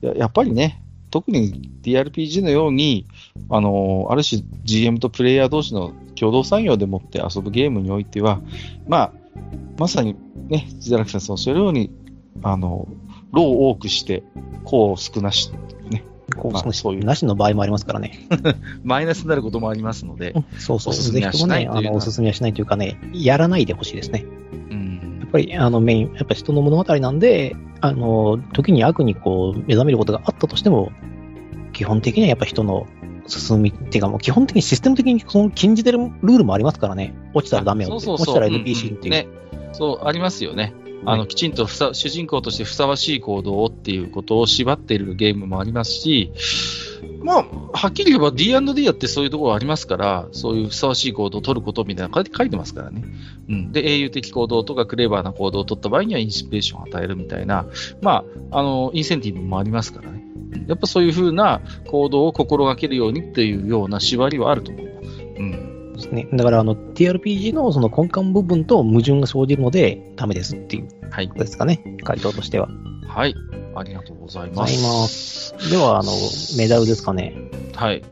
[0.00, 3.06] ややっぱりね、特に TRPG のように、
[3.50, 8.40] あのある種 GM とプレイヤー同士の共同作業でもって遊ぶゲームにおいては、
[8.86, 9.12] まあ、
[9.78, 10.16] まさに
[10.48, 11.90] ね、ジダラクさんおっしゃるように、
[12.42, 12.88] あの、
[13.32, 14.22] 労を多くして、
[14.66, 15.50] 功を少なし、
[15.90, 16.04] ね。
[16.34, 18.26] こう、まあそういうなしの場合もありますからね。
[18.84, 20.94] マイナスになることもありますのでう、んそうそう。
[20.94, 24.24] ぜひともね、あの、おすすめはしないというかね、やらないでほしいですね。
[24.70, 30.92] うんやっぱり、あの、メイン、やっぱり人の物語なんで、あの、時に悪にこう、目覚めることがあったとしても、
[31.72, 32.86] 基本的にはやっぱ人の
[33.26, 37.14] 進みっていうか、もう基本的にシステム的にその禁じてるルールもありますからね。
[37.32, 38.04] 落ちたらダメよって。
[38.04, 39.14] そうそうそう落ちたら NPC っていう。
[39.14, 39.26] ね。
[39.72, 40.74] そう、ありますよね。
[41.04, 46.32] あの、きちんとふさ主人公としてふさわしい行動をっていうことを縛っているゲームもありますし、
[47.22, 53.04] まあ、はっきり言えば D&D やってそういうところがありますから、そういうふさわしい行動を取ることみたいなの書いてますからね。
[53.48, 53.72] うん。
[53.72, 57.66] で、英雄的行動とかクレバーな行動を取った場合にはインスピレーションを与えるみたいな、
[58.00, 60.24] まあ、あの、インセンティブもありますからね。
[60.68, 61.60] やっぱそういうふうな
[61.90, 64.82] 行動を心がけるようにっていうような縛りはあると思。
[64.82, 64.91] う。
[66.02, 66.28] ですね。
[66.32, 71.28] だから、あの、TRPG のその根幹部分と矛盾が生じるので、ダメですっていうこはい。
[71.28, 71.82] とですかね。
[72.04, 72.68] 回答としては。
[73.08, 73.34] はい。
[73.74, 74.82] ありがとうございます。
[74.82, 75.70] ます。
[75.70, 76.12] では、あの、
[76.58, 77.34] メダルですかね。
[77.74, 78.00] はい。
[78.00, 78.08] ど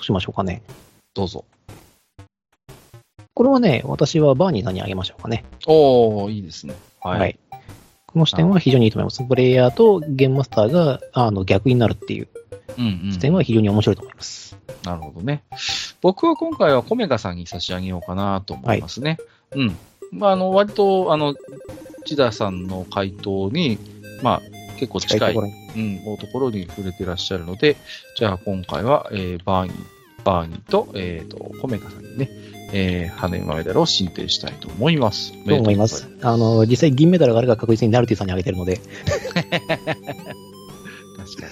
[0.00, 0.62] うしましょうかね。
[1.14, 1.44] どうぞ。
[3.34, 5.44] これはね、私はバーニーさんにあげましょうかね。
[5.66, 6.74] おー、いいですね。
[7.00, 7.38] はい。
[8.08, 9.22] この視点は非常にいいと思います。
[9.22, 12.28] プレイヤーとゲームマスターがあの逆になるっていう
[12.78, 14.56] うんうん視点は非常に面白いと思います。
[14.84, 15.42] なるほどね。
[16.00, 19.18] 僕は今回はコメガさんに差し上げようかなと思いますね。
[19.52, 19.76] うん。
[20.12, 21.34] まあ、あの、割と、あの、
[22.06, 23.78] 千田さんの回答に、
[24.22, 24.42] まあ、
[24.78, 26.00] 結構近い、近いところに。
[26.08, 27.76] うん、ところに触れてらっしゃるので、
[28.16, 29.74] じゃあ今回は、えーバーニー、
[30.24, 32.30] バーニーと、えっ、と、コメガさんにね、
[32.72, 35.32] えー、羽馬メダルを進呈したいと思います。
[35.46, 36.08] と思います。
[36.22, 39.54] あの、実際銀メダルがあるから確実にナルティさんにあげてるので、確か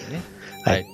[0.09, 0.23] にね。
[0.65, 0.85] ははいい。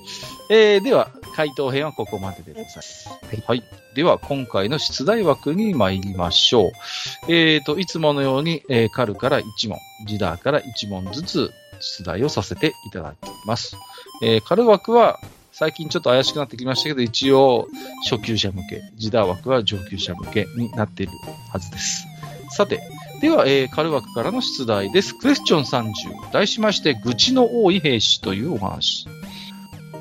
[0.51, 3.09] えーでは、回答編はここまででございます。
[3.47, 7.33] はいでは、今回の出題枠に参りましょう。
[7.33, 13.77] えーと、いつものように、えーカルから1問、ジダーから1問ずつ出題をさせていただきます。
[14.23, 15.19] えーカル枠は、
[15.63, 17.69] 最近ちょっと怪しくなってきましたけど、一応、
[18.11, 21.13] 初級者向け、ジダー枠は上級者向けになっている
[21.53, 22.05] はずです。
[22.51, 22.81] さて、
[23.21, 25.17] では、えーカル枠からの出題です。
[25.17, 26.33] クエスチョン30。
[26.33, 29.07] 題しまして、愚痴の多い兵士というお話。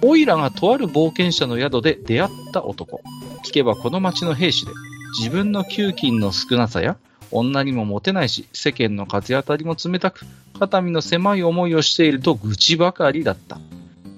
[0.02, 3.00] オイラがとある冒険者の宿で出会った男。
[3.46, 4.72] 聞けばこの町の兵士で、
[5.20, 6.98] 自分の給金の少なさや、
[7.30, 10.26] 女にもモテないし、世間の風当たりも冷たく、
[10.58, 13.60] 肩身の狭い思いをしていると愚痴ばかりだった。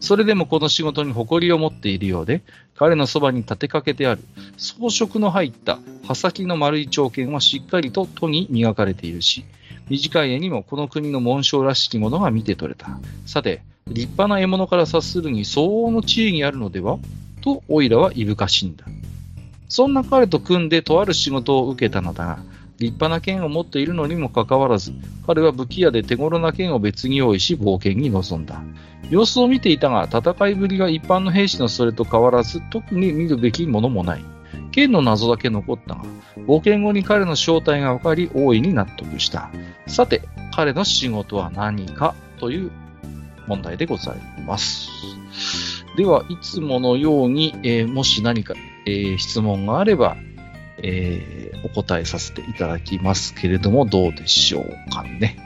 [0.04, 2.42] それでもこの仕事に誇りを持っているようで、
[2.76, 4.22] 彼のそばに立てかけてある
[4.58, 9.46] 装飾の入った刃先の丸い長剣はしっかりと戸に磨かれているし、
[9.88, 13.00] 短い絵にもこの国の紋章らしきものが見て取れた。
[13.26, 17.00] さて、立派な獲物から察するに相応の地位にあるのでは
[17.40, 18.84] と、オイラはいぶかしんだ。
[19.70, 22.40] そんな彼と組んでとある仕事を受けたのだが、
[22.84, 24.94] 立派な剣を持っているのにもかかわらず、
[25.26, 28.62] 彼は武器屋で手頃な剣を別に用意し冒険に臨んだ。
[29.10, 34.26] 様子を見ていたが、戦いぶりが一般の兵士のそれと変わらず、特に見るべきものもない。
[34.72, 36.04] 剣の謎だけ残ったが、
[36.46, 39.50] 冒険後に彼の正体が分かり、大いに納得した。
[39.88, 40.22] さて、
[40.54, 42.72] 彼の仕事は何かという
[43.48, 44.90] 問題でございます。
[45.96, 48.56] では、いつものように、えーもし何か、
[48.86, 50.18] えー質問があれば、
[50.84, 55.38] えーお答えさせていただきますけれども、どうでしょうかね。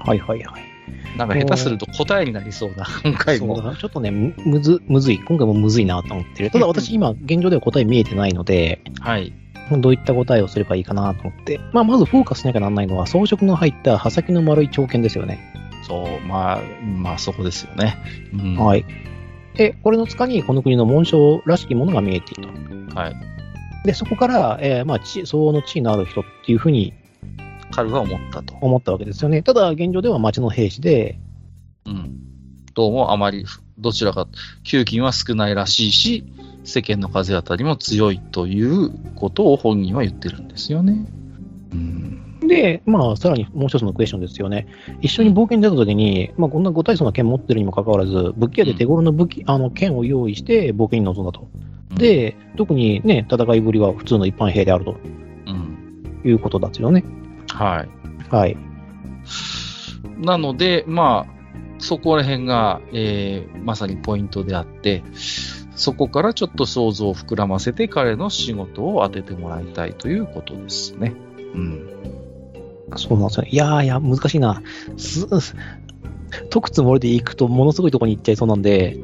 [0.00, 0.74] はいはいはい。
[1.16, 3.74] なんか下手すると答えになりそうな、今回も。
[3.76, 5.18] ちょっとね、むむず、むずい。
[5.18, 6.50] 今回もむずいなと思ってる。
[6.50, 9.32] ただ私今、現状では答え見えてないので、はい。
[9.70, 11.58] どういった答えをすればいいかなと思って。
[11.72, 15.38] まあ、まずフォーカスしなきゃならないのは、装飾の入った刃先の丸い長剣ですよね。
[15.88, 17.96] そう、まあ、まあそこですよね。
[18.34, 18.56] うん、。
[18.56, 18.84] はいい。
[19.56, 22.48] で、これの塚にこの国の紋章らしきものが見えている
[22.90, 22.98] と。
[22.98, 23.33] はい。
[23.84, 26.94] で、そこから、えーまあ、地相応の地位のある人っていうふうに
[27.74, 28.54] 彼は思ったと。
[28.60, 29.42] 思ったわけですよね。
[29.42, 31.18] ただ、現状では町の兵士で、
[31.86, 32.20] うん。
[32.72, 33.44] どうもあまり、
[33.78, 34.28] どちらか、
[34.62, 36.24] 給金は少ないらしいし、
[36.64, 41.04] 世間の風当たりも強いということを本人は言ってるんですよね。
[41.72, 42.38] うん。
[42.46, 44.68] で、まあ、さらにもう一つのクエスチョンですよね。
[45.00, 51.48] 一緒に冒険に出た時に、まあ、こんなご大層な剣持ってるにもかかわらず、武器屋で手頃の武器、あの、剣を用意して冒険に臨んだと。
[51.96, 54.96] で、特にね、戦いぶりは普通の一般兵であると
[55.46, 56.20] うん。
[56.24, 57.04] いうことですよね。
[57.50, 58.34] はい。
[58.34, 58.56] はい。
[60.18, 61.34] なので、まあ、
[61.78, 65.02] そこら辺が、えーまさにポイントであって、
[65.74, 71.14] そこからちょっと想像を膨らませて彼の仕事を当ててもらいたいということですね。
[71.54, 71.88] うん。
[72.96, 73.48] そうなんですよね。
[73.50, 74.62] いやーいや、難しいな。
[74.96, 75.26] す、
[76.50, 78.98] 解くつもりで行くとものすごいところに行っちゃいそうなんで、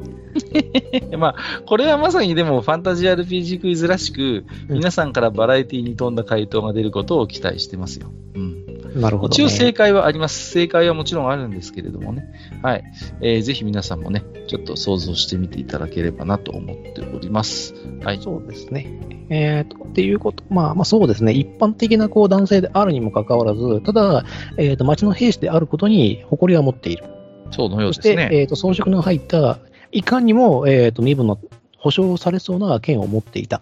[1.17, 8.11] まあ、これはまさにでもファンタジー RPG クイズらしく、うん皆さんからバラエティに富んだ回答が出ることを期待してますよ。
[8.35, 8.65] うん。
[8.99, 9.43] なるほど、ね。
[9.43, 10.51] 一応正解はあります。
[10.51, 12.25] 正解はもちろんあるんですけれどもね。
[12.61, 12.83] はい。
[13.21, 17.75] えーぜひ皆さんもね、ちょっと想像してみていただければなと思っております。
[18.03, 18.19] はい。
[18.21, 18.87] そうですね。
[19.29, 21.31] えーと、っていうこと、まあ、まあそうですね。
[21.31, 24.25] 一般的なこう男性であるにもかかわらず、ただ、
[24.57, 27.05] えーと、町の兵士であることに誇りは持っている。
[27.51, 28.39] そうのようそして、ですね。
[28.41, 29.59] えーと、装飾の入った、
[29.91, 31.39] いかにも、えーと、身分の
[31.77, 33.61] 保障されそうな剣を持っていた。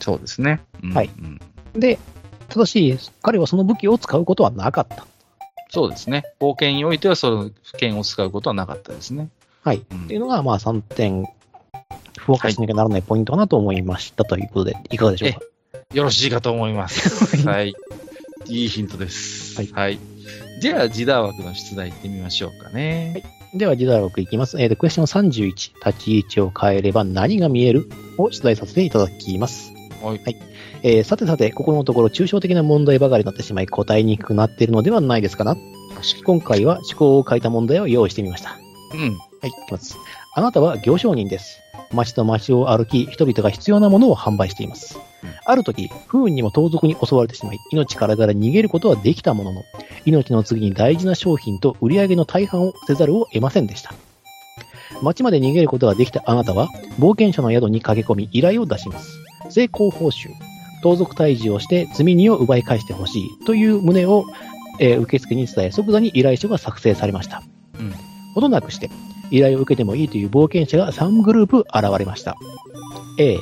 [0.00, 0.60] そうですね。
[0.82, 1.40] うんはいうん
[1.72, 2.00] で、
[2.48, 5.06] ただし、彼はその武器を使うことはなかった。
[5.68, 6.24] そうですね。
[6.40, 9.28] 冒険においてはその剣を使うことはなかったですね。
[9.62, 9.84] はい。
[9.88, 11.26] うんっていうのが、まあ3点、
[12.18, 15.40] フォーカスしなきゃならないポイントかなと思いましたということで、いかがでしょうか？
[15.94, 17.36] よろしいかと思います。
[17.46, 17.74] はい。
[18.46, 19.62] いいヒントです。
[19.72, 19.98] はい
[20.60, 23.22] じゃあ、ジダー枠の出題行ってみましょうかね。
[23.52, 24.60] では、ジダロクいきます。
[24.62, 27.90] えーと、クエスチョン31、立ち位置を変えれば何が見える？
[28.16, 29.72] を出題させていただきます。
[30.02, 30.20] はい。
[30.82, 35.56] えーさてさて、ここのところ抽象的な問題ばかりになってしまい答えにくくなっているのではないですかな
[36.24, 38.56] 今回は思考を変えた問題を用意してみました。
[38.94, 39.00] うん。
[39.00, 39.96] はい、いきます。
[40.34, 41.59] あなたは行商人です。
[41.92, 45.30] 街と街を歩き、人々が必要なものを販売していますうん。
[45.44, 49.62] ある時、不運にも盗賊に襲われてしまい、命からがら逃げることはできたものの、
[50.04, 53.94] 命の次に大事な商品と売り上げの大半を捨てざるを得ませんでした。
[55.02, 56.68] 街まで逃げることができたあなたは、
[56.98, 59.18] 冒険者の宿に駆け込み依頼を出します。
[59.48, 60.28] 成功報酬、
[60.82, 64.24] 盗賊退治をして積み荷を奪い返してほしいという旨を、
[64.78, 67.42] えー受付に伝え、即座に依頼書が作成されました。
[67.78, 67.94] うん。
[68.34, 68.90] ほどなくして、
[69.30, 72.36] 依頼を受けてもいいという冒険者が3グループ現れました。
[73.18, 73.38] A、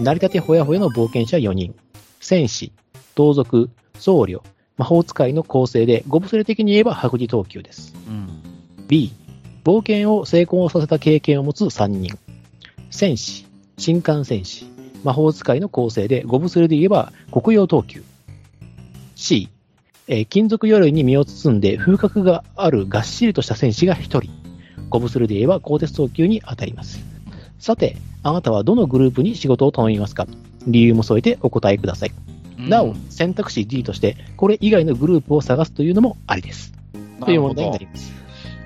[0.00, 1.74] 成り立てほやほやの冒険者4人。
[2.20, 2.72] 戦士、
[3.14, 4.40] 盗賊、僧侶、
[4.76, 7.94] 魔法使いの構成で、ゴブスレ的に言えば白磁等級です。
[8.08, 8.28] うん。
[8.88, 9.12] B、
[9.64, 12.18] 冒険を成功させた経験を持つ3人。
[12.90, 13.46] 戦士、
[13.76, 14.66] 新幹戦士、
[15.04, 18.02] 魔法使いの構成で、ゴブスレで言えば黒曜等級。
[19.14, 19.48] C、
[20.06, 24.43] えー金属鎧に身を包んで風格があるがっしりとした戦士が1人。
[24.88, 27.00] ゴブスレで言えば鋼鉄等級に当たります。
[27.58, 30.26] さて、あなたはどのグループに仕事を頼みますか
[30.66, 32.12] 理由も添えてお答えください。
[32.58, 36.72] なお、選択肢 D として、これ以外のグループを探すというのもありです。
[37.20, 38.12] という問題になります。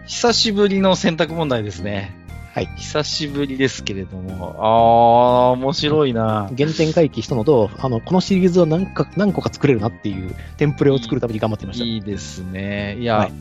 [0.06, 2.14] 久しぶりの選択問題ですね。
[2.54, 2.66] はい。
[2.76, 4.56] 久しぶりですけれども。
[4.58, 6.50] あー、面白いな。
[6.56, 11.84] 原点回帰したのと、あの、このシリーズは何か、何個か作れるなっていう、テンプレを作るために頑張ってました。
[11.84, 12.96] いいですね。
[12.98, 13.32] いや、はい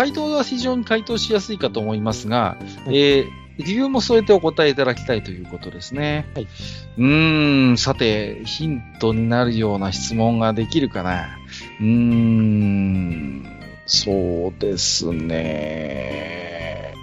[0.00, 2.56] 回答は非常に回答しやすいかと思いますが、
[2.86, 6.26] はいえー理由も添えてお答えいただきたいということですね。
[6.34, 6.48] はい
[6.96, 11.28] うーん、さて、ヒントになるような質問ができるかな。
[11.78, 13.44] うーん、
[13.84, 16.94] そうですね。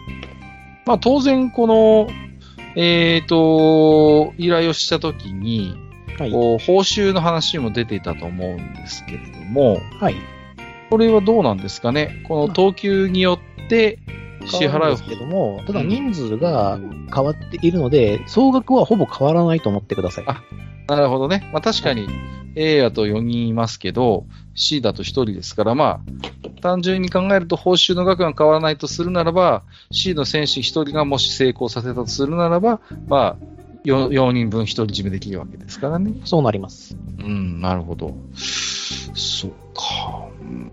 [0.88, 2.08] まあ当然この、
[2.76, 5.76] えっ、と、依頼をしたときに、
[6.18, 6.32] はい。
[6.32, 10.16] こう報酬の話も出ていたと思うんですけれども、はい。
[10.90, 12.24] これはどうなんですかね？
[12.28, 14.00] この等級によって
[14.46, 16.80] 支払うんですけども、ただ人数が
[17.14, 20.26] 変わっているので、総額はほぼ変わらないと思ってください。
[20.28, 20.44] あ
[20.88, 21.50] なるほどね。
[21.52, 22.08] まあ確かに
[22.56, 26.02] A だと4人いますけど、C だと1人ですから、ま
[26.46, 33.46] あ、単純に考えると報酬の額が変わらないとするならば、C の選手1人がもし成功させたとするならば、まあ、
[33.86, 36.14] 4, 4人分1人占めできるわけですからね。
[36.26, 36.98] そうなります。
[37.20, 38.16] うん、なるほど。
[38.34, 39.84] そっか。
[40.48, 40.72] うん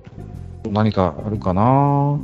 [0.73, 2.19] 何かあるかな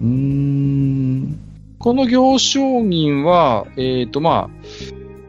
[0.00, 1.38] うーん。
[1.78, 4.50] この行商人は、えっ、と、ま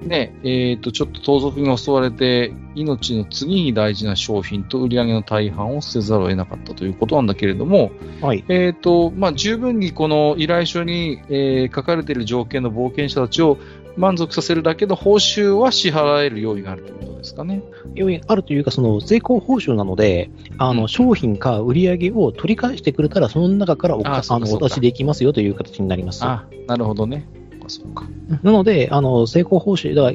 [0.03, 7.91] あ、ね、えっ、と、ちょっと盗賊に襲われて、命の次に大事な商品と売り上げの大半を捨てざるを得なかったということなんだけれども、
[8.21, 8.43] はい。
[8.47, 13.57] えっ、と、まあ、十分にこの依頼書に、えー書かれている条件の冒険者たちを
[13.97, 17.61] 満足させるだけの報酬は支払える用意があるということですかね。
[17.95, 26.23] 要因あるというか、その成功報酬なので、あの、うん商品か売り上げを取り返してくれたら、その中からおあのおあそうかそうか渡しできますよという形になります。
[26.23, 27.27] あ、なるほどね。
[27.71, 28.05] そうか。
[28.43, 30.11] なので、あの、成功報酬、だ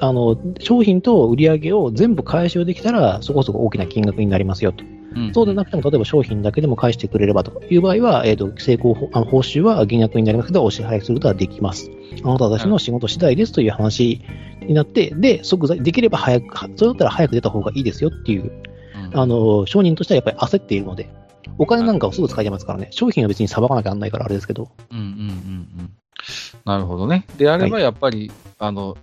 [0.00, 4.84] あの、商品と売り上げを全部回収できたら、そこそこ大きな金額になりますよと。
[5.14, 11.90] うんそうでなくても、例えば商品だけでも返してくれればという場合は、えっ、と、成功報あの報酬は減額になりますけど、お支払いすることはできます。
[12.24, 14.20] あなたたちの仕事次第ですという話
[14.60, 21.08] になって、で、即座、できれば早く、はそれだったら早く出た方がいいですよっていう、うんあの、商人としてはやっぱり焦っているので、
[21.56, 25.12] お金なんかをすぐ使いますからね、商品は別にさばかなきゃなんないからあれですけど、うんうんうんう
[25.82, 25.92] ん。
[26.64, 27.26] なるほどね。
[27.36, 28.96] であれば、やっぱり、あの、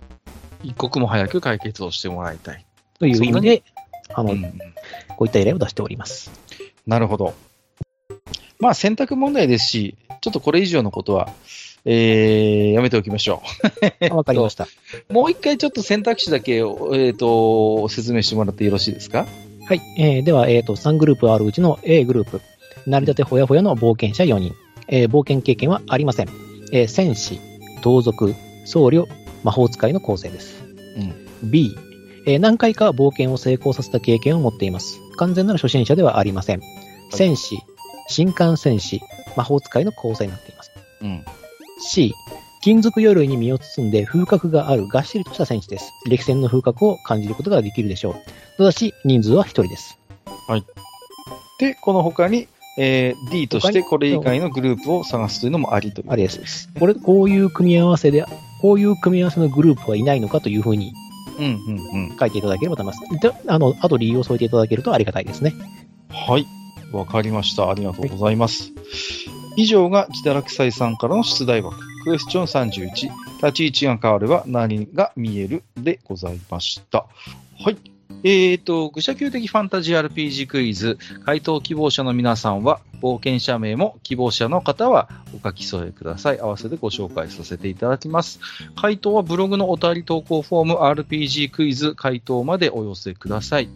[0.62, 2.64] 一刻も早く解決をしてもらいたい。
[2.98, 3.62] という意味で、
[4.14, 4.58] あの、うんうん
[5.16, 6.30] こういった依頼を出しております。
[6.86, 7.34] なるほど。
[8.58, 11.28] まあ、選択問題ですし、ちょっとこれ以上のことは、
[11.84, 13.42] えー、やめておきましょ
[14.10, 14.66] あわかりました。
[15.08, 15.12] う。
[15.12, 16.56] もう一回ちょっと選択肢だけ、
[16.94, 19.26] えっ、と、説明してもらってよろしいですか？
[19.68, 19.80] はい。
[19.98, 22.40] えーでは、えっ、と、3グループあるうちの A グループ。
[22.86, 24.54] 成り立てほやほやの冒険者4人。
[24.88, 26.28] えー冒険経験はありません。
[26.72, 27.40] えー戦士、
[27.82, 28.34] 盗賊、
[28.64, 29.06] 僧侶、
[29.44, 30.64] 魔法使いの構成です。
[31.42, 31.76] B、
[32.26, 35.00] えー何回か冒険を成功させた経験を持っています。
[35.16, 36.60] 完全なる初心者ではありません。
[37.10, 37.58] 戦士、
[38.08, 39.00] 新幹戦士、
[39.36, 40.70] 魔法使いの構成になっています。
[41.02, 41.24] うん。
[41.80, 42.12] C、
[42.62, 45.92] 金属鎧に身を包んで風格があるがっしりとした戦士です。
[46.08, 48.14] 歴戦の風格を感じることができるでしょう。
[48.58, 49.96] ただし、人数は1人です。
[51.60, 56.68] で、この他に、えー D としてこれ以外のグループを探すというのもありというありです。
[56.78, 58.24] これ、こういう組み合わせで、
[58.60, 60.92] こういう組み合わせのグループはいないのかというふうに。
[62.18, 63.20] 書いていただければと思います。
[63.20, 65.54] であの、あと理由を添えていただけるとありがたいですね。
[66.08, 66.46] はい。
[66.92, 67.70] わかりました。
[67.70, 68.72] ありがとうございます。
[69.56, 71.76] 以上が自堕落斎さんからの出題枠。
[72.04, 72.90] クエスチョン31。
[73.38, 77.06] 立ち位置が変われば何が見えるでございました。
[77.58, 77.95] はい。
[78.28, 86.40] えーと、愚者級的ファンタジー RPG クイズ、回答希望者の皆さんは、冒険者名も希望者の方はお書き添えください。
[86.40, 88.40] 合わせてご紹介させていただきます。
[88.74, 93.68] 回答はブログのお便り投稿フォーム RPG クイズ回答までお寄せください。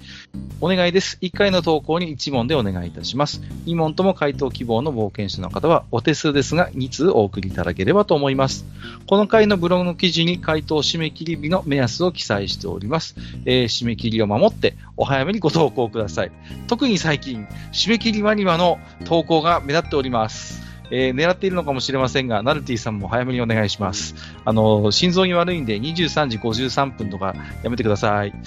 [0.61, 1.19] お願いです。
[1.21, 3.41] 1回の投稿に1問でお願いいたします。
[3.67, 8.65] 2問とも回答希望の冒険者の方はお手数ですが2通お送りいただければと思います。
[9.07, 13.15] この回のブログの記事に回答締め切り日の目安を記載しております。
[13.45, 16.33] えー締め切りを守ってお早めにご投稿ください。
[16.67, 20.61] 特に最近、締め切り間際の投稿が目立っております。
[20.91, 24.15] えー狙っているのかもしれませんが、ナルティさんも早めにお願いします。
[24.45, 28.35] あの、心臓に悪いんで23時53分とかやめてください。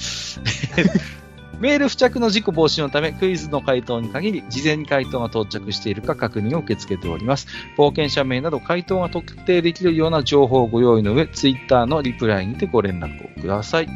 [1.59, 7.47] メール付着の事故防止のため、クイズの回答に限り、事前に回答が到着しているか確認を受け付けております。
[7.77, 13.87] 冒険者名など回答が特定できるような情報をご用意の上、ツイッターのリプライにてご連絡をください。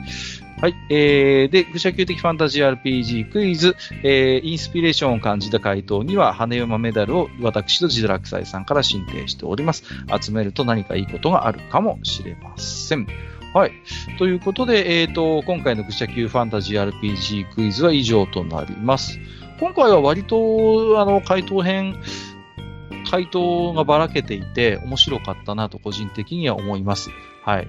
[0.60, 0.76] はい。
[0.90, 9.84] えー、で、愚者級的ファンタジー RPG クイズ、えー、インスピレーションを感じた回答には、羽馬メダルを私とジドラクサイさんから申請しております。
[10.20, 13.06] 集めると何かいいことがあるかもしれません。
[13.54, 13.72] はい。
[14.18, 19.20] ということで、えっ、と、今回の愚者級ファンタジー RPG クイズは以上となります。
[19.60, 22.02] 今回は割と、あの、回答編、
[23.12, 27.12] 回答がばらけていて、面白かったなと個人的には思います。
[27.44, 27.68] はい。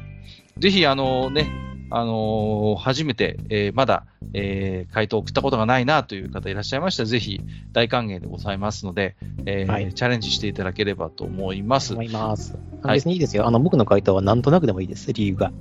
[0.59, 4.05] ぜひ、あのね、あの初めて、えーまだ、
[4.35, 7.41] えー回答を送ったことがないなという方いらっしゃいましたら、ぜひ
[7.73, 9.17] 大歓迎でございますので、
[9.47, 11.95] えーはいチャレンジしていただければと思います。
[11.95, 12.55] 思います。
[12.83, 13.47] あのはい別にいいですよ。
[13.47, 15.53] あの、僕の回答はなんとなくでもいいです、理由が。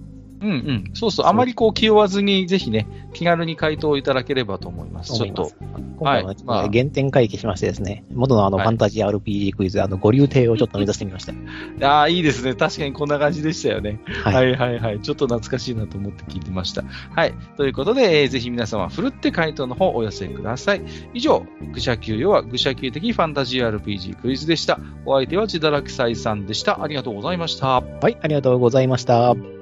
[0.42, 0.90] うんうん。
[0.94, 1.26] そうそう。
[1.28, 5.14] あまりこう気負わずに、ぜひね、気軽に回答いただければと思います。
[5.14, 5.52] ちょっと。
[5.98, 11.34] 今回は、はいまあ原点回帰しましてですね、元のあの、はいファンタジー RPG クイズ、あの、五流亭をちょっと目指してみました。
[11.88, 12.54] ああ、いいですね。
[12.54, 14.00] 確かにこんな感じでしたよね。
[14.24, 14.36] はい。
[14.36, 15.00] はいはいはい。
[15.00, 16.84] ちょっと懐かしいなと思って聞いてました。
[17.16, 17.34] はい。
[17.56, 20.82] ということで、えーぜひ皆様、ふるって回答の方お寄せください。
[21.14, 24.80] 以上、愚者級要は愚者級的ファンタジー RPG クイズでした。
[25.06, 26.84] お相手は自堕落斎さんでした。
[26.84, 27.82] ありがとうございました。
[27.82, 29.57] はい、ありがとうございました。